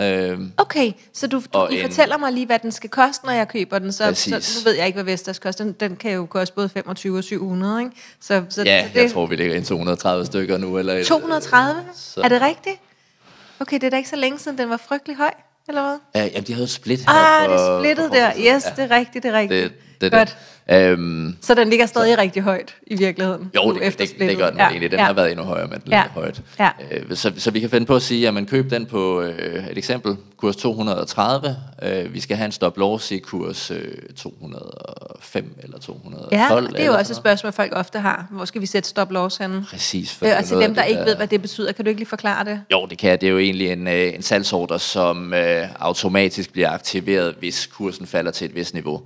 Øh, 0.00 0.40
Okay, 0.56 0.92
så 1.12 1.26
du, 1.26 1.42
du 1.54 1.66
I 1.66 1.74
en- 1.80 1.82
fortæller 1.88 2.18
mig 2.18 2.32
lige, 2.32 2.46
hvad 2.46 2.58
den 2.58 2.72
skal 2.72 2.90
koste, 2.90 3.26
når 3.26 3.32
jeg 3.32 3.48
køber 3.48 3.78
den. 3.78 3.92
Så, 3.92 4.04
Præcis. 4.04 4.44
så 4.44 4.60
nu 4.64 4.70
ved 4.70 4.76
jeg 4.78 4.86
ikke, 4.86 4.96
hvad 4.96 5.04
Vestas 5.04 5.38
koster. 5.38 5.64
Den, 5.64 5.72
den 5.72 5.96
kan 5.96 6.12
jo 6.12 6.26
koste 6.26 6.54
både 6.54 6.68
25 6.68 7.18
og 7.18 7.24
700, 7.24 7.80
ikke? 7.80 7.92
Så, 8.20 8.42
så, 8.48 8.62
ja, 8.62 8.88
så 8.94 9.00
jeg 9.00 9.10
tror, 9.10 9.26
vi 9.26 9.36
ligger 9.36 9.54
i 9.54 9.58
en 9.58 9.64
230 9.64 10.26
stykker 10.26 10.58
nu. 10.58 10.78
Eller, 10.78 11.04
230? 11.04 11.82
Så- 11.94 12.20
Er 12.20 12.28
det 12.28 12.42
rigtigt? 12.42 12.76
Okay, 13.60 13.74
det 13.76 13.84
er 13.84 13.90
da 13.90 13.96
ikke 13.96 14.08
så 14.08 14.16
længe 14.16 14.38
siden, 14.38 14.58
den 14.58 14.70
var 14.70 14.76
frygtelig 14.88 15.16
høj, 15.16 15.30
eller 15.68 15.82
hvad? 15.82 15.98
Ja, 16.22 16.28
jamen, 16.28 16.46
de 16.46 16.54
havde 16.54 16.68
split 16.68 17.00
her 17.00 17.06
Ah, 17.08 17.44
for, 17.44 17.52
det 17.52 17.80
splittet 17.82 18.08
for 18.08 18.14
der. 18.14 18.54
Yes, 18.54 18.62
det 18.62 18.78
er 18.78 18.90
rigtigt, 18.90 19.22
det 19.22 19.28
er 19.28 19.38
rigtigt. 19.38 19.72
det, 19.72 20.00
det 20.00 20.12
Godt. 20.12 20.28
det. 20.28 20.36
Øhm, 20.70 21.36
Så 21.40 21.54
den 21.54 21.68
ligger 21.70 21.86
stadig 21.86 22.18
rigtig 22.18 22.42
højt 22.42 22.74
i 22.86 22.94
virkeligheden? 22.96 23.50
jo, 23.56 23.72
det, 23.72 23.82
det, 23.82 23.98
det 23.98 24.08
splittet. 24.08 24.38
gør 24.38 24.50
den 24.50 24.58
ja, 24.58 24.68
egentlig. 24.68 24.90
Den 24.90 24.98
ja. 24.98 25.04
har 25.04 25.12
været 25.12 25.30
endnu 25.30 25.44
højere, 25.44 25.68
men 25.68 25.80
den 25.80 25.92
Ja. 25.92 26.02
højt. 26.14 26.42
Ja. 26.58 26.70
Øh, 26.90 27.16
så, 27.16 27.32
så 27.36 27.50
vi 27.50 27.60
kan 27.60 27.70
finde 27.70 27.86
på 27.86 27.96
at 27.96 28.02
sige, 28.02 28.28
at 28.28 28.34
man 28.34 28.46
køb 28.46 28.70
den 28.70 28.86
på 28.86 29.22
øh, 29.22 29.66
et 29.70 29.78
eksempel, 29.78 30.16
kurs 30.36 30.56
230. 30.56 31.56
Øh, 31.82 32.14
vi 32.14 32.20
skal 32.20 32.36
have 32.36 32.44
en 32.46 32.52
stop 32.52 32.76
loss 32.78 33.10
i 33.10 33.18
kurs 33.18 33.70
øh, 33.70 33.78
205 34.16 35.54
eller 35.62 35.78
212. 35.78 36.32
Ja, 36.32 36.60
det 36.76 36.80
er 36.82 36.86
jo 36.86 36.92
også 36.98 37.12
et 37.12 37.16
spørgsmål, 37.16 37.52
folk 37.52 37.72
ofte 37.76 37.98
har. 37.98 38.26
Hvor 38.30 38.44
skal 38.44 38.60
vi 38.60 38.66
sætte 38.66 38.88
stop 38.88 39.10
loss 39.12 39.36
henne? 39.36 39.64
Præcis. 39.70 40.12
for 40.14 40.24
Øh, 40.24 40.30
det 40.30 40.38
og 40.38 40.44
til 40.44 40.56
dem, 40.56 40.74
der 40.74 40.82
det, 40.82 40.90
ikke 40.90 41.02
ved, 41.04 41.16
hvad 41.16 41.26
det 41.26 41.42
betyder, 41.42 41.72
kan 41.72 41.84
du 41.84 41.88
ikke 41.88 42.00
lige 42.00 42.08
forklare 42.08 42.44
det? 42.44 42.60
Jo, 42.72 42.86
det 42.90 42.98
kan 42.98 43.10
jeg. 43.10 43.20
Det 43.20 43.26
er 43.26 43.30
jo 43.30 43.38
egentlig 43.38 43.68
en, 43.72 43.88
øh, 43.88 44.14
en 44.14 44.22
salgsorder, 44.22 44.78
som 44.78 45.34
øh, 45.34 45.66
automatisk 45.78 46.52
bliver 46.52 46.70
aktiveret, 46.70 47.34
hvis 47.38 47.66
kursen 47.66 48.06
falder 48.06 48.30
til 48.30 48.44
et 48.44 48.54
vist 48.54 48.74
niveau. 48.74 49.02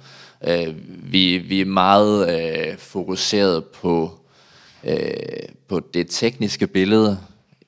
Øh, 0.47 0.75
vi, 1.13 1.39
vi 1.39 1.61
er 1.61 1.65
meget 1.65 2.41
øh, 2.41 2.79
fokuseret 2.79 3.65
på, 3.65 4.21
øh, 4.85 5.49
på 5.69 5.81
det 5.95 6.07
tekniske 6.11 6.67
billede 6.67 7.19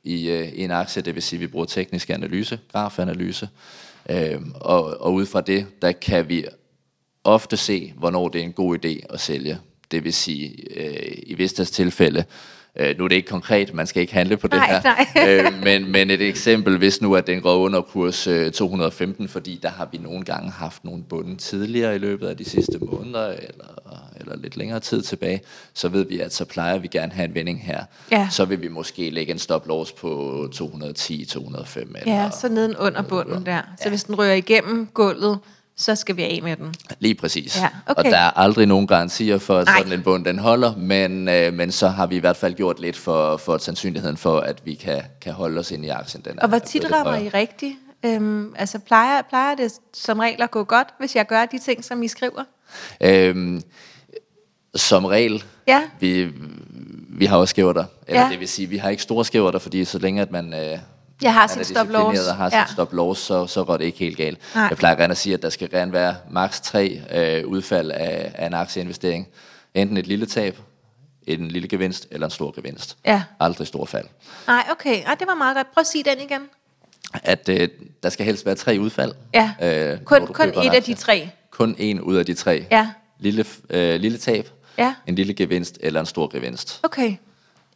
i, 0.04 0.30
øh, 0.30 0.48
i 0.48 0.64
en 0.64 0.70
aktie, 0.70 1.02
det 1.02 1.14
vil 1.14 1.22
sige, 1.22 1.36
at 1.36 1.40
vi 1.40 1.46
bruger 1.46 1.66
teknisk 1.66 2.10
analyse, 2.10 2.58
grafanalyse, 2.72 3.48
øh, 4.10 4.40
og, 4.54 5.00
og 5.00 5.14
ud 5.14 5.26
fra 5.26 5.40
det, 5.40 5.66
der 5.82 5.92
kan 5.92 6.28
vi 6.28 6.44
ofte 7.24 7.56
se, 7.56 7.92
hvornår 7.96 8.28
det 8.28 8.40
er 8.40 8.44
en 8.44 8.52
god 8.52 8.84
idé 8.84 9.14
at 9.14 9.20
sælge. 9.20 9.58
Det 9.90 10.04
vil 10.04 10.14
sige, 10.14 10.56
øh, 10.76 11.18
i 11.22 11.34
Vistas 11.34 11.70
tilfælde, 11.70 12.24
øh, 12.76 12.98
nu 12.98 13.04
er 13.04 13.08
det 13.08 13.16
ikke 13.16 13.28
konkret, 13.28 13.74
man 13.74 13.86
skal 13.86 14.00
ikke 14.00 14.12
handle 14.14 14.36
på 14.36 14.46
det 14.46 14.56
Nej, 14.56 14.70
her, 14.70 14.82
nej. 14.82 15.06
øh, 15.28 15.62
men, 15.62 15.92
men 15.92 16.10
et 16.10 16.22
eksempel, 16.22 16.78
hvis 16.78 17.02
nu 17.02 17.14
at 17.14 17.26
den 17.26 17.40
går 17.40 17.56
under 17.56 17.80
kurs 17.80 18.26
øh, 18.26 18.52
215, 18.52 19.28
fordi 19.28 19.60
der 19.62 19.68
har 19.68 19.88
vi 19.92 19.98
nogle 19.98 20.24
gange 20.24 20.50
haft 20.50 20.84
nogle 20.84 21.02
bunden 21.02 21.36
tidligere 21.36 21.94
i 21.94 21.98
løbet 21.98 22.26
af 22.26 22.36
de 22.36 22.44
sidste 22.44 22.78
måneder, 22.78 23.26
eller, 23.26 24.10
eller 24.20 24.36
lidt 24.36 24.56
længere 24.56 24.80
tid 24.80 25.02
tilbage, 25.02 25.40
så 25.74 25.88
ved 25.88 26.04
vi, 26.08 26.20
at 26.20 26.34
så 26.34 26.44
plejer 26.44 26.78
vi 26.78 26.88
gerne 26.88 27.12
have 27.12 27.28
en 27.28 27.34
vending 27.34 27.64
her. 27.64 27.84
Ja. 28.10 28.28
Så 28.30 28.44
vil 28.44 28.62
vi 28.62 28.68
måske 28.68 29.10
lægge 29.10 29.32
en 29.32 29.38
stop 29.38 29.66
loss 29.66 29.92
på 29.92 30.42
210-205. 30.54 31.78
Eller, 31.78 31.86
Ja, 32.06 32.30
så 32.30 32.48
neden 32.48 32.76
under 32.76 33.02
bunden 33.02 33.46
der. 33.46 33.60
Så 33.82 33.88
hvis 33.88 34.04
den 34.04 34.18
rører 34.18 34.34
igennem 34.34 34.86
gulvet, 34.94 35.38
så 35.76 35.94
skal 35.94 36.16
vi 36.16 36.22
af 36.22 36.40
med 36.42 36.56
den. 36.56 36.74
Lige 36.98 37.14
præcis. 37.14 37.56
Ja, 37.60 37.68
okay. 37.86 37.98
Og 37.98 38.04
der 38.04 38.18
er 38.18 38.38
aldrig 38.38 38.66
nogen 38.66 38.86
garantier 38.86 39.38
for, 39.38 39.58
at 39.58 39.66
Nej. 39.66 39.78
sådan 39.78 39.92
en 39.92 40.02
bund 40.02 40.24
den 40.24 40.38
holder, 40.38 40.76
men, 40.76 41.28
øh, 41.28 41.52
men 41.52 41.72
så 41.72 41.88
har 41.88 42.06
vi 42.06 42.16
i 42.16 42.18
hvert 42.18 42.36
fald 42.36 42.54
gjort 42.54 42.80
lidt 42.80 42.96
for, 42.96 43.36
for 43.36 43.58
sandsynligheden 43.58 44.16
for, 44.16 44.40
at 44.40 44.62
vi 44.64 44.74
kan, 44.74 45.02
kan 45.20 45.32
holde 45.32 45.58
os 45.60 45.70
ind 45.70 45.84
i 45.84 45.88
aktien. 45.88 46.24
Den 46.24 46.40
Og 46.42 46.48
hvor 46.48 46.58
tit 46.58 46.92
rammer. 46.92 47.16
I 47.16 47.28
rigtigt? 47.28 47.74
Øhm, 48.04 48.54
altså 48.58 48.78
plejer, 48.78 49.22
plejer 49.22 49.54
det 49.54 49.72
som 49.94 50.18
regel 50.18 50.42
at 50.42 50.50
gå 50.50 50.64
godt, 50.64 50.88
hvis 50.98 51.16
jeg 51.16 51.26
gør 51.26 51.44
de 51.46 51.58
ting, 51.58 51.84
som 51.84 52.02
I 52.02 52.08
skriver? 52.08 52.44
Øhm, 53.00 53.62
som 54.74 55.04
regel, 55.04 55.44
Ja. 55.68 55.82
vi, 56.00 56.28
vi 57.08 57.26
har 57.26 57.36
også 57.36 57.50
skæverter. 57.52 57.84
Eller 58.06 58.20
Ja. 58.20 58.26
ja. 58.26 58.32
det 58.32 58.40
vil 58.40 58.48
sige, 58.48 58.68
vi 58.68 58.76
har 58.76 58.90
ikke 58.90 59.02
store 59.02 59.24
skæverter, 59.24 59.58
fordi 59.58 59.84
så 59.84 59.98
længe 59.98 60.22
at 60.22 60.30
man... 60.30 60.54
Øh, 60.54 60.78
Jeg 61.22 61.34
har 61.34 61.42
er 61.58 61.62
stop 61.62 61.88
loss. 61.88 62.20
og 62.28 62.36
har 62.36 62.50
Ja. 62.52 62.64
sit 62.66 62.72
stop 62.72 62.92
loss, 62.92 63.20
så, 63.20 63.46
så 63.46 63.64
går 63.64 63.76
det 63.76 63.84
ikke 63.84 63.98
helt 63.98 64.16
galt. 64.16 64.38
Nej. 64.54 64.64
Jeg 64.64 64.76
plejer 64.78 64.94
gerne 64.94 65.10
at 65.10 65.16
sige, 65.18 65.34
at 65.34 65.42
der 65.42 65.50
skal 65.50 65.70
gerne 65.70 65.92
være 65.92 66.16
maks 66.30 66.60
tre 66.60 67.00
øh, 67.14 67.46
udfald 67.46 67.90
af, 67.90 68.32
af 68.34 68.46
en 68.46 68.54
aktieinvestering. 68.54 69.28
Enten 69.74 69.96
et 69.96 70.06
lille 70.06 70.26
tab, 70.26 70.58
en 71.26 71.48
lille 71.48 71.68
gevinst 71.68 72.06
eller 72.10 72.26
en 72.26 72.30
stor 72.30 72.50
gevinst. 72.56 72.96
Ja. 73.06 73.22
Aldrig 73.40 73.66
stor 73.66 73.84
fald. 73.84 74.06
Nej, 74.46 74.64
okay. 74.70 75.02
Ej, 75.06 75.14
det 75.14 75.26
var 75.26 75.34
meget 75.34 75.56
godt. 75.56 75.66
Prøv 75.74 75.80
at 75.80 75.86
sige 75.86 76.04
den 76.04 76.18
igen. 76.20 76.40
At 77.22 77.48
øh, 77.48 77.68
der 78.02 78.08
skal 78.10 78.26
helst 78.26 78.46
være 78.46 78.54
tre 78.54 78.76
udfald. 78.80 79.12
Ja. 79.34 79.52
øh, 79.62 80.00
Kun, 80.04 80.26
kun 80.26 80.48
et 80.48 80.74
af 80.74 80.82
de 80.82 80.94
tre. 80.94 81.30
Kun 81.50 81.74
en 81.78 82.00
ud 82.00 82.16
af 82.16 82.26
de 82.26 82.34
tre. 82.34 82.66
Ja. 82.70 82.88
Lille, 83.18 83.44
øh, 83.70 84.00
lille 84.00 84.18
tab, 84.18 84.48
Ja. 84.78 84.94
en 85.06 85.14
lille 85.14 85.34
gevinst 85.34 85.78
eller 85.80 86.00
en 86.00 86.06
stor 86.06 86.28
gevinst. 86.32 86.80
Okay. 86.82 87.14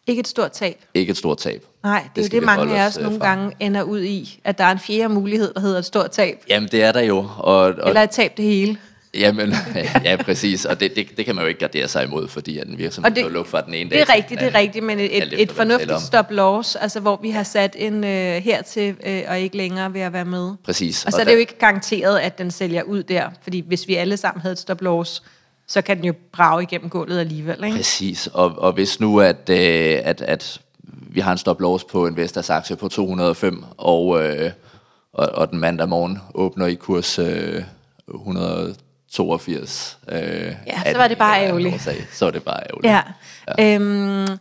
Ikke 0.07 0.21
et 0.21 0.29
stort 0.29 0.53
tab. 0.53 0.77
Ikke 0.95 1.11
et 1.11 1.17
stort 1.17 1.39
tab. 1.39 1.63
Nej, 1.83 2.03
det, 2.03 2.11
det 2.17 2.21
er 2.33 2.37
jo 2.37 2.41
det, 2.41 2.47
mange 2.47 2.79
af 2.81 2.87
os, 2.87 2.97
øh, 2.97 3.03
nogle 3.03 3.19
fra. 3.19 3.27
gange 3.29 3.53
ender 3.61 3.83
ud 3.83 4.03
i, 4.03 4.41
at 4.45 4.59
der 4.59 4.65
er 4.65 4.73
en 4.73 4.79
fjerde 4.79 5.15
mulighed, 5.15 5.55
der 5.55 5.61
hedder 5.61 5.79
et 5.79 5.85
stort 5.85 6.11
tab. 6.11 6.43
Jamen, 6.49 6.69
det 6.73 6.83
er 6.83 6.93
der 6.93 7.01
jo. 7.01 7.19
Og, 7.39 7.55
og, 7.57 7.89
Eller 7.89 8.03
et 8.03 8.11
tab 8.11 8.37
det 8.37 8.45
hele. 8.45 8.77
Jamen, 9.15 9.55
ja, 10.05 10.17
præcis. 10.17 10.65
Og 10.65 10.81
det, 10.81 10.97
det, 10.97 11.07
det 11.17 11.25
kan 11.27 11.35
man 11.35 11.43
jo 11.45 11.49
ikke 11.49 11.61
gardere 11.61 11.89
sig 11.89 12.05
imod, 12.05 12.29
fordi 12.29 12.59
at 12.59 12.67
en 12.67 12.79
virksomhed 12.79 13.11
det- 13.15 13.23
kan 13.25 13.33
lukke 13.33 13.51
fra 13.51 13.61
den 13.61 13.75
ene 13.75 13.91
dag 13.91 13.99
Det 14.01 14.09
er 14.09 14.15
rigtigt, 14.15 14.41
det 14.41 14.49
er 14.49 14.55
rigtigt, 14.59 14.85
men 14.85 15.01
et, 15.01 15.17
et, 15.17 15.43
et 15.43 15.53
fornuftigt 15.53 15.91
om. 15.91 16.01
stop 16.01 16.31
loss, 16.31 16.77
altså 16.77 17.01
hvor 17.01 17.19
vi 17.23 17.31
har 17.31 17.43
sat 17.43 17.77
en 17.79 18.05
øh, 18.05 18.37
hertil 18.43 18.95
øh, 19.07 19.23
og 19.29 19.39
ikke 19.41 19.57
længere 19.57 19.95
ved 19.95 20.01
at 20.01 20.13
være 20.13 20.25
med. 20.25 20.51
Præcis. 20.65 21.05
Og 21.05 21.13
så 21.13 21.17
Og 21.17 21.21
er 21.21 21.25
det 21.25 21.27
der- 21.27 21.33
jo 21.33 21.39
ikke 21.41 21.59
garanteret, 21.59 22.19
at 22.19 22.39
den 22.39 22.51
sælger 22.51 22.83
ud 22.83 23.03
der, 23.03 23.29
fordi 23.43 23.65
hvis 23.67 23.89
vi 23.89 23.95
alle 23.95 24.17
sammen 24.17 24.41
havde 24.43 24.53
et 24.53 24.59
stop 24.59 24.81
loss, 24.83 25.23
så 25.69 25.83
kan 25.83 25.97
den 25.97 26.05
jo 26.05 26.15
brage 26.33 26.63
igennem 26.63 26.91
gulvet 26.91 27.19
alligevel, 27.21 27.65
ikke? 27.65 27.77
Præcis, 27.77 28.27
og, 28.27 28.55
og 28.59 28.73
hvis 28.73 29.01
nu, 29.01 29.21
at, 29.21 29.51
øh, 29.51 29.99
at, 30.05 30.23
at 30.23 30.61
vi 30.89 31.21
har 31.21 31.33
en 31.33 31.39
stop 31.39 31.61
loss 31.61 31.85
på 31.85 32.07
en 32.07 32.17
Vestas 32.17 32.51
aktie 32.51 32.77
på 32.77 32.89
205, 32.89 33.65
og, 33.77 34.25
øh, 34.25 34.51
og, 35.13 35.29
og 35.29 35.51
den 35.51 35.59
mandag 35.59 35.89
morgen 35.89 36.19
åbner 36.35 36.67
i 36.67 36.75
kurs 36.75 37.19
øh, 37.19 37.63
182. 38.15 39.99
Øh, 40.09 40.19
Ja, 40.67 40.93
så 40.93 40.97
var 40.99 41.09
det 41.09 41.19
bare 41.19 41.43
ærgerligt. 41.45 41.89
Så 42.13 42.27
er 42.27 42.31
det 42.31 42.43
bare 42.43 42.61
ærgerligt. 42.71 42.93
Ja. 42.93 43.03
ja. 43.59 43.75
Øhm, 43.75 44.39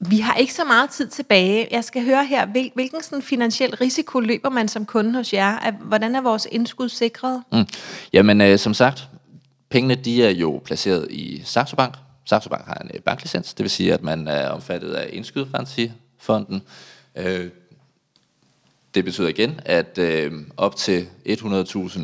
vi 0.00 0.18
har 0.18 0.34
ikke 0.34 0.54
så 0.54 0.64
meget 0.64 0.90
tid 0.90 1.06
tilbage. 1.08 1.68
Jeg 1.70 1.84
skal 1.84 2.04
høre 2.04 2.24
her, 2.24 2.46
hvil, 2.46 2.70
hvilken 2.74 3.02
sådan 3.02 3.22
finansiel 3.22 3.74
risiko 3.76 4.20
løber 4.20 4.48
man 4.50 4.68
som 4.68 4.86
kunde 4.86 5.12
hos 5.14 5.32
jer? 5.32 5.58
Er- 5.58 5.70
Hvordan 5.84 6.14
er 6.14 6.20
vores 6.20 6.48
indskud 6.52 6.88
sikret? 6.88 7.42
Mm. 7.52 7.66
Jamen, 8.12 8.40
øh, 8.40 8.58
som 8.58 8.74
sagt, 8.74 9.08
pengene 9.68 9.94
de 9.94 10.24
er 10.24 10.30
jo 10.30 10.62
placeret 10.64 11.10
i 11.10 11.42
Saxo 11.44 11.76
Bank. 11.76 11.94
Saxo 12.24 12.48
Bank 12.48 12.66
har 12.66 12.74
en 12.74 12.90
øh, 12.94 13.00
banklicens, 13.00 13.54
det 13.54 13.64
vil 13.64 13.70
sige, 13.70 13.94
at 13.94 14.02
man 14.02 14.28
er 14.28 14.48
omfattet 14.48 14.92
af 14.92 15.10
indskydergarantifonden. 15.12 16.62
Øh, 17.16 17.50
det 18.94 19.04
betyder 19.04 19.28
igen, 19.28 19.60
at 19.64 19.98
øh, 19.98 20.32
op 20.56 20.76
til 20.76 21.08
100.000 21.26 22.00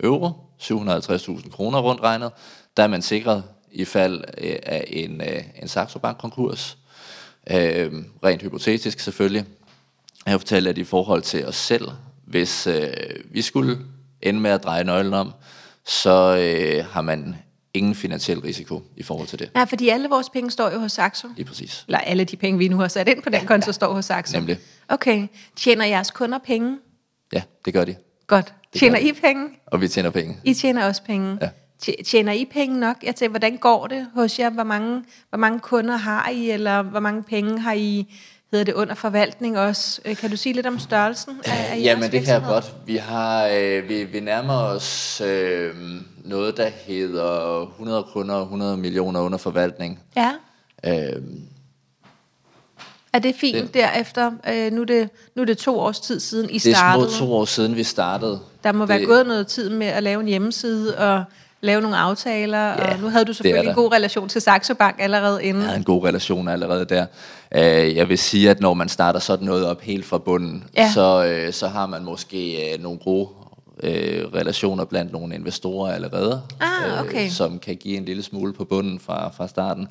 euro, 0.00 0.32
750.000 0.62 1.50
kroner 1.50 1.78
rundt 1.78 2.02
regnet, 2.02 2.30
der 2.76 2.82
er 2.82 2.86
man 2.86 3.02
sikret 3.02 3.44
i 3.72 3.84
fald 3.84 4.24
øh, 4.38 4.56
af 4.62 4.84
en, 4.86 5.20
øh, 5.20 5.42
en 5.62 5.68
Saxo 5.68 5.98
Bank 5.98 6.18
konkurs. 6.18 6.78
Øh, 7.50 7.92
rent 8.24 8.42
hypotetisk 8.42 9.00
selvfølgelig. 9.00 9.44
Jeg 10.24 10.32
har 10.32 10.38
fortalt, 10.38 10.68
at 10.68 10.78
i 10.78 10.84
forhold 10.84 11.22
til 11.22 11.46
os 11.46 11.56
selv, 11.56 11.88
hvis 12.24 12.66
øh, 12.66 12.90
vi 13.24 13.42
skulle 13.42 13.78
ende 14.22 14.40
med 14.40 14.50
at 14.50 14.64
dreje 14.64 14.84
nøglen 14.84 15.14
om, 15.14 15.32
så 15.88 16.36
øh, 16.36 16.84
har 16.86 17.02
man 17.02 17.36
ingen 17.74 17.94
finansiel 17.94 18.38
risiko 18.40 18.82
i 18.96 19.02
forhold 19.02 19.28
til 19.28 19.38
det. 19.38 19.50
Nej, 19.54 19.66
fordi 19.66 19.88
alle 19.88 20.08
vores 20.08 20.30
penge 20.30 20.50
står 20.50 20.70
jo 20.70 20.78
hos 20.78 20.92
Saxo. 20.92 21.28
Lige 21.36 21.46
præcis. 21.46 21.84
Eller 21.88 21.98
alle 21.98 22.24
de 22.24 22.36
penge, 22.36 22.58
vi 22.58 22.68
nu 22.68 22.76
har 22.76 22.88
sat 22.88 23.08
ind 23.08 23.22
på 23.22 23.30
den 23.30 23.46
konto, 23.46 23.72
står 23.72 23.92
hos 23.94 24.04
Saxo. 24.04 24.36
Nemlig. 24.38 24.58
Okay. 24.88 25.26
Tjener 25.56 25.84
jeres 25.84 26.10
kunder 26.10 26.38
penge? 26.38 26.78
Ja, 27.32 27.42
det 27.64 27.74
gør 27.74 27.84
de. 27.84 27.96
Godt. 28.26 28.54
Det 28.72 28.78
Tjener 28.80 28.98
I 28.98 29.12
penge? 29.12 29.48
Og 29.66 29.80
vi 29.80 29.88
tjener 29.88 30.10
penge. 30.10 30.36
I 30.44 30.54
tjener 30.54 30.86
også 30.86 31.02
penge. 31.02 31.38
Ja. 31.42 31.48
Tje- 31.84 32.02
Tjener 32.02 32.32
I 32.32 32.44
penge 32.52 32.80
nok? 32.80 32.96
Jeg 33.02 33.14
tænker, 33.16 33.30
hvordan 33.30 33.56
går 33.56 33.86
det 33.86 34.06
hos 34.14 34.38
jer? 34.38 34.50
Hvor 34.50 34.64
mange, 34.64 35.04
hvor 35.28 35.38
mange 35.38 35.60
kunder 35.60 35.96
har 35.96 36.28
I, 36.30 36.50
eller 36.50 36.82
hvor 36.82 37.00
mange 37.00 37.22
penge 37.22 37.58
har 37.60 37.72
I, 37.72 38.14
hedder 38.50 38.64
det, 38.64 38.74
under 38.74 38.94
forvaltning 38.94 39.58
også? 39.58 40.00
Øh, 40.04 40.16
Kan 40.16 40.30
du 40.30 40.36
sige 40.36 40.52
lidt 40.52 40.66
om 40.66 40.78
størrelsen 40.78 41.40
af, 41.44 41.50
af 41.50 41.70
jeres 41.76 41.84
Jamen, 41.84 42.10
det 42.12 42.24
kan 42.24 42.34
jeg 42.34 42.42
godt. 42.48 42.74
Vi, 42.86 42.96
har, 42.96 43.46
øh, 43.52 43.88
vi, 43.88 44.04
vi 44.04 44.20
nærmer 44.20 44.54
os 44.54 45.20
øh, 45.20 45.74
noget, 46.24 46.56
der 46.56 46.68
hedder 46.68 47.62
100 47.66 48.04
kunder 48.12 48.34
og 48.34 48.42
100 48.42 48.76
millioner 48.76 49.20
under 49.20 49.38
forvaltning. 49.38 50.00
Ja. 50.16 50.32
Øh, 50.86 51.22
Er 53.12 53.18
det 53.18 53.34
fint 53.34 53.56
Det- 53.56 53.74
derefter? 53.74 54.30
Øh, 54.48 54.72
nu, 54.72 54.80
er 54.80 54.84
det, 54.86 55.10
nu 55.34 55.42
er 55.42 55.46
det 55.46 55.58
to 55.58 55.78
års 55.80 56.00
tid 56.00 56.20
siden, 56.20 56.50
I 56.50 56.58
det 56.58 56.70
er 56.70 56.74
startede. 56.74 57.10
små 57.10 57.26
to 57.26 57.32
år 57.34 57.44
siden, 57.44 57.76
vi 57.76 57.84
startede. 57.84 58.40
Der 58.64 58.72
må 58.72 58.86
være 58.86 58.98
det, 58.98 59.06
gået 59.06 59.26
noget 59.26 59.46
tid 59.46 59.70
med 59.70 59.86
at 59.86 60.02
lave 60.02 60.20
en 60.20 60.26
hjemmeside 60.28 60.98
og 60.98 61.24
lave 61.60 61.80
nogle 61.80 61.96
aftaler. 61.96 62.58
Ja, 62.58 62.92
og 62.94 63.00
nu 63.00 63.08
havde 63.08 63.24
du 63.24 63.32
selvfølgelig 63.32 63.68
en 63.68 63.74
god 63.74 63.92
relation 63.92 64.28
til 64.28 64.40
Saxo 64.40 64.74
Bank 64.74 64.96
allerede 64.98 65.44
inden. 65.44 65.62
Jeg 65.62 65.68
havde 65.68 65.78
en 65.78 65.84
god 65.84 66.04
relation 66.04 66.48
allerede 66.48 66.84
der. 66.84 67.06
Øh, 67.54 67.96
Jeg 67.96 68.08
vil 68.08 68.18
sige, 68.18 68.50
at 68.50 68.60
når 68.60 68.74
man 68.74 68.88
starter 68.88 69.20
sådan 69.20 69.46
noget 69.46 69.66
op 69.66 69.80
helt 69.80 70.04
fra 70.04 70.18
bunden, 70.18 70.64
Ja. 70.76 70.90
så, 70.94 71.24
øh, 71.24 71.52
så 71.52 71.68
har 71.68 71.86
man 71.86 72.04
måske 72.04 72.72
øh, 72.74 72.82
nogle 72.82 72.98
gode 72.98 73.28
øh, 73.82 74.24
relationer 74.34 74.84
blandt 74.84 75.12
nogle 75.12 75.34
investorer 75.34 75.94
allerede, 75.94 76.42
Ah, 76.60 77.00
okay. 77.00 77.24
øh, 77.24 77.30
som 77.30 77.58
kan 77.58 77.76
give 77.76 77.96
en 77.96 78.04
lille 78.04 78.22
smule 78.22 78.52
på 78.52 78.64
bunden 78.64 79.00
fra, 79.00 79.28
fra 79.36 79.48
starten. 79.48 79.88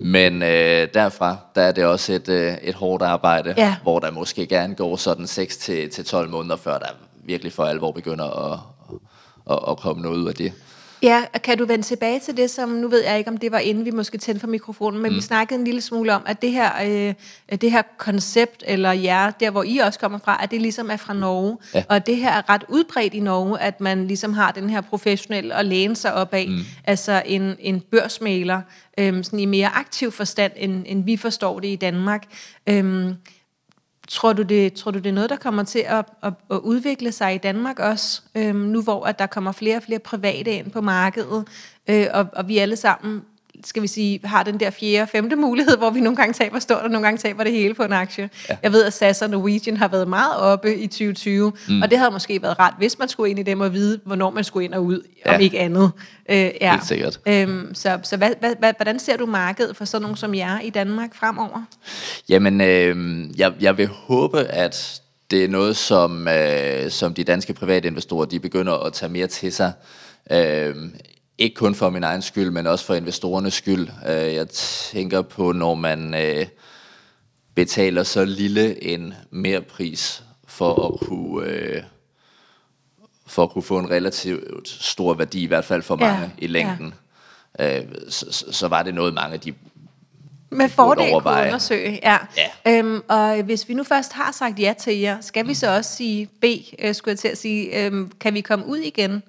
Men 0.00 0.42
øh, 0.42 0.88
derfra, 0.94 1.36
der 1.54 1.62
er 1.62 1.72
det 1.72 1.84
også 1.84 2.12
et, 2.12 2.28
øh, 2.28 2.54
et 2.62 2.74
hårdt 2.74 3.02
arbejde, 3.02 3.54
Ja. 3.56 3.74
hvor 3.82 3.98
der 3.98 4.10
måske 4.10 4.46
gerne 4.46 4.74
går 4.74 4.96
sådan 4.96 5.26
6 5.26 5.56
til, 5.56 5.90
til 5.90 6.04
12 6.04 6.30
måneder, 6.30 6.56
før 6.56 6.78
der 6.78 6.86
virkelig 7.24 7.52
for 7.52 7.64
alvor 7.64 7.92
begynder 7.92 8.52
at, 8.52 8.58
at, 9.50 9.58
at 9.70 9.76
komme 9.76 10.02
noget 10.02 10.16
ud 10.18 10.28
af 10.28 10.34
det. 10.34 10.52
Ja, 11.02 11.24
og 11.34 11.42
kan 11.42 11.58
du 11.58 11.64
vende 11.66 11.84
tilbage 11.84 12.20
til 12.20 12.36
det, 12.36 12.50
som, 12.50 12.68
nu 12.68 12.88
ved 12.88 13.04
jeg 13.04 13.18
ikke, 13.18 13.30
om 13.30 13.36
det 13.36 13.52
var 13.52 13.58
inden 13.58 13.84
vi 13.84 13.90
måske 13.90 14.18
tændte 14.18 14.40
for 14.40 14.46
mikrofonen, 14.46 15.02
men 15.02 15.12
mm. 15.12 15.16
vi 15.16 15.20
snakkede 15.20 15.58
en 15.58 15.64
lille 15.64 15.80
smule 15.80 16.14
om, 16.14 16.22
at 16.26 16.42
det 16.42 16.52
her, 16.52 16.70
øh, 17.50 17.58
det 17.60 17.70
her 17.70 17.82
koncept, 17.98 18.64
eller 18.66 18.92
jer, 18.92 19.30
der 19.30 19.50
hvor 19.50 19.62
I 19.62 19.78
også 19.78 19.98
kommer 19.98 20.18
fra, 20.18 20.40
at 20.42 20.50
det 20.50 20.60
ligesom 20.62 20.90
er 20.90 20.96
fra 20.96 21.12
Norge, 21.14 21.58
Ja. 21.74 21.82
og 21.88 22.06
det 22.06 22.16
her 22.16 22.30
er 22.30 22.48
ret 22.50 22.64
udbredt 22.68 23.14
i 23.14 23.20
Norge, 23.20 23.60
at 23.60 23.80
man 23.80 24.06
ligesom 24.06 24.32
har 24.32 24.52
den 24.52 24.70
her 24.70 24.80
professionelle 24.80 25.54
at 25.54 25.66
læne 25.66 25.96
sig 25.96 26.14
op 26.14 26.34
af, 26.34 26.46
mm. 26.48 26.58
altså 26.84 27.22
en, 27.26 27.56
en 27.60 27.80
børsmaler, 27.80 28.60
øh, 28.98 29.24
sådan 29.24 29.38
i 29.38 29.44
mere 29.44 29.68
aktiv 29.68 30.12
forstand, 30.12 30.52
end, 30.56 30.84
end 30.86 31.04
vi 31.04 31.16
forstår 31.16 31.60
det 31.60 31.68
i 31.68 31.76
Danmark. 31.76 32.22
Øh, 32.66 33.12
Tror 34.10 34.32
du, 34.32 34.42
det, 34.42 34.72
tror 34.72 34.90
du, 34.90 34.98
det 34.98 35.06
er 35.06 35.12
noget, 35.12 35.30
der 35.30 35.36
kommer 35.36 35.62
til 35.62 35.84
at, 35.86 36.04
at, 36.22 36.32
at 36.50 36.56
udvikle 36.56 37.12
sig 37.12 37.34
i 37.34 37.38
Danmark 37.38 37.78
også, 37.78 38.22
øhm, 38.34 38.56
nu 38.56 38.82
hvor 38.82 39.04
at 39.04 39.18
der 39.18 39.26
kommer 39.26 39.52
flere 39.52 39.76
og 39.76 39.82
flere 39.82 39.98
private 39.98 40.50
ind 40.50 40.70
på 40.70 40.80
markedet, 40.80 41.48
øh, 41.88 42.06
og, 42.12 42.26
og 42.32 42.48
vi 42.48 42.58
alle 42.58 42.76
sammen, 42.76 43.22
skal 43.64 43.82
vi 43.82 43.86
sige, 43.86 44.20
har 44.24 44.42
den 44.42 44.60
der 44.60 44.70
fjerde 44.70 45.02
og 45.02 45.08
femte 45.08 45.36
mulighed, 45.36 45.76
hvor 45.76 45.90
vi 45.90 46.00
nogle 46.00 46.16
gange 46.16 46.32
taber 46.32 46.58
stort, 46.58 46.82
og 46.82 46.90
nogle 46.90 47.06
gange 47.06 47.18
taber 47.18 47.44
det 47.44 47.52
hele 47.52 47.74
på 47.74 47.82
en 47.82 47.92
aktie. 47.92 48.30
Ja. 48.48 48.56
Jeg 48.62 48.72
ved, 48.72 48.84
at 48.84 48.92
SAS 48.92 49.22
og 49.22 49.30
Norwegian 49.30 49.76
har 49.76 49.88
været 49.88 50.08
meget 50.08 50.36
oppe 50.36 50.76
i 50.76 50.86
2020, 50.86 51.52
mm. 51.68 51.82
og 51.82 51.90
det 51.90 51.98
havde 51.98 52.10
måske 52.10 52.42
været 52.42 52.58
rart, 52.58 52.74
hvis 52.78 52.98
man 52.98 53.08
skulle 53.08 53.30
ind 53.30 53.38
i 53.38 53.42
dem 53.42 53.60
og 53.60 53.72
vide, 53.72 54.00
hvornår 54.04 54.30
man 54.30 54.44
skulle 54.44 54.64
ind 54.64 54.74
og 54.74 54.84
ud, 54.84 55.02
ja. 55.26 55.34
Om 55.34 55.40
ikke 55.40 55.58
andet. 55.58 55.90
Øh, 56.30 56.36
ja. 56.36 56.70
Helt 56.70 56.86
sikkert. 56.86 57.20
Øhm, 57.26 57.74
så 57.74 57.98
så 58.02 58.16
hvad, 58.16 58.30
hvad, 58.40 58.54
hvad, 58.58 58.72
hvordan 58.76 58.98
ser 58.98 59.16
du 59.16 59.26
markedet 59.26 59.76
for 59.76 59.84
sådan 59.84 60.02
nogen 60.02 60.16
som 60.16 60.34
jer 60.34 60.60
i 60.60 60.70
Danmark 60.70 61.14
fremover? 61.14 61.62
Jamen, 62.28 62.60
øh, 62.60 63.24
jeg, 63.38 63.52
jeg 63.60 63.78
vil 63.78 63.86
håbe, 63.86 64.40
at 64.40 65.00
det 65.30 65.44
er 65.44 65.48
noget, 65.48 65.76
som, 65.76 66.28
øh, 66.28 66.90
som 66.90 67.14
de 67.14 67.24
danske 67.24 67.52
private 67.52 67.88
investorer, 67.88 68.24
de 68.24 68.40
begynder 68.40 68.72
at 68.72 68.92
tage 68.92 69.12
mere 69.12 69.26
til 69.26 69.52
sig. 69.52 69.72
Øh, 70.32 70.74
ikke 71.40 71.54
kun 71.54 71.74
for 71.74 71.90
min 71.90 72.02
egen 72.04 72.22
skyld, 72.22 72.50
men 72.50 72.66
også 72.66 72.84
for 72.84 72.94
investorernes 72.94 73.54
skyld. 73.54 73.88
Øh, 74.08 74.34
jeg 74.34 74.48
tænker 74.48 75.22
på, 75.22 75.52
når 75.52 75.74
man 75.74 76.14
øh, 76.14 76.46
betaler 77.54 78.02
så 78.02 78.24
lille 78.24 78.84
en 78.84 79.14
merpris 79.30 80.22
for 80.46 80.86
at 80.94 81.00
kunne... 81.08 81.46
Øh, 81.48 81.82
for 83.26 83.42
at 83.42 83.50
kunne 83.50 83.62
få 83.62 83.78
en 83.78 83.90
relativt 83.90 84.68
stor 84.68 85.14
værdi, 85.14 85.42
i 85.42 85.46
hvert 85.46 85.64
fald 85.64 85.82
for 85.82 85.96
Ja, 86.00 86.12
mange 86.12 86.30
i 86.38 86.46
længden, 86.46 86.94
ja. 87.58 87.82
så, 88.08 88.26
så- 88.52 88.68
var 88.68 88.82
det 88.82 88.94
noget, 88.94 89.14
mange 89.14 89.36
de 89.38 89.52
Med 90.50 90.68
fordel 90.68 91.10
kunne 91.12 91.22
undersøge, 91.46 92.00
ja. 92.02 92.18
Ja. 92.64 92.78
Øhm, 92.78 93.02
og 93.08 93.42
hvis 93.42 93.68
vi 93.68 93.74
nu 93.74 93.84
først 93.84 94.12
har 94.12 94.32
sagt 94.32 94.58
ja 94.58 94.74
til 94.80 94.98
jer, 94.98 95.20
skal 95.20 95.46
vi 95.48 95.54
så 95.54 95.76
også 95.76 95.96
sige 95.96 96.26
B, 96.40 96.44
øh, 96.78 96.94
skulle 96.94 97.12
jeg 97.12 97.18
til 97.18 97.28
at 97.28 97.38
sige, 97.38 97.84
øhm, 97.86 98.10
kan 98.20 98.34
vi 98.34 98.40
komme 98.40 98.66
ud 98.66 98.78
igen? 98.78 99.22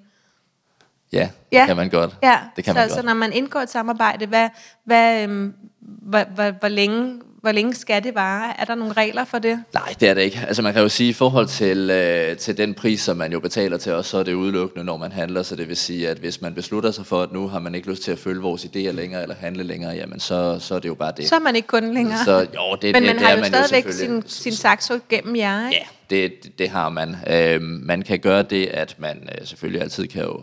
Ja, 1.12 1.28
Ja. 1.52 1.58
det 1.60 1.66
kan 1.66 1.76
man 1.76 1.90
godt. 1.90 2.16
Ja, 2.22 2.38
det 2.56 2.64
kan 2.64 2.74
så, 2.74 2.78
man 2.80 2.88
godt. 2.88 2.98
så 2.98 3.06
når 3.06 3.14
man 3.14 3.32
indgår 3.32 3.60
et 3.60 3.70
samarbejde, 3.70 4.26
hvad, 4.26 4.48
hvad, 4.84 5.22
øhm, 5.22 5.54
hvor, 5.80 6.24
hvor, 6.34 6.50
hvor, 6.60 6.68
længe, 6.68 7.20
hvor 7.40 7.52
længe 7.52 7.74
skal 7.74 8.04
det 8.04 8.14
vare? 8.14 8.60
Er 8.60 8.64
der 8.64 8.74
nogle 8.74 8.92
regler 8.92 9.24
for 9.24 9.38
det? 9.38 9.64
Nej, 9.74 9.94
det 10.00 10.08
er 10.08 10.14
det 10.14 10.22
ikke. 10.22 10.40
Altså 10.48 10.62
man 10.62 10.72
kan 10.72 10.82
jo 10.82 10.88
sige, 10.88 11.10
i 11.10 11.12
forhold 11.12 11.46
til, 11.46 11.90
øh, 11.90 12.36
til 12.36 12.56
den 12.56 12.74
pris, 12.74 13.00
som 13.00 13.16
man 13.16 13.32
jo 13.32 13.40
betaler 13.40 13.76
til 13.76 13.92
os, 13.92 14.06
så 14.06 14.18
er 14.18 14.22
det 14.22 14.32
udelukkende, 14.34 14.84
når 14.84 14.96
man 14.96 15.12
handler. 15.12 15.42
Så 15.42 15.56
det 15.56 15.68
vil 15.68 15.76
sige, 15.76 16.08
at 16.08 16.16
hvis 16.18 16.40
man 16.40 16.54
beslutter 16.54 16.90
sig 16.90 17.06
for, 17.06 17.22
at 17.22 17.32
nu 17.32 17.48
har 17.48 17.58
man 17.58 17.74
ikke 17.74 17.90
lyst 17.90 18.02
til 18.02 18.12
at 18.12 18.18
følge 18.18 18.40
vores 18.42 18.64
idéer 18.64 18.90
længere, 18.92 19.22
eller 19.22 19.34
handle 19.34 19.62
længere, 19.62 19.92
jamen 19.94 20.20
så, 20.20 20.56
så 20.60 20.74
er 20.74 20.78
det 20.78 20.88
jo 20.88 20.94
bare 20.94 21.12
det. 21.16 21.28
Så 21.28 21.34
er 21.34 21.40
man 21.40 21.56
ikke 21.56 21.68
kun 21.68 21.94
længere. 21.94 22.18
Så, 22.24 22.38
jo, 22.38 22.76
det, 22.82 22.94
Men 22.94 22.94
det, 22.94 23.02
man 23.02 23.16
det 23.16 23.22
har 23.26 23.30
jo 23.34 23.40
man 23.40 23.44
stadigvæk 23.52 23.82
sin, 23.84 23.92
selvfølgelig. 23.92 24.30
sin 24.30 24.52
saxo 24.52 24.98
gennem 25.08 25.36
jer, 25.36 25.68
ikke? 25.68 25.86
Ja, 26.10 26.16
det, 26.16 26.58
det, 26.58 26.68
har 26.68 26.88
man. 26.88 27.16
Øhm, 27.30 27.80
man 27.84 28.02
kan 28.02 28.18
gøre 28.18 28.42
det, 28.42 28.66
at 28.66 28.94
man 28.98 29.28
øh, 29.40 29.46
selvfølgelig 29.46 29.82
altid 29.82 30.06
kan 30.06 30.22
jo 30.22 30.36
øh, 30.36 30.42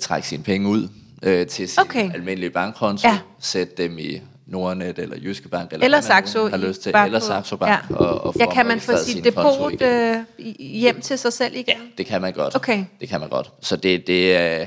trække 0.00 0.28
sine 0.28 0.42
penge 0.42 0.68
ud 0.68 0.88
øh, 1.22 1.46
til 1.46 1.68
sin 1.68 1.80
Okay. 1.80 2.14
almindelige 2.14 2.50
bankkonto, 2.50 3.08
Ja. 3.08 3.18
sætte 3.40 3.82
dem 3.82 3.98
i 3.98 4.20
Nordnet 4.46 4.98
eller 4.98 5.16
Jyske 5.22 5.48
Bank, 5.48 5.72
eller, 5.72 5.84
Eller 5.84 6.00
Saxo 6.00 6.48
har 6.48 6.56
lyst 6.56 6.82
til, 6.82 6.92
eller 7.04 7.18
Saxo 7.20 7.56
Bank, 7.56 7.70
ja. 7.90 7.96
og, 7.96 8.24
og 8.24 8.34
Ja, 8.38 8.52
kan 8.52 8.66
man 8.66 8.80
få 8.80 8.92
sit 9.04 9.24
depot 9.24 9.82
øh, 9.82 10.16
hjem 10.58 11.00
til 11.00 11.18
sig 11.18 11.32
selv 11.32 11.54
igen? 11.54 11.64
Ja, 11.68 11.74
det 11.98 12.06
kan 12.06 12.20
man 12.20 12.32
godt. 12.32 12.56
Okay. 12.56 12.84
Det 13.00 13.08
kan 13.08 13.20
man 13.20 13.28
godt. 13.28 13.50
Så 13.60 13.76
det, 13.76 14.06
det 14.06 14.36
er... 14.36 14.66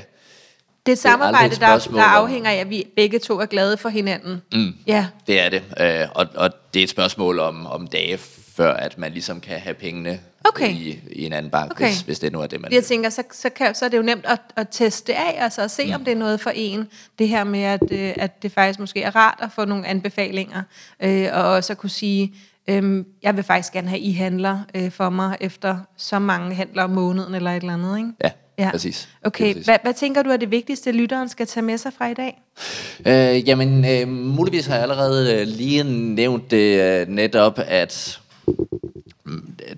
Det 0.86 0.92
er 0.92 0.96
et 0.96 0.98
samarbejde, 0.98 1.56
der, 1.56 1.78
der 1.78 2.02
afhænger 2.02 2.50
af, 2.50 2.54
at 2.56 2.70
vi 2.70 2.84
begge 2.96 3.18
to 3.18 3.38
er 3.40 3.46
glade 3.46 3.76
for 3.76 3.88
hinanden. 3.88 4.42
Mm. 4.52 4.74
Ja, 4.86 5.06
Det 5.26 5.40
er 5.40 5.48
det. 5.48 5.62
Øh, 5.80 6.08
og, 6.14 6.26
og 6.34 6.50
det 6.74 6.80
er 6.80 6.84
et 6.84 6.90
spørgsmål 6.90 7.38
om, 7.38 7.66
om 7.66 7.86
dage, 7.86 8.18
før 8.56 8.72
at 8.74 8.98
man 8.98 9.12
ligesom 9.12 9.40
kan 9.40 9.58
have 9.60 9.74
pengene 9.74 10.20
Okay. 10.44 10.70
i, 10.70 11.00
i 11.12 11.26
en 11.26 11.32
anden 11.32 11.50
bank, 11.50 11.70
Okay. 11.70 11.86
hvis, 11.86 12.00
hvis 12.00 12.18
det 12.18 12.32
nu 12.32 12.40
er 12.40 12.46
det, 12.46 12.60
man 12.60 12.72
jeg 12.72 12.84
tænker, 12.84 13.10
så, 13.10 13.22
så, 13.32 13.48
kan, 13.50 13.74
så 13.74 13.84
er 13.84 13.88
det 13.88 13.96
jo 13.96 14.02
nemt 14.02 14.26
at, 14.26 14.40
at 14.56 14.66
teste 14.70 15.14
af, 15.14 15.44
altså 15.44 15.62
at 15.62 15.70
se, 15.70 15.86
mm. 15.86 15.92
om 15.92 16.04
det 16.04 16.12
er 16.12 16.16
noget 16.16 16.40
for 16.40 16.50
en. 16.54 16.88
Det 17.18 17.28
her 17.28 17.44
med, 17.44 17.62
at, 17.62 17.82
øh, 17.90 18.12
at 18.16 18.42
det 18.42 18.52
faktisk 18.52 18.78
måske 18.78 19.02
er 19.02 19.16
rart 19.16 19.38
at 19.42 19.48
få 19.54 19.64
nogle 19.64 19.86
anbefalinger, 19.86 20.62
øh, 21.02 21.28
og 21.32 21.42
også 21.44 21.72
at 21.72 21.78
kunne 21.78 21.90
sige, 21.90 22.34
øh, 22.68 23.04
jeg 23.22 23.36
vil 23.36 23.44
faktisk 23.44 23.72
gerne 23.72 23.88
have, 23.88 24.00
I 24.00 24.12
handler 24.12 24.58
øh, 24.74 24.90
for 24.90 25.10
mig 25.10 25.36
efter 25.40 25.78
så 25.96 26.18
mange 26.18 26.54
handler 26.54 26.82
om 26.82 26.90
måneden 26.90 27.34
eller 27.34 27.50
et 27.50 27.56
eller 27.60 27.74
andet, 27.74 27.98
ikke? 27.98 28.10
Ja, 28.24 28.30
ja. 28.58 28.70
præcis. 28.70 29.08
Okay, 29.22 29.52
præcis. 29.52 29.64
hvad, 29.64 29.76
hvad 29.82 29.94
tænker 29.94 30.22
du 30.22 30.30
er 30.30 30.36
det 30.36 30.50
vigtigste, 30.50 30.92
lytteren 30.92 31.28
skal 31.28 31.46
tage 31.46 31.64
med 31.64 31.78
sig 31.78 31.92
fra 31.98 32.08
i 32.08 32.14
dag? 32.14 32.42
Øh, 33.06 33.48
jamen, 33.48 33.84
øh, 33.84 34.08
muligvis 34.08 34.66
har 34.66 34.74
jeg 34.74 34.82
allerede 34.82 35.40
øh, 35.40 35.46
lige 35.46 35.84
nævnt 36.14 36.50
det 36.50 36.80
øh, 36.80 37.08
netop, 37.08 37.58
at 37.66 38.20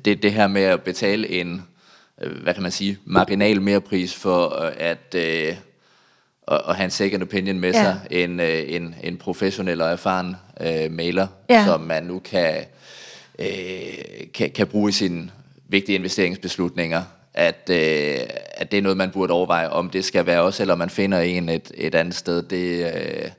det, 0.04 0.22
det 0.22 0.32
her 0.32 0.46
med 0.46 0.62
at 0.62 0.82
betale 0.82 1.28
en, 1.30 1.62
øh, 2.22 2.42
hvad 2.42 2.54
kan 2.54 2.62
man 2.62 2.72
sige, 2.72 2.98
marginal 3.04 3.62
merpris 3.62 4.14
for 4.14 4.62
øh, 4.64 4.72
at, 4.76 5.14
øh, 5.16 5.56
at, 6.48 6.60
at 6.68 6.76
have 6.76 6.84
en 6.84 6.90
second 6.90 7.22
opinion 7.22 7.60
med 7.60 7.72
Ja. 7.72 7.82
sig, 7.82 8.00
en, 8.10 8.40
øh, 8.40 8.62
en, 8.66 8.94
en 9.02 9.16
professionel 9.16 9.80
og 9.80 9.90
erfaren 9.90 10.36
øh, 10.60 10.92
mailer, 10.92 11.26
Ja. 11.50 11.64
som 11.66 11.80
man 11.80 12.02
nu 12.04 12.18
kan, 12.18 12.64
øh, 13.38 13.46
kan, 14.34 14.50
kan 14.50 14.66
bruge 14.66 14.88
i 14.88 14.92
sine 14.92 15.30
vigtige 15.68 15.96
investeringsbeslutninger, 15.96 17.02
at, 17.34 17.70
øh, 17.70 18.18
at 18.54 18.70
det 18.70 18.78
er 18.78 18.82
noget, 18.82 18.96
man 18.96 19.10
burde 19.10 19.32
overveje, 19.32 19.68
om 19.68 19.90
det 19.90 20.04
skal 20.04 20.26
være 20.26 20.40
os, 20.40 20.60
eller 20.60 20.74
man 20.74 20.90
finder 20.90 21.20
en 21.20 21.48
et, 21.48 21.72
et 21.74 21.94
andet 21.94 22.14
sted. 22.14 22.42
Det, 22.42 22.94
øh, 22.94 23.30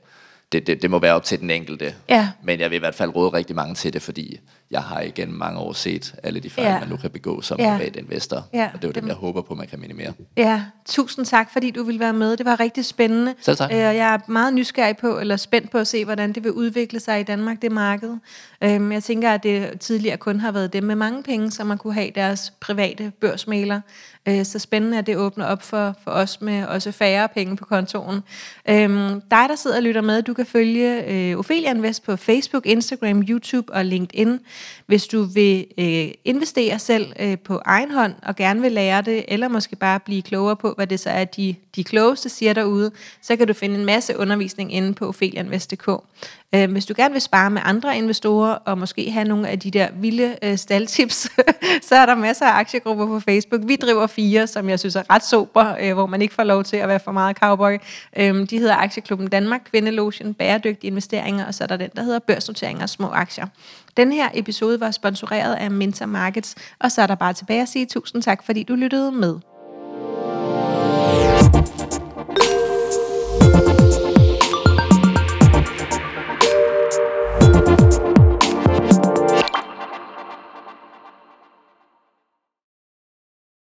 det, 0.52 0.66
det, 0.66 0.82
det 0.82 0.90
må 0.90 0.98
være 0.98 1.14
op 1.14 1.24
til 1.24 1.40
den 1.40 1.50
enkelte. 1.50 1.94
Ja. 2.08 2.28
Men 2.42 2.60
jeg 2.60 2.70
vil 2.70 2.76
i 2.76 2.78
hvert 2.78 2.94
fald 2.94 3.10
råde 3.16 3.28
rigtig 3.32 3.56
mange 3.56 3.74
til 3.74 3.92
det, 3.92 4.02
fordi 4.02 4.40
jeg 4.70 4.82
har 4.82 5.00
igennem 5.00 5.36
mange 5.38 5.58
år 5.60 5.72
set 5.72 6.14
alle 6.22 6.40
de 6.40 6.50
fejl, 6.50 6.66
Ja. 6.66 6.78
man 6.80 6.88
nu 6.88 6.96
kan 6.96 7.10
begå 7.10 7.40
som 7.40 7.60
Ja. 7.60 7.76
privat 7.76 7.96
investor. 7.96 8.44
Ja, 8.54 8.64
Og 8.74 8.82
det 8.82 8.84
er 8.84 8.88
jo 8.88 8.92
dem, 8.92 9.06
jeg 9.06 9.14
håber 9.14 9.42
på, 9.42 9.54
man 9.54 9.66
kan 9.66 9.80
minimere. 9.80 10.12
Ja, 10.36 10.62
tusind 10.86 11.26
tak, 11.26 11.52
fordi 11.52 11.70
du 11.70 11.82
ville 11.82 12.00
være 12.00 12.12
med. 12.12 12.36
Det 12.36 12.46
var 12.46 12.60
rigtig 12.60 12.84
spændende. 12.84 13.34
Selv 13.40 13.56
tak. 13.56 13.70
Øh, 13.72 13.76
Og 13.76 13.82
jeg 13.96 14.14
er 14.14 14.18
meget 14.28 14.54
nysgerrig 14.54 14.96
på, 14.96 15.18
eller 15.18 15.36
spændt 15.36 15.70
på 15.70 15.78
at 15.78 15.86
se, 15.86 16.04
hvordan 16.04 16.32
det 16.32 16.44
vil 16.44 16.52
udvikle 16.52 17.00
sig 17.00 17.20
i 17.20 17.22
Danmark, 17.22 17.62
det 17.62 17.72
marked. 17.72 18.16
Øhm, 18.64 18.92
Jeg 18.92 19.02
tænker, 19.04 19.30
at 19.32 19.42
det 19.42 19.80
tidligere 19.80 20.16
kun 20.16 20.40
har 20.40 20.52
været 20.52 20.72
dem 20.72 20.84
med 20.84 20.94
mange 20.94 21.22
penge, 21.22 21.50
som 21.50 21.66
man 21.66 21.78
kunne 21.78 21.94
have 21.94 22.10
deres 22.14 22.52
private 22.60 23.12
børsmailer. 23.20 23.80
Øh, 24.28 24.44
Så 24.44 24.58
spændende, 24.58 24.98
at 24.98 25.06
det 25.06 25.16
åbner 25.16 25.44
op 25.46 25.62
for, 25.62 25.94
for 26.04 26.10
os 26.10 26.40
med 26.40 26.64
også 26.66 26.92
færre 26.92 27.28
penge 27.28 27.56
på 27.56 27.64
kontoen. 27.64 28.20
Øhm, 28.68 29.20
Dig, 29.30 29.46
der 29.48 29.56
sidder 29.56 29.76
og 29.76 29.82
lytter 29.82 30.00
med, 30.00 30.22
du 30.22 30.34
kan 30.34 30.46
følge 30.46 31.04
øh, 31.30 31.38
Ophelia 31.38 31.70
Invest 31.70 32.04
på 32.04 32.16
Facebook, 32.16 32.66
Instagram, 32.66 33.20
YouTube 33.22 33.72
og 33.72 33.84
LinkedIn. 33.84 34.40
Hvis 34.86 35.06
du 35.06 35.22
vil 35.22 35.66
øh, 35.78 36.08
investere 36.24 36.78
selv 36.78 37.12
øh, 37.20 37.38
på 37.38 37.60
egen 37.64 37.90
hånd 37.90 38.14
og 38.22 38.36
gerne 38.36 38.60
vil 38.60 38.72
lære 38.72 39.02
det, 39.02 39.24
eller 39.28 39.48
måske 39.48 39.76
bare 39.76 40.00
blive 40.00 40.22
klogere 40.22 40.56
på, 40.56 40.72
hvad 40.76 40.86
det 40.86 41.00
så 41.00 41.10
er, 41.10 41.24
de, 41.24 41.54
de 41.76 41.84
klogeste 41.84 42.28
siger 42.28 42.52
derude, 42.52 42.90
så 43.22 43.36
kan 43.36 43.46
du 43.46 43.52
finde 43.52 43.78
en 43.78 43.84
masse 43.84 44.18
undervisning 44.18 44.74
inde 44.74 44.94
på 44.94 45.08
opheliainvest.dk. 45.08 45.88
Øh, 46.54 46.72
hvis 46.72 46.86
du 46.86 46.94
gerne 46.96 47.12
vil 47.12 47.20
spare 47.20 47.50
med 47.50 47.62
andre 47.64 47.96
investorer, 47.96 48.54
og 48.54 48.78
måske 48.78 49.10
have 49.10 49.28
nogle 49.28 49.48
af 49.48 49.58
de 49.58 49.70
der 49.70 49.88
vilde 50.00 50.36
øh, 50.42 50.58
staldtips, 50.58 51.28
så 51.88 51.94
er 51.94 52.06
der 52.06 52.14
masser 52.14 52.46
af 52.46 52.58
aktiegrupper 52.58 53.06
på 53.06 53.20
Facebook. 53.20 53.60
Vi 53.66 53.76
driver 53.76 54.06
fire, 54.06 54.46
som 54.46 54.68
jeg 54.68 54.78
synes 54.78 54.96
er 54.96 55.02
ret 55.10 55.24
sober, 55.24 55.74
øh, 55.80 55.94
hvor 55.94 56.06
man 56.06 56.22
ikke 56.22 56.34
får 56.34 56.44
lov 56.44 56.64
til 56.64 56.76
at 56.76 56.88
være 56.88 57.00
for 57.00 57.12
meget 57.12 57.36
cowboy. 57.36 57.78
Øh, 58.16 58.50
de 58.50 58.58
hedder 58.58 58.76
Aktieklubben 58.76 59.28
Danmark, 59.28 59.60
Kvindelotion, 59.70 60.34
Bæredygtige 60.34 60.90
Investeringer, 60.90 61.46
og 61.46 61.54
så 61.54 61.64
er 61.64 61.68
der 61.68 61.76
den, 61.76 61.90
der 61.96 62.02
hedder 62.02 62.18
Børsnoteringer 62.18 62.82
og 62.82 62.88
små 62.88 63.08
aktier. 63.08 63.46
Den 63.96 64.12
her 64.12 64.28
episode 64.34 64.80
var 64.80 64.90
sponsoreret 64.90 65.54
af 65.54 65.70
Mentor 65.70 66.06
Markets, 66.06 66.54
og 66.80 66.92
så 66.92 67.02
er 67.02 67.06
der 67.06 67.14
bare 67.14 67.32
tilbage 67.32 67.62
at 67.62 67.68
sige 67.68 67.86
tusind 67.86 68.22
tak, 68.22 68.44
fordi 68.44 68.62
du 68.62 68.74
lyttede 68.74 69.12
med. 69.12 69.38